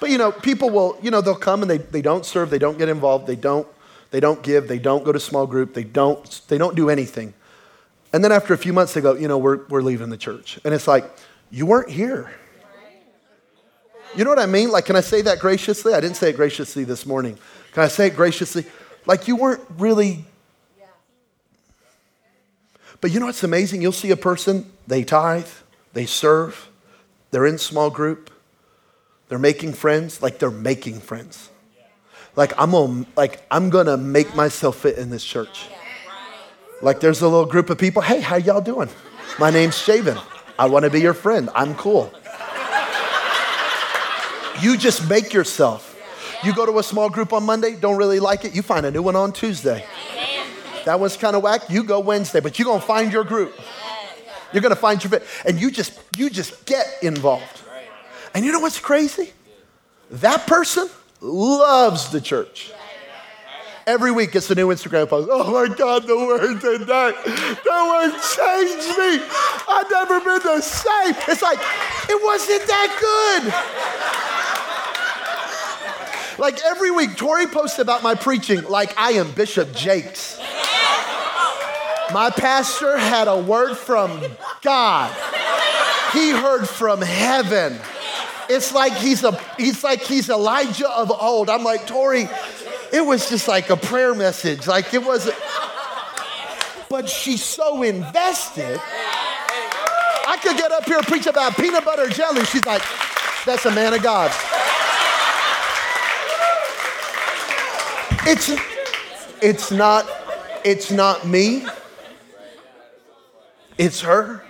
but 0.00 0.08
you 0.08 0.18
know, 0.18 0.32
people 0.32 0.70
will, 0.70 0.98
you 1.02 1.10
know, 1.10 1.20
they'll 1.20 1.36
come 1.36 1.60
and 1.60 1.70
they, 1.70 1.78
they 1.78 2.02
don't 2.02 2.24
serve, 2.24 2.48
they 2.48 2.58
don't 2.58 2.78
get 2.78 2.88
involved, 2.88 3.26
they 3.26 3.36
don't, 3.36 3.68
they 4.10 4.18
don't 4.18 4.42
give, 4.42 4.66
they 4.66 4.78
don't 4.78 5.04
go 5.04 5.12
to 5.12 5.20
small 5.20 5.46
group, 5.46 5.74
they 5.74 5.84
don't, 5.84 6.40
they 6.48 6.56
don't 6.58 6.74
do 6.74 6.88
anything. 6.88 7.34
And 8.12 8.24
then 8.24 8.32
after 8.32 8.54
a 8.54 8.58
few 8.58 8.72
months, 8.72 8.94
they 8.94 9.02
go, 9.02 9.14
you 9.14 9.28
know, 9.28 9.38
we're, 9.38 9.66
we're 9.66 9.82
leaving 9.82 10.08
the 10.08 10.16
church. 10.16 10.58
And 10.64 10.74
it's 10.74 10.88
like, 10.88 11.04
you 11.50 11.66
weren't 11.66 11.90
here. 11.90 12.32
You 14.16 14.24
know 14.24 14.30
what 14.30 14.38
I 14.38 14.46
mean? 14.46 14.70
Like, 14.70 14.86
can 14.86 14.96
I 14.96 15.00
say 15.00 15.22
that 15.22 15.38
graciously? 15.38 15.94
I 15.94 16.00
didn't 16.00 16.16
say 16.16 16.30
it 16.30 16.36
graciously 16.36 16.84
this 16.84 17.06
morning. 17.06 17.38
Can 17.72 17.84
I 17.84 17.88
say 17.88 18.08
it 18.08 18.16
graciously? 18.16 18.64
Like, 19.06 19.28
you 19.28 19.36
weren't 19.36 19.62
really. 19.78 20.24
But 23.00 23.12
you 23.12 23.20
know 23.20 23.26
what's 23.26 23.44
amazing? 23.44 23.80
You'll 23.80 23.92
see 23.92 24.10
a 24.10 24.16
person, 24.16 24.70
they 24.86 25.04
tithe, 25.04 25.48
they 25.94 26.04
serve, 26.04 26.68
they're 27.30 27.46
in 27.46 27.56
small 27.56 27.88
group, 27.88 28.30
They're 29.30 29.38
making 29.38 29.74
friends 29.74 30.20
like 30.20 30.40
they're 30.40 30.50
making 30.50 31.00
friends. 31.00 31.50
Like 32.34 32.52
I'm 32.58 32.72
gonna, 32.72 33.06
like 33.16 33.40
I'm 33.50 33.70
gonna 33.70 33.96
make 33.96 34.34
myself 34.34 34.80
fit 34.80 34.98
in 34.98 35.08
this 35.08 35.24
church. 35.24 35.68
Like 36.82 36.98
there's 36.98 37.22
a 37.22 37.28
little 37.28 37.46
group 37.46 37.70
of 37.70 37.78
people. 37.78 38.02
Hey, 38.02 38.20
how 38.20 38.36
y'all 38.36 38.60
doing? 38.60 38.88
My 39.38 39.50
name's 39.50 39.78
Shaven. 39.78 40.18
I 40.58 40.66
want 40.66 40.84
to 40.84 40.90
be 40.90 41.00
your 41.00 41.14
friend. 41.14 41.48
I'm 41.54 41.76
cool. 41.76 42.12
You 44.60 44.76
just 44.76 45.08
make 45.08 45.32
yourself. 45.32 45.96
You 46.42 46.54
go 46.54 46.66
to 46.66 46.78
a 46.78 46.82
small 46.82 47.10
group 47.10 47.32
on 47.32 47.44
Monday, 47.44 47.76
don't 47.76 47.96
really 47.96 48.20
like 48.20 48.44
it, 48.44 48.54
you 48.54 48.62
find 48.62 48.86
a 48.86 48.90
new 48.90 49.02
one 49.02 49.16
on 49.16 49.32
Tuesday. 49.32 49.84
That 50.84 50.98
one's 50.98 51.16
kind 51.16 51.36
of 51.36 51.42
whack. 51.42 51.68
You 51.68 51.84
go 51.84 52.00
Wednesday, 52.00 52.40
but 52.40 52.58
you're 52.58 52.66
gonna 52.66 52.80
find 52.80 53.12
your 53.12 53.24
group. 53.24 53.52
You're 54.52 54.62
gonna 54.62 54.74
find 54.76 55.02
your 55.04 55.10
fit, 55.10 55.26
and 55.44 55.60
you 55.60 55.70
just 55.70 56.00
you 56.16 56.30
just 56.30 56.64
get 56.64 56.86
involved. 57.02 57.60
And 58.34 58.44
you 58.44 58.52
know 58.52 58.60
what's 58.60 58.80
crazy? 58.80 59.32
That 60.10 60.46
person 60.46 60.88
loves 61.20 62.10
the 62.10 62.20
church. 62.20 62.72
Every 63.86 64.10
week 64.12 64.34
it's 64.34 64.50
a 64.50 64.54
new 64.54 64.68
Instagram 64.68 65.08
post. 65.08 65.28
Oh 65.30 65.52
my 65.52 65.74
God, 65.74 66.06
the 66.06 66.16
word. 66.16 66.60
That 66.60 66.76
word 67.66 68.12
changed 68.12 68.88
me. 68.98 69.20
I've 69.68 69.90
never 69.90 70.20
been 70.20 70.40
the 70.42 70.60
same. 70.60 71.14
It's 71.28 71.42
like, 71.42 71.58
it 72.08 72.22
wasn't 72.22 72.66
that 72.66 72.96
good. 73.00 73.52
Like 76.40 76.58
every 76.64 76.90
week, 76.90 77.16
Tori 77.16 77.46
posts 77.46 77.78
about 77.78 78.02
my 78.02 78.14
preaching 78.14 78.62
like 78.62 78.98
I 78.98 79.12
am 79.12 79.30
Bishop 79.32 79.74
Jakes. 79.74 80.38
My 82.14 82.30
pastor 82.34 82.96
had 82.96 83.28
a 83.28 83.36
word 83.38 83.76
from 83.76 84.22
God. 84.62 85.14
He 86.14 86.30
heard 86.30 86.66
from 86.66 87.02
heaven. 87.02 87.78
It's 88.48 88.72
like 88.72 88.94
he's 88.94 89.22
a 89.22 89.38
he's 89.58 89.84
like 89.84 90.00
he's 90.00 90.30
Elijah 90.30 90.90
of 90.90 91.12
old. 91.12 91.50
I'm 91.50 91.62
like, 91.62 91.86
Tori, 91.86 92.26
it 92.90 93.04
was 93.04 93.28
just 93.28 93.46
like 93.46 93.68
a 93.68 93.76
prayer 93.76 94.14
message. 94.14 94.66
Like 94.66 94.94
it 94.94 95.04
wasn't. 95.04 95.36
But 96.88 97.10
she's 97.10 97.44
so 97.44 97.82
invested. 97.82 98.80
I 100.26 100.38
could 100.42 100.56
get 100.56 100.72
up 100.72 100.86
here 100.86 100.96
and 100.96 101.06
preach 101.06 101.26
about 101.26 101.54
peanut 101.56 101.84
butter 101.84 102.08
jelly. 102.08 102.46
She's 102.46 102.64
like, 102.64 102.82
that's 103.44 103.66
a 103.66 103.70
man 103.70 103.92
of 103.92 104.02
God. 104.02 104.32
It's 108.26 108.50
it's 109.42 109.70
not 109.70 110.08
it's 110.64 110.90
not 110.90 111.26
me. 111.26 111.66
It's 113.78 114.02
her. 114.02 114.44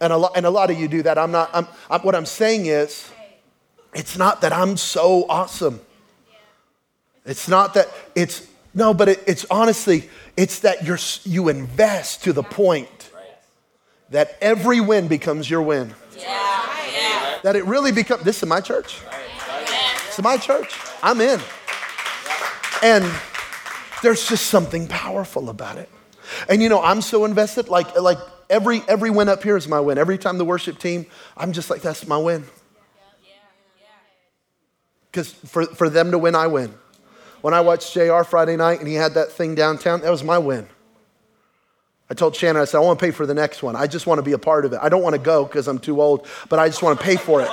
And 0.00 0.12
a, 0.12 0.16
lot, 0.16 0.32
and 0.34 0.46
a 0.46 0.50
lot 0.50 0.70
of 0.70 0.78
you 0.78 0.88
do 0.88 1.02
that. 1.02 1.18
I'm 1.18 1.30
not, 1.30 1.50
I'm, 1.54 1.66
I'm, 1.90 2.00
what 2.02 2.14
I'm 2.14 2.26
saying 2.26 2.66
is, 2.66 3.10
it's 3.94 4.18
not 4.18 4.42
that 4.42 4.52
I'm 4.52 4.76
so 4.76 5.26
awesome. 5.28 5.80
It's 7.24 7.48
not 7.48 7.74
that 7.74 7.88
it's, 8.14 8.46
no, 8.74 8.92
but 8.92 9.08
it, 9.08 9.24
it's 9.26 9.46
honestly, 9.50 10.08
it's 10.36 10.60
that 10.60 10.84
you're, 10.84 10.98
you 11.24 11.48
invest 11.48 12.24
to 12.24 12.34
the 12.34 12.42
point 12.42 13.10
that 14.10 14.36
every 14.40 14.80
win 14.80 15.08
becomes 15.08 15.48
your 15.48 15.62
win. 15.62 15.94
Yeah. 16.16 17.38
That 17.42 17.56
it 17.56 17.64
really 17.64 17.92
becomes, 17.92 18.22
this 18.22 18.42
is 18.42 18.48
my 18.48 18.60
church. 18.60 19.00
This 20.06 20.18
is 20.18 20.24
my 20.24 20.36
church. 20.36 20.78
I'm 21.02 21.20
in. 21.22 21.40
And 22.82 23.04
there's 24.02 24.28
just 24.28 24.46
something 24.46 24.88
powerful 24.88 25.48
about 25.50 25.78
it. 25.78 25.88
And 26.48 26.62
you 26.62 26.68
know, 26.68 26.82
I'm 26.82 27.00
so 27.00 27.24
invested, 27.24 27.68
like, 27.68 27.98
like 28.00 28.18
every, 28.50 28.82
every 28.88 29.10
win 29.10 29.28
up 29.28 29.42
here 29.42 29.56
is 29.56 29.68
my 29.68 29.80
win. 29.80 29.98
Every 29.98 30.18
time 30.18 30.38
the 30.38 30.44
worship 30.44 30.78
team, 30.78 31.06
I'm 31.36 31.52
just 31.52 31.70
like, 31.70 31.82
that's 31.82 32.06
my 32.06 32.18
win. 32.18 32.44
Because 35.10 35.32
for, 35.32 35.64
for 35.64 35.88
them 35.88 36.10
to 36.10 36.18
win, 36.18 36.34
I 36.34 36.46
win. 36.46 36.74
When 37.40 37.54
I 37.54 37.60
watched 37.60 37.94
JR 37.94 38.22
Friday 38.22 38.56
night 38.56 38.80
and 38.80 38.88
he 38.88 38.94
had 38.94 39.14
that 39.14 39.32
thing 39.32 39.54
downtown, 39.54 40.00
that 40.02 40.10
was 40.10 40.24
my 40.24 40.38
win. 40.38 40.68
I 42.10 42.14
told 42.14 42.36
Shannon, 42.36 42.60
I 42.60 42.66
said, 42.66 42.78
I 42.78 42.80
want 42.80 42.98
to 42.98 43.04
pay 43.04 43.10
for 43.10 43.26
the 43.26 43.34
next 43.34 43.62
one. 43.62 43.76
I 43.76 43.86
just 43.86 44.06
want 44.06 44.18
to 44.18 44.22
be 44.22 44.32
a 44.32 44.38
part 44.38 44.64
of 44.64 44.72
it. 44.72 44.78
I 44.82 44.88
don't 44.88 45.02
want 45.02 45.14
to 45.14 45.20
go 45.20 45.44
because 45.44 45.66
I'm 45.66 45.78
too 45.78 46.00
old, 46.00 46.26
but 46.48 46.58
I 46.58 46.68
just 46.68 46.82
want 46.82 46.98
to 46.98 47.04
pay 47.04 47.16
for 47.16 47.40
it. 47.40 47.48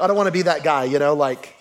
I 0.00 0.06
don't 0.06 0.16
want 0.16 0.26
to 0.26 0.32
be 0.32 0.42
that 0.42 0.64
guy, 0.64 0.84
you 0.84 0.98
know, 0.98 1.14
like 1.14 1.55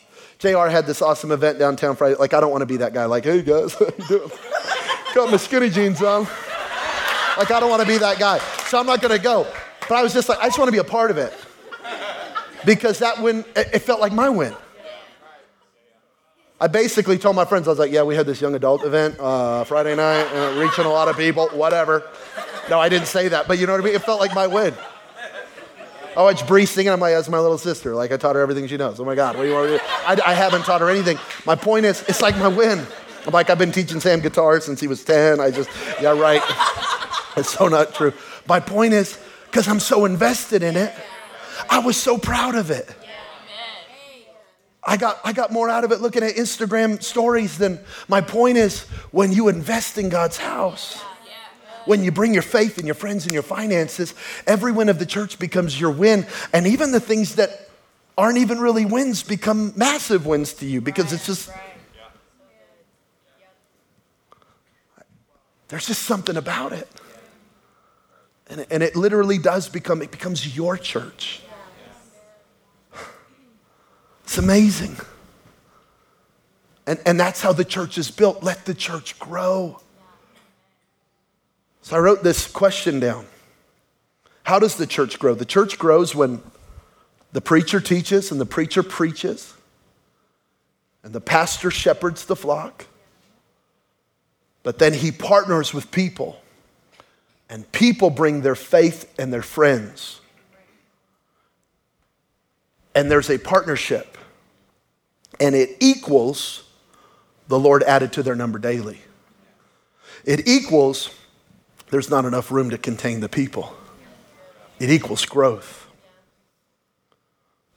JR 0.45 0.67
had 0.67 0.85
this 0.85 1.01
awesome 1.01 1.31
event 1.31 1.57
downtown 1.57 1.95
Friday. 1.95 2.15
Like, 2.19 2.35
I 2.35 2.39
don't 2.39 2.51
want 2.51 2.61
to 2.61 2.67
be 2.67 2.77
that 2.77 2.93
guy. 2.93 3.05
Like, 3.05 3.23
hey 3.23 3.41
guys? 3.41 3.75
Got 5.15 5.31
my 5.31 5.37
skinny 5.37 5.71
jeans 5.71 6.03
on. 6.03 6.25
Like, 7.37 7.49
I 7.49 7.59
don't 7.59 7.69
want 7.71 7.81
to 7.81 7.87
be 7.87 7.97
that 7.97 8.19
guy. 8.19 8.37
So 8.67 8.79
I'm 8.79 8.85
not 8.85 9.01
going 9.01 9.15
to 9.15 9.21
go. 9.21 9.47
But 9.89 9.95
I 9.95 10.03
was 10.03 10.13
just 10.13 10.29
like, 10.29 10.37
I 10.37 10.45
just 10.45 10.59
want 10.59 10.67
to 10.67 10.71
be 10.71 10.77
a 10.77 10.83
part 10.83 11.09
of 11.09 11.17
it. 11.17 11.33
Because 12.63 12.99
that 12.99 13.21
win, 13.23 13.43
it 13.55 13.79
felt 13.79 13.99
like 13.99 14.11
my 14.13 14.29
win. 14.29 14.55
I 16.61 16.67
basically 16.67 17.17
told 17.17 17.35
my 17.35 17.45
friends, 17.45 17.67
I 17.67 17.71
was 17.71 17.79
like, 17.79 17.91
yeah, 17.91 18.03
we 18.03 18.15
had 18.15 18.27
this 18.27 18.39
young 18.39 18.53
adult 18.53 18.83
event 18.83 19.19
uh, 19.19 19.63
Friday 19.63 19.95
night, 19.95 20.25
uh, 20.25 20.59
reaching 20.59 20.85
a 20.85 20.89
lot 20.89 21.07
of 21.07 21.17
people, 21.17 21.47
whatever. 21.49 22.03
No, 22.69 22.79
I 22.79 22.87
didn't 22.87 23.07
say 23.07 23.29
that, 23.29 23.47
but 23.47 23.57
you 23.57 23.65
know 23.65 23.73
what 23.73 23.81
I 23.81 23.85
mean? 23.85 23.95
It 23.95 24.03
felt 24.03 24.19
like 24.19 24.33
my 24.35 24.47
win. 24.47 24.73
I 26.15 26.21
watched 26.21 26.47
Bree 26.47 26.65
singing. 26.65 26.91
I'm 26.91 26.99
like, 26.99 27.13
that's 27.13 27.29
my 27.29 27.39
little 27.39 27.57
sister. 27.57 27.93
Like, 27.93 28.11
I 28.11 28.17
taught 28.17 28.35
her 28.35 28.41
everything 28.41 28.67
she 28.67 28.77
knows. 28.77 28.99
Oh 28.99 29.05
my 29.05 29.15
God, 29.15 29.35
what 29.35 29.43
do 29.43 29.49
you 29.49 29.55
want 29.55 29.69
to 29.69 29.77
do? 29.77 29.83
I, 29.83 30.31
I 30.31 30.33
haven't 30.33 30.63
taught 30.63 30.81
her 30.81 30.89
anything. 30.89 31.19
My 31.45 31.55
point 31.55 31.85
is, 31.85 32.03
it's 32.07 32.21
like 32.21 32.37
my 32.37 32.47
win. 32.47 32.85
I'm 33.25 33.33
like, 33.33 33.49
I've 33.49 33.57
been 33.57 33.71
teaching 33.71 33.99
Sam 33.99 34.21
guitar 34.21 34.59
since 34.61 34.79
he 34.79 34.87
was 34.87 35.03
10. 35.03 35.39
I 35.39 35.51
just, 35.51 35.69
yeah, 36.01 36.17
right. 36.17 36.41
it's 37.37 37.49
so 37.49 37.67
not 37.67 37.93
true. 37.93 38.13
My 38.47 38.59
point 38.59 38.93
is, 38.93 39.19
because 39.45 39.67
I'm 39.67 39.79
so 39.79 40.05
invested 40.05 40.63
in 40.63 40.77
it, 40.77 40.93
I 41.69 41.79
was 41.79 41.97
so 41.97 42.17
proud 42.17 42.55
of 42.55 42.71
it. 42.71 42.87
I 44.87 44.97
got, 44.97 45.19
I 45.23 45.33
got 45.33 45.51
more 45.51 45.69
out 45.69 45.83
of 45.83 45.91
it 45.91 45.99
looking 45.99 46.21
at 46.21 46.35
Instagram 46.35 47.01
stories 47.01 47.57
than 47.57 47.79
my 48.07 48.21
point 48.21 48.57
is 48.57 48.83
when 49.11 49.31
you 49.31 49.47
invest 49.47 49.97
in 49.97 50.09
God's 50.09 50.37
house, 50.37 51.03
when 51.85 52.03
you 52.03 52.11
bring 52.11 52.33
your 52.33 52.43
faith 52.43 52.77
and 52.77 52.85
your 52.85 52.95
friends 52.95 53.25
and 53.25 53.33
your 53.33 53.43
finances, 53.43 54.13
every 54.45 54.71
win 54.71 54.89
of 54.89 54.99
the 54.99 55.05
church 55.05 55.39
becomes 55.39 55.79
your 55.79 55.91
win. 55.91 56.25
And 56.53 56.67
even 56.67 56.91
the 56.91 56.99
things 56.99 57.35
that 57.35 57.69
aren't 58.17 58.37
even 58.37 58.59
really 58.59 58.85
wins 58.85 59.23
become 59.23 59.73
massive 59.75 60.25
wins 60.25 60.53
to 60.53 60.65
you 60.65 60.81
because 60.81 61.11
it's 61.13 61.25
just, 61.25 61.49
there's 65.67 65.87
just 65.87 66.03
something 66.03 66.37
about 66.37 66.71
it. 66.73 66.87
And, 68.47 68.65
and 68.69 68.83
it 68.83 68.95
literally 68.95 69.37
does 69.37 69.69
become, 69.69 70.01
it 70.01 70.11
becomes 70.11 70.55
your 70.55 70.77
church. 70.77 71.41
It's 74.23 74.37
amazing. 74.37 74.97
And, 76.87 76.99
and 77.05 77.19
that's 77.19 77.41
how 77.41 77.53
the 77.53 77.65
church 77.65 77.97
is 77.97 78.11
built. 78.11 78.43
Let 78.43 78.65
the 78.65 78.73
church 78.73 79.17
grow. 79.19 79.81
So 81.85 81.95
I 81.95 81.99
wrote 81.99 82.23
this 82.23 82.47
question 82.47 82.99
down 82.99 83.27
How 84.41 84.57
does 84.57 84.75
the 84.75 84.87
church 84.87 85.19
grow? 85.19 85.35
The 85.35 85.45
church 85.45 85.77
grows 85.77 86.15
when 86.15 86.41
the 87.31 87.41
preacher 87.41 87.79
teaches 87.79 88.31
and 88.31 88.41
the 88.41 88.45
preacher 88.47 88.81
preaches, 88.81 89.53
and 91.03 91.13
the 91.13 91.21
pastor 91.21 91.69
shepherds 91.69 92.25
the 92.25 92.35
flock. 92.35 92.87
But 94.63 94.79
then 94.79 94.95
he 94.95 95.11
partners 95.11 95.75
with 95.75 95.91
people, 95.91 96.41
and 97.51 97.71
people 97.71 98.09
bring 98.09 98.41
their 98.41 98.55
faith 98.55 99.13
and 99.19 99.31
their 99.31 99.43
friends. 99.43 100.21
And 102.95 103.11
there's 103.11 103.29
a 103.29 103.37
partnership, 103.37 104.17
and 105.39 105.53
it 105.53 105.77
equals 105.79 106.63
the 107.47 107.59
Lord 107.59 107.83
added 107.83 108.11
to 108.13 108.23
their 108.23 108.35
number 108.35 108.57
daily. 108.57 109.01
It 110.23 110.47
equals 110.47 111.11
there's 111.89 112.09
not 112.09 112.25
enough 112.25 112.51
room 112.51 112.69
to 112.71 112.77
contain 112.77 113.19
the 113.19 113.29
people. 113.29 113.75
It 114.79 114.89
equals 114.89 115.25
growth. 115.25 115.87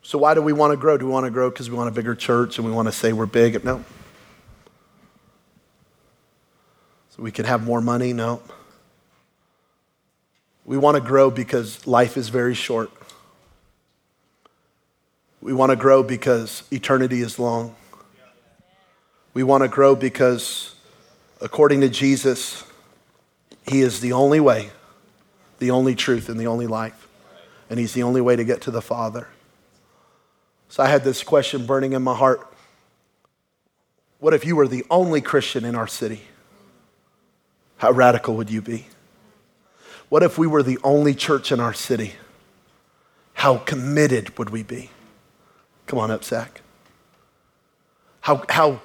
So, 0.02 0.18
why 0.18 0.34
do 0.34 0.42
we 0.42 0.52
want 0.52 0.72
to 0.72 0.76
grow? 0.76 0.96
Do 0.96 1.06
we 1.06 1.12
want 1.12 1.26
to 1.26 1.30
grow 1.30 1.50
because 1.50 1.70
we 1.70 1.76
want 1.76 1.88
a 1.88 1.92
bigger 1.92 2.14
church 2.14 2.59
and 2.59 2.66
we 2.66 2.72
want 2.72 2.88
to 2.88 2.92
say 2.92 3.12
we're 3.12 3.26
big? 3.26 3.62
No. 3.64 3.84
So 7.11 7.22
we 7.22 7.30
can 7.30 7.44
have 7.44 7.64
more 7.64 7.80
money? 7.80 8.12
No. 8.12 8.40
We 10.64 10.78
want 10.78 10.96
to 10.96 11.00
grow 11.00 11.30
because 11.30 11.86
life 11.86 12.16
is 12.16 12.28
very 12.28 12.54
short. 12.54 12.90
We 15.40 15.52
want 15.52 15.70
to 15.70 15.76
grow 15.76 16.02
because 16.02 16.62
eternity 16.70 17.20
is 17.20 17.38
long. 17.38 17.76
We 19.34 19.42
want 19.42 19.62
to 19.62 19.68
grow 19.68 19.94
because, 19.94 20.74
according 21.40 21.82
to 21.82 21.88
Jesus, 21.88 22.64
He 23.69 23.81
is 23.81 24.01
the 24.01 24.12
only 24.12 24.41
way, 24.41 24.71
the 25.59 25.71
only 25.71 25.95
truth, 25.95 26.29
and 26.29 26.39
the 26.39 26.47
only 26.47 26.66
life. 26.66 27.07
And 27.71 27.79
He's 27.79 27.93
the 27.93 28.03
only 28.03 28.21
way 28.21 28.37
to 28.37 28.45
get 28.45 28.62
to 28.62 28.71
the 28.71 28.83
Father. 28.83 29.29
So 30.69 30.83
I 30.83 30.87
had 30.89 31.05
this 31.05 31.23
question 31.23 31.66
burning 31.66 31.93
in 31.93 32.03
my 32.03 32.14
heart 32.14 32.47
What 34.21 34.35
if 34.35 34.45
you 34.45 34.57
were 34.57 34.69
the 34.69 34.85
only 34.91 35.21
Christian 35.21 35.64
in 35.64 35.75
our 35.75 35.87
city? 35.87 36.23
How 37.79 37.93
radical 37.93 38.37
would 38.37 38.51
you 38.51 38.61
be? 38.61 38.87
What 40.09 40.23
if 40.23 40.39
we 40.39 40.47
were 40.47 40.62
the 40.62 40.79
only 40.83 41.14
church 41.14 41.53
in 41.53 41.61
our 41.61 41.75
city? 41.75 42.14
How 43.35 43.59
committed 43.59 44.37
would 44.39 44.51
we 44.51 44.62
be? 44.62 44.91
Come 45.87 45.99
on 45.99 46.11
up, 46.11 46.25
Zach. 46.25 46.61
How, 48.23 48.45
how, 48.49 48.81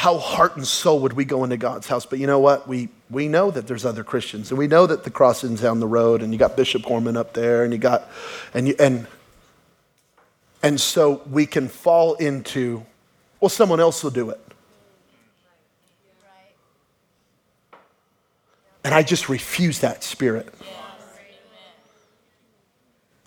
how 0.00 0.16
heart 0.16 0.56
and 0.56 0.66
soul 0.66 1.00
would 1.00 1.12
we 1.12 1.26
go 1.26 1.44
into 1.44 1.58
God's 1.58 1.86
house? 1.86 2.06
But 2.06 2.20
you 2.20 2.26
know 2.26 2.38
what? 2.38 2.66
We, 2.66 2.88
we 3.10 3.28
know 3.28 3.50
that 3.50 3.66
there's 3.66 3.84
other 3.84 4.02
Christians, 4.02 4.50
and 4.50 4.56
we 4.56 4.66
know 4.66 4.86
that 4.86 5.04
the 5.04 5.10
crossing's 5.10 5.60
down 5.60 5.78
the 5.78 5.86
road, 5.86 6.22
and 6.22 6.32
you 6.32 6.38
got 6.38 6.56
Bishop 6.56 6.84
Gorman 6.84 7.18
up 7.18 7.34
there, 7.34 7.64
and 7.64 7.72
you 7.74 7.78
got, 7.78 8.08
and 8.54 8.66
you, 8.66 8.74
and, 8.78 9.06
and 10.62 10.80
so 10.80 11.20
we 11.30 11.44
can 11.44 11.68
fall 11.68 12.14
into, 12.14 12.82
well, 13.40 13.50
someone 13.50 13.78
else 13.78 14.02
will 14.02 14.10
do 14.10 14.30
it. 14.30 14.40
And 18.82 18.94
I 18.94 19.02
just 19.02 19.28
refuse 19.28 19.80
that 19.80 20.02
spirit. 20.02 20.48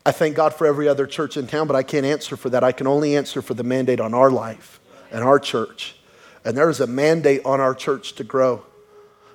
I 0.04 0.12
thank 0.12 0.36
God 0.36 0.56
for 0.56 0.66
every 0.66 0.88
other 0.88 1.06
church 1.06 1.38
in 1.38 1.46
town, 1.46 1.68
but 1.68 1.76
I 1.76 1.84
can't 1.84 2.08
answer 2.08 2.36
for 2.36 2.50
that. 2.50 2.64
I 2.64 2.72
can 2.72 2.88
only 2.88 3.16
answer 3.16 3.44
for 3.44 3.54
the 3.54 3.64
mandate 3.64 4.00
on 4.00 4.16
our 4.16 4.32
life 4.32 4.80
and 5.12 5.24
our 5.24 5.38
church. 5.38 5.98
And 6.46 6.58
there 6.58 6.70
is 6.70 6.80
a 6.80 6.88
mandate 6.88 7.42
on 7.46 7.60
our 7.60 7.74
church 7.74 8.14
to 8.14 8.24
grow. 8.24 8.66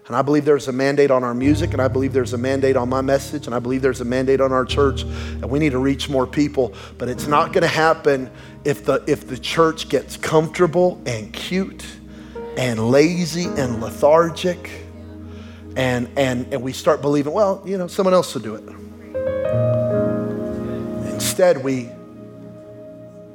And 0.09 0.17
I 0.17 0.23
believe 0.23 0.47
there's 0.47 0.69
a 0.69 0.73
mandate 0.73 1.11
on 1.11 1.23
our 1.23 1.35
music, 1.35 1.75
and 1.75 1.83
I 1.83 1.89
believe 1.89 2.15
there's 2.15 2.33
a 2.33 2.39
mandate 2.39 2.77
on 2.77 2.89
my 2.89 3.03
message, 3.03 3.45
and 3.45 3.55
I 3.55 3.59
believe 3.59 3.83
there's 3.83 4.01
a 4.01 4.07
mandate 4.07 4.41
on 4.41 4.53
our 4.53 4.65
church, 4.65 5.03
and 5.03 5.51
we 5.51 5.59
need 5.59 5.73
to 5.73 5.79
reach 5.79 6.09
more 6.09 6.27
people. 6.27 6.73
But 6.97 7.11
it's 7.11 7.27
not 7.27 7.53
going 7.53 7.61
to 7.61 7.69
happen 7.69 8.31
if 8.65 8.87
the, 8.87 9.05
if 9.07 9.29
the 9.29 9.37
church 9.37 9.91
gets 9.91 10.17
comfortable 10.17 10.99
and 11.05 11.31
cute 11.31 11.85
and 12.57 12.91
lazy 12.91 13.45
and 13.45 13.83
lethargic, 13.83 14.71
and, 15.77 16.09
and, 16.17 16.53
and 16.55 16.63
we 16.63 16.73
start 16.73 17.03
believing, 17.03 17.35
well, 17.35 17.63
you 17.67 17.77
know, 17.77 17.87
someone 17.87 18.15
else 18.15 18.33
will 18.35 18.41
do 18.41 18.55
it. 18.55 18.65
Instead, 21.13 21.63
we, 21.63 21.91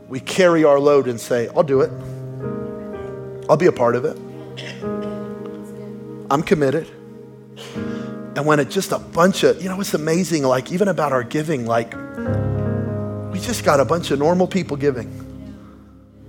we 0.07 0.19
carry 0.19 0.63
our 0.63 0.79
load 0.79 1.07
and 1.07 1.21
say, 1.21 1.49
I'll 1.49 1.61
do 1.61 1.81
it. 1.81 1.91
I'll 3.49 3.57
be 3.57 3.65
a 3.65 3.71
part 3.71 3.95
of 3.95 4.05
it. 4.05 4.17
I'm 6.31 6.43
committed. 6.43 6.87
And 8.35 8.45
when 8.45 8.59
it's 8.59 8.73
just 8.73 8.91
a 8.91 8.99
bunch 8.99 9.43
of, 9.43 9.61
you 9.61 9.69
know, 9.69 9.79
it's 9.79 9.93
amazing, 9.93 10.43
like 10.43 10.71
even 10.71 10.87
about 10.87 11.11
our 11.11 11.23
giving, 11.23 11.65
like 11.65 11.93
we 13.31 13.39
just 13.39 13.63
got 13.63 13.79
a 13.79 13.85
bunch 13.85 14.11
of 14.11 14.19
normal 14.19 14.47
people 14.47 14.77
giving. 14.77 15.19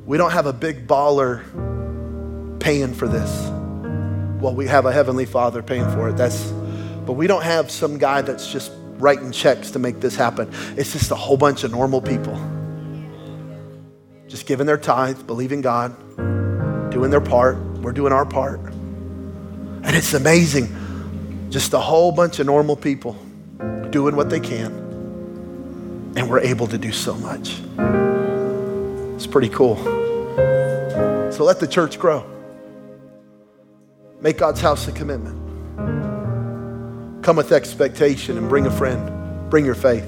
We 0.04 0.18
don't 0.18 0.32
have 0.32 0.46
a 0.46 0.52
big 0.52 0.86
baller 0.86 1.42
paying 2.60 2.92
for 2.92 3.08
this. 3.08 3.48
Well, 4.40 4.54
we 4.54 4.66
have 4.66 4.84
a 4.84 4.92
heavenly 4.92 5.24
father 5.24 5.62
paying 5.62 5.90
for 5.92 6.10
it. 6.10 6.16
That's, 6.16 6.50
but 7.06 7.12
we 7.14 7.26
don't 7.26 7.44
have 7.44 7.70
some 7.70 7.96
guy 7.96 8.20
that's 8.20 8.50
just 8.52 8.72
writing 8.98 9.32
checks 9.32 9.70
to 9.70 9.78
make 9.78 10.00
this 10.00 10.14
happen. 10.16 10.50
It's 10.76 10.92
just 10.92 11.10
a 11.10 11.14
whole 11.14 11.36
bunch 11.36 11.64
of 11.64 11.70
normal 11.70 12.02
people 12.02 12.38
just 14.28 14.46
giving 14.46 14.66
their 14.66 14.76
tithe, 14.76 15.26
believing 15.28 15.60
God, 15.60 15.94
doing 16.94 17.10
their 17.10 17.20
part. 17.20 17.58
We're 17.82 17.92
doing 17.92 18.12
our 18.12 18.24
part. 18.24 18.60
And 18.60 19.94
it's 19.94 20.14
amazing. 20.14 21.48
Just 21.50 21.74
a 21.74 21.78
whole 21.78 22.12
bunch 22.12 22.38
of 22.38 22.46
normal 22.46 22.76
people 22.76 23.14
doing 23.90 24.16
what 24.16 24.30
they 24.30 24.40
can. 24.40 24.72
And 26.16 26.30
we're 26.30 26.40
able 26.40 26.68
to 26.68 26.78
do 26.78 26.92
so 26.92 27.14
much. 27.14 27.60
It's 29.16 29.26
pretty 29.26 29.48
cool. 29.48 29.76
So 31.32 31.42
let 31.44 31.58
the 31.60 31.66
church 31.66 31.98
grow. 31.98 32.24
Make 34.20 34.38
God's 34.38 34.60
house 34.60 34.86
a 34.88 34.92
commitment. 34.92 35.42
Come 37.24 37.36
with 37.36 37.50
expectation 37.52 38.38
and 38.38 38.48
bring 38.48 38.66
a 38.66 38.70
friend. 38.70 39.50
Bring 39.50 39.64
your 39.64 39.74
faith. 39.74 40.06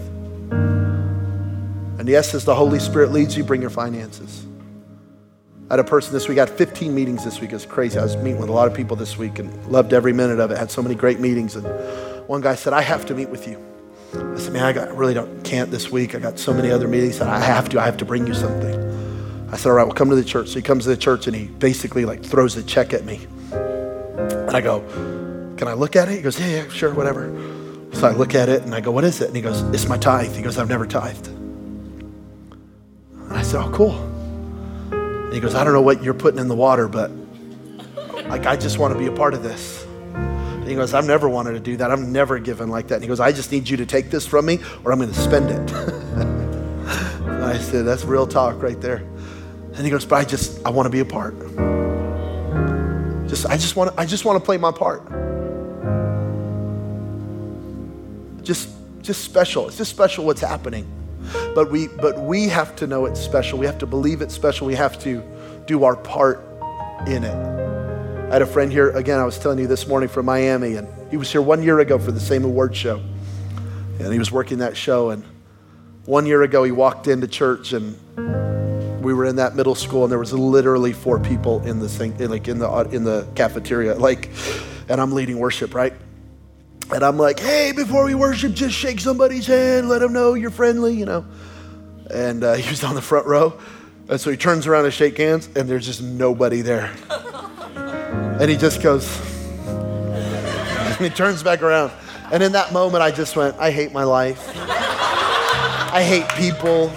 And 1.99 2.09
yes, 2.09 2.33
as 2.33 2.45
the 2.45 2.55
Holy 2.55 2.79
Spirit 2.79 3.11
leads 3.11 3.37
you, 3.37 3.43
bring 3.43 3.61
your 3.61 3.71
finances. 3.71 4.47
I 5.69 5.73
had 5.73 5.81
a 5.81 5.85
person 5.85 6.13
this 6.13 6.29
week, 6.29 6.39
I 6.39 6.43
had 6.43 6.51
15 6.51 6.95
meetings 6.95 7.25
this 7.25 7.41
week. 7.41 7.53
It's 7.53 7.67
crazy. 7.67 7.99
I 7.99 8.03
was 8.03 8.17
meeting 8.17 8.39
with 8.39 8.49
a 8.49 8.53
lot 8.53 8.69
of 8.69 8.75
people 8.75 8.95
this 8.95 9.19
week 9.19 9.41
and 9.41 9.67
loved 9.67 9.93
every 9.93 10.13
minute 10.13 10.39
of 10.39 10.53
it. 10.53 10.59
Had 10.59 10.71
so 10.71 10.81
many 10.81 10.95
great 10.95 11.19
meetings. 11.19 11.57
And 11.57 11.67
one 12.29 12.41
guy 12.41 12.55
said, 12.55 12.73
I 12.73 12.83
have 12.83 13.05
to 13.07 13.15
meet 13.15 13.31
with 13.31 13.49
you. 13.49 13.61
I 14.15 14.39
said, 14.39 14.53
man, 14.53 14.63
I 14.63 14.73
got, 14.73 14.97
really 14.97 15.13
don't, 15.13 15.43
can't 15.43 15.73
this 15.73 15.91
week. 15.91 16.15
I 16.15 16.21
got 16.21 16.39
so 16.39 16.55
many 16.55 16.71
other 16.71 16.87
meetings. 16.87 17.15
He 17.15 17.19
said, 17.19 17.27
I 17.27 17.41
have 17.41 17.69
to, 17.71 17.81
I 17.81 17.85
have 17.85 17.97
to 17.97 18.05
bring 18.05 18.29
you 18.29 18.35
something. 18.35 19.49
I 19.51 19.57
said, 19.57 19.71
all 19.71 19.75
right, 19.75 19.85
well, 19.85 19.95
come 19.95 20.09
to 20.11 20.15
the 20.15 20.25
church. 20.25 20.51
So 20.51 20.55
he 20.55 20.63
comes 20.63 20.85
to 20.85 20.91
the 20.91 20.97
church 20.97 21.27
and 21.27 21.35
he 21.35 21.47
basically 21.47 22.05
like 22.05 22.23
throws 22.23 22.57
a 22.57 22.63
check 22.63 22.93
at 22.93 23.05
me. 23.05 23.27
And 23.51 24.51
I 24.51 24.61
go, 24.61 24.83
can 25.57 25.67
I 25.67 25.73
look 25.73 25.97
at 25.97 26.09
it? 26.09 26.15
He 26.15 26.23
goes, 26.23 26.39
yeah, 26.39 26.63
yeah, 26.63 26.69
sure, 26.69 26.95
whatever. 26.95 27.27
So 27.93 28.07
I 28.07 28.13
look 28.13 28.37
at 28.37 28.49
it 28.49 28.63
and 28.63 28.73
I 28.73 28.81
go, 28.81 28.93
what 28.93 29.03
is 29.03 29.21
it? 29.21 29.27
And 29.27 29.35
he 29.35 29.43
goes, 29.43 29.63
it's 29.75 29.89
my 29.89 29.99
tithe. 29.99 30.37
He 30.37 30.43
goes, 30.43 30.59
I've 30.59 30.69
never 30.69 30.87
tithed. 30.87 31.27
And 31.27 33.33
I 33.33 33.43
said, 33.43 33.65
oh, 33.65 33.71
cool. 33.73 34.16
He 35.37 35.41
goes, 35.41 35.55
I 35.55 35.65
don't 35.65 35.75
know 35.75 35.83
what 35.83 36.03
you're 36.03 36.15
putting 36.15 36.41
in 36.41 36.49
the 36.49 36.55
water, 36.55 36.89
but 36.89 37.11
like, 38.31 38.47
I 38.47 38.57
just 38.57 38.79
want 38.79 38.95
to 38.95 38.99
be 38.99 39.05
a 39.05 39.13
part 39.13 39.35
of 39.35 39.43
this. 39.43 39.85
And 40.15 40.67
he 40.67 40.75
goes, 40.75 40.95
I've 40.95 41.05
never 41.05 41.29
wanted 41.29 41.53
to 41.53 41.61
do 41.61 41.77
that. 41.77 41.91
I'm 41.91 42.11
never 42.11 42.39
given 42.39 42.71
like 42.71 42.89
that. 42.89 42.95
And 42.95 43.05
he 43.05 43.09
goes, 43.09 43.21
I 43.21 43.33
just 43.33 43.53
need 43.53 43.69
you 43.69 43.77
to 43.77 43.85
take 43.85 44.09
this 44.09 44.27
from 44.27 44.47
me 44.47 44.61
or 44.83 44.93
I'm 44.93 44.99
going 44.99 45.13
to 45.13 45.21
spend 45.21 45.51
it. 45.51 45.73
I 47.43 47.59
said, 47.59 47.85
that's 47.85 48.03
real 48.07 48.27
talk 48.27 48.63
right 48.63 48.81
there. 48.81 49.05
And 49.75 49.85
he 49.85 49.91
goes, 49.91 50.07
but 50.07 50.17
I 50.17 50.25
just, 50.25 50.65
I 50.65 50.71
want 50.71 50.87
to 50.87 50.91
be 50.91 51.01
a 51.01 51.05
part. 51.05 51.39
Just, 53.29 53.45
I 53.45 53.59
just 53.59 53.77
want 53.77 53.93
to, 53.93 54.01
I 54.01 54.07
just 54.07 54.25
want 54.25 54.41
to 54.41 54.45
play 54.45 54.57
my 54.57 54.73
part. 54.73 55.03
Just, 58.43 58.71
just 59.03 59.23
special. 59.23 59.69
It's 59.69 59.77
just 59.77 59.91
special 59.91 60.25
what's 60.25 60.41
happening. 60.41 60.96
But 61.55 61.71
we, 61.71 61.89
but 61.89 62.19
we 62.21 62.49
have 62.49 62.77
to 62.77 62.87
know 62.87 63.07
it's 63.07 63.21
special. 63.21 63.59
We 63.59 63.67
have 63.67 63.79
to 63.79 63.87
believe 63.87 64.23
it's 64.23 64.35
special. 64.35 64.67
We 64.67 64.75
have 64.75 64.99
to 65.01 65.23
do 65.67 65.85
our 65.85 65.97
part 65.97 66.45
in 67.07 67.25
it. 67.25 67.35
I 67.35 68.33
had 68.33 68.43
a 68.43 68.47
friend 68.47 68.73
here, 68.73 68.91
again, 68.91 69.21
I 69.21 69.25
was 69.25 69.39
telling 69.39 69.59
you 69.59 69.67
this 69.67 69.87
morning 69.87 70.09
from 70.09 70.27
Miami, 70.27 70.75
and 70.75 70.89
he 71.11 71.17
was 71.17 71.31
here 71.31 71.43
one 71.43 71.63
year 71.63 71.79
ago 71.81 71.99
for 71.99 72.11
the 72.11 72.21
same 72.21 72.45
award 72.45 72.75
show. 72.75 73.01
And 74.01 74.13
he 74.13 74.19
was 74.19 74.33
working 74.33 74.59
that 74.59 74.77
show. 74.77 75.11
And 75.11 75.23
one 76.05 76.27
year 76.27 76.43
ago, 76.43 76.65
he 76.65 76.73
walked 76.73 77.07
into 77.07 77.29
church, 77.29 77.73
and 77.73 77.97
we 79.03 79.15
were 79.15 79.25
in 79.25 79.37
that 79.37 79.55
middle 79.55 79.77
school, 79.77 80.03
and 80.03 80.11
there 80.11 80.19
was 80.19 80.33
literally 80.33 80.93
four 80.93 81.21
people 81.21 81.65
in 81.65 81.79
the 81.79 81.89
thing, 81.89 82.19
like 82.19 82.49
in 82.49 82.59
the 82.59 82.69
in 82.91 83.05
the 83.05 83.27
cafeteria, 83.37 83.95
like, 83.95 84.31
and 84.89 85.01
I'm 85.01 85.13
leading 85.13 85.39
worship, 85.39 85.75
right? 85.75 85.95
And 86.93 87.03
I'm 87.03 87.19
like, 87.19 87.41
hey, 87.41 87.73
before 87.73 88.05
we 88.05 88.15
worship, 88.15 88.53
just 88.53 88.75
shake 88.75 89.01
somebody's 89.01 89.47
hand, 89.47 89.89
let 89.89 90.01
them 90.01 90.13
know 90.13 90.35
you're 90.35 90.51
friendly, 90.51 90.95
you 90.95 91.05
know. 91.05 91.25
And 92.11 92.45
uh, 92.45 92.55
he 92.55 92.69
was 92.71 92.85
on 92.85 92.95
the 92.95 93.03
front 93.03 93.27
row. 93.27 93.59
And 94.09 94.21
so 94.21 94.31
he 94.31 94.37
turns 94.37 94.67
around 94.67 94.85
to 94.85 94.91
shake 94.91 95.19
hands, 95.19 95.49
and 95.57 95.69
there's 95.69 95.85
just 95.85 96.03
nobody 96.03 96.63
there. 96.63 96.93
And 98.39 98.51
he 98.51 98.57
just 98.59 98.83
goes, 98.83 99.09
and 99.67 100.97
he 101.01 101.09
turns 101.09 101.43
back 101.43 101.63
around. 101.63 101.91
And 102.31 102.43
in 102.43 102.53
that 102.53 102.71
moment, 102.71 103.03
I 103.03 103.11
just 103.11 103.35
went, 103.35 103.57
I 103.59 103.71
hate 103.71 103.93
my 103.93 104.05
life. 104.05 104.51
I 104.55 106.03
hate 106.03 106.29
people. 106.37 106.91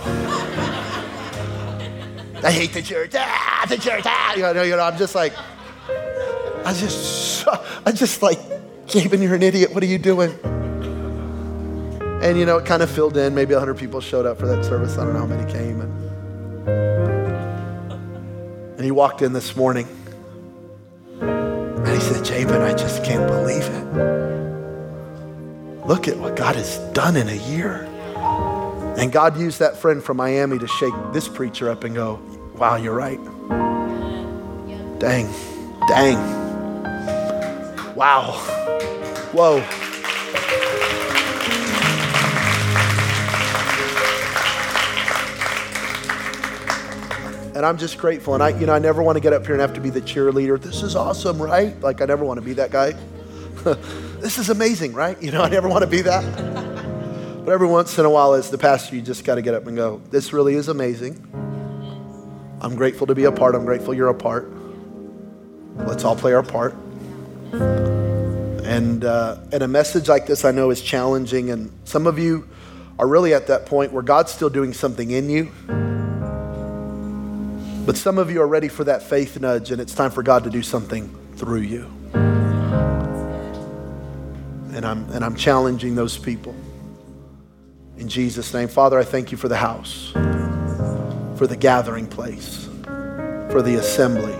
I 2.45 2.51
hate 2.51 2.73
the 2.73 2.81
church. 2.81 3.11
Ah, 3.15 3.65
the 3.69 3.77
church. 3.77 4.03
Ah. 4.05 4.35
You 4.35 4.41
know, 4.41 4.63
you 4.63 4.75
know, 4.75 4.83
I'm 4.83 4.97
just 4.97 5.15
like, 5.15 5.31
I 6.65 6.73
just, 6.73 7.47
I 7.85 7.93
just 7.93 8.21
like, 8.21 8.39
Jabin, 8.89 9.21
you're 9.21 9.35
an 9.35 9.43
idiot. 9.43 9.71
What 9.73 9.83
are 9.83 9.87
you 9.87 9.99
doing? 9.99 10.31
And 12.21 12.37
you 12.37 12.45
know, 12.45 12.57
it 12.57 12.65
kind 12.65 12.81
of 12.81 12.89
filled 12.89 13.17
in. 13.17 13.35
Maybe 13.35 13.53
100 13.53 13.77
people 13.77 14.01
showed 14.01 14.25
up 14.25 14.39
for 14.39 14.47
that 14.47 14.65
service. 14.65 14.97
I 14.97 15.05
don't 15.05 15.13
know 15.13 15.19
how 15.19 15.27
many 15.27 15.49
came. 15.51 15.81
And, 15.81 15.91
and 18.75 18.83
he 18.83 18.91
walked 18.91 19.21
in 19.21 19.31
this 19.31 19.55
morning. 19.55 19.87
And 21.21 21.87
he 21.87 21.99
said, 21.99 22.25
Jabin, 22.25 22.61
I 22.61 22.73
just 22.73 23.03
can't 23.03 23.27
believe 23.27 23.63
it. 23.63 23.85
Look 25.85 26.07
at 26.07 26.17
what 26.17 26.35
God 26.35 26.55
has 26.55 26.79
done 26.93 27.15
in 27.15 27.29
a 27.29 27.35
year. 27.49 27.87
And 28.97 29.11
God 29.11 29.39
used 29.39 29.59
that 29.59 29.77
friend 29.77 30.03
from 30.03 30.17
Miami 30.17 30.57
to 30.57 30.67
shake 30.67 30.93
this 31.13 31.27
preacher 31.27 31.69
up 31.69 31.83
and 31.83 31.93
go, 31.93 32.19
wow, 32.55 32.75
you're 32.75 32.95
right. 32.95 33.19
Dang, 34.99 35.31
dang. 35.87 36.48
Wow. 37.99 38.31
Whoa. 39.33 39.57
And 47.53 47.65
I'm 47.65 47.77
just 47.77 47.97
grateful. 47.97 48.35
And 48.35 48.41
I, 48.41 48.57
you 48.57 48.65
know, 48.67 48.71
I 48.71 48.79
never 48.79 49.03
want 49.03 49.17
to 49.17 49.19
get 49.19 49.33
up 49.33 49.43
here 49.43 49.51
and 49.51 49.59
have 49.59 49.73
to 49.73 49.81
be 49.81 49.89
the 49.89 49.99
cheerleader. 49.99 50.61
This 50.61 50.81
is 50.81 50.95
awesome, 50.95 51.41
right? 51.41 51.77
Like 51.81 51.99
I 51.99 52.05
never 52.05 52.23
want 52.23 52.37
to 52.37 52.41
be 52.41 52.53
that 52.53 52.71
guy. 52.71 52.91
this 54.21 54.37
is 54.37 54.49
amazing, 54.49 54.93
right? 54.93 55.21
You 55.21 55.33
know, 55.33 55.41
I 55.41 55.49
never 55.49 55.67
want 55.67 55.81
to 55.81 55.89
be 55.89 55.99
that. 56.03 56.23
But 57.43 57.51
every 57.51 57.67
once 57.67 57.99
in 57.99 58.05
a 58.05 58.09
while, 58.09 58.33
as 58.33 58.49
the 58.49 58.57
pastor, 58.57 58.95
you 58.95 59.01
just 59.01 59.25
got 59.25 59.35
to 59.35 59.41
get 59.41 59.55
up 59.55 59.67
and 59.67 59.75
go, 59.75 60.01
this 60.09 60.31
really 60.31 60.55
is 60.55 60.69
amazing. 60.69 61.17
I'm 62.61 62.77
grateful 62.77 63.07
to 63.07 63.15
be 63.15 63.25
a 63.25 63.31
part. 63.33 63.55
I'm 63.55 63.65
grateful 63.65 63.93
you're 63.93 64.07
a 64.07 64.13
part. 64.13 64.49
Let's 65.75 66.05
all 66.05 66.15
play 66.15 66.31
our 66.31 66.43
part. 66.43 66.77
And, 68.69 69.03
uh, 69.03 69.37
and 69.51 69.63
a 69.63 69.67
message 69.67 70.07
like 70.07 70.27
this 70.27 70.45
I 70.45 70.51
know 70.51 70.69
is 70.69 70.79
challenging, 70.79 71.49
and 71.49 71.71
some 71.85 72.05
of 72.05 72.19
you 72.19 72.47
are 72.99 73.07
really 73.07 73.33
at 73.33 73.47
that 73.47 73.65
point 73.65 73.91
where 73.91 74.03
God's 74.03 74.31
still 74.31 74.51
doing 74.51 74.73
something 74.73 75.09
in 75.09 75.27
you. 75.27 75.51
But 77.83 77.97
some 77.97 78.19
of 78.19 78.29
you 78.29 78.43
are 78.43 78.47
ready 78.47 78.67
for 78.67 78.83
that 78.83 79.01
faith 79.01 79.39
nudge, 79.41 79.71
and 79.71 79.81
it's 79.81 79.95
time 79.95 80.11
for 80.11 80.21
God 80.21 80.43
to 80.43 80.51
do 80.51 80.61
something 80.61 81.09
through 81.35 81.61
you. 81.61 81.91
And 84.75 84.85
I'm, 84.85 85.09
and 85.13 85.25
I'm 85.25 85.35
challenging 85.35 85.95
those 85.95 86.15
people. 86.15 86.53
In 87.97 88.07
Jesus' 88.07 88.53
name, 88.53 88.67
Father, 88.67 88.99
I 88.99 89.03
thank 89.03 89.31
you 89.31 89.37
for 89.39 89.47
the 89.47 89.57
house, 89.57 90.11
for 91.39 91.47
the 91.47 91.57
gathering 91.57 92.05
place, 92.05 92.69
for 93.49 93.63
the 93.63 93.77
assembly, 93.79 94.35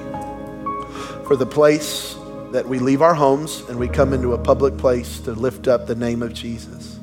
for 1.25 1.35
the 1.35 1.47
place 1.47 2.18
that 2.51 2.67
we 2.67 2.79
leave 2.79 3.01
our 3.01 3.13
homes 3.13 3.61
and 3.69 3.77
we 3.77 3.87
come 3.87 4.11
into 4.13 4.33
a 4.33 4.37
public 4.37 4.77
place 4.77 5.19
to 5.19 5.33
lift 5.33 5.67
up 5.67 5.85
the 5.85 5.95
name 5.95 6.23
of 6.23 6.33
Jesus. 6.33 6.99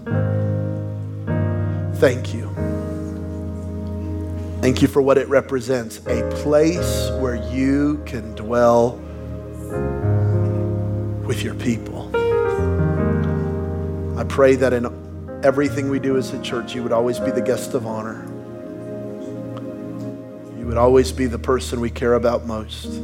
Thank 2.01 2.35
you. 2.35 2.51
Thank 4.61 4.83
you 4.83 4.89
for 4.89 5.01
what 5.01 5.19
it 5.19 5.29
represents 5.29 5.99
a 6.07 6.29
place 6.43 7.11
where 7.21 7.37
you 7.53 8.03
can 8.07 8.35
dwell 8.35 8.99
with 11.25 11.43
your 11.43 11.55
people. 11.55 12.11
I 14.19 14.25
pray 14.25 14.57
that 14.57 14.73
in 14.73 14.87
everything 15.45 15.89
we 15.89 16.01
do 16.01 16.17
as 16.17 16.33
a 16.33 16.43
church, 16.43 16.75
you 16.75 16.83
would 16.83 16.93
always 16.93 17.21
be 17.21 17.31
the 17.31 17.41
guest 17.41 17.75
of 17.75 17.87
honor. 17.87 18.25
You 20.59 20.67
would 20.67 20.79
always 20.79 21.13
be 21.13 21.27
the 21.27 21.39
person 21.39 21.81
we 21.81 21.91
care 21.91 22.15
about 22.15 22.47
most 22.47 23.01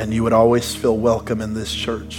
and 0.00 0.12
you 0.14 0.22
would 0.22 0.32
always 0.32 0.74
feel 0.74 0.96
welcome 0.96 1.42
in 1.42 1.52
this 1.52 1.74
church. 1.74 2.18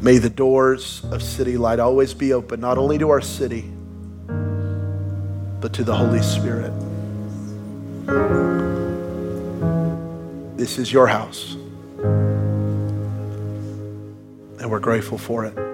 May 0.00 0.18
the 0.18 0.28
doors 0.28 1.04
of 1.12 1.22
City 1.22 1.56
Light 1.56 1.78
always 1.78 2.14
be 2.14 2.32
open, 2.32 2.58
not 2.58 2.76
only 2.76 2.98
to 2.98 3.10
our 3.10 3.20
city, 3.20 3.70
but 5.60 5.72
to 5.74 5.84
the 5.84 5.94
Holy 5.94 6.20
Spirit. 6.20 6.72
This 10.56 10.78
is 10.78 10.92
your 10.92 11.06
house, 11.06 11.54
and 14.58 14.68
we're 14.68 14.80
grateful 14.80 15.16
for 15.16 15.44
it. 15.44 15.69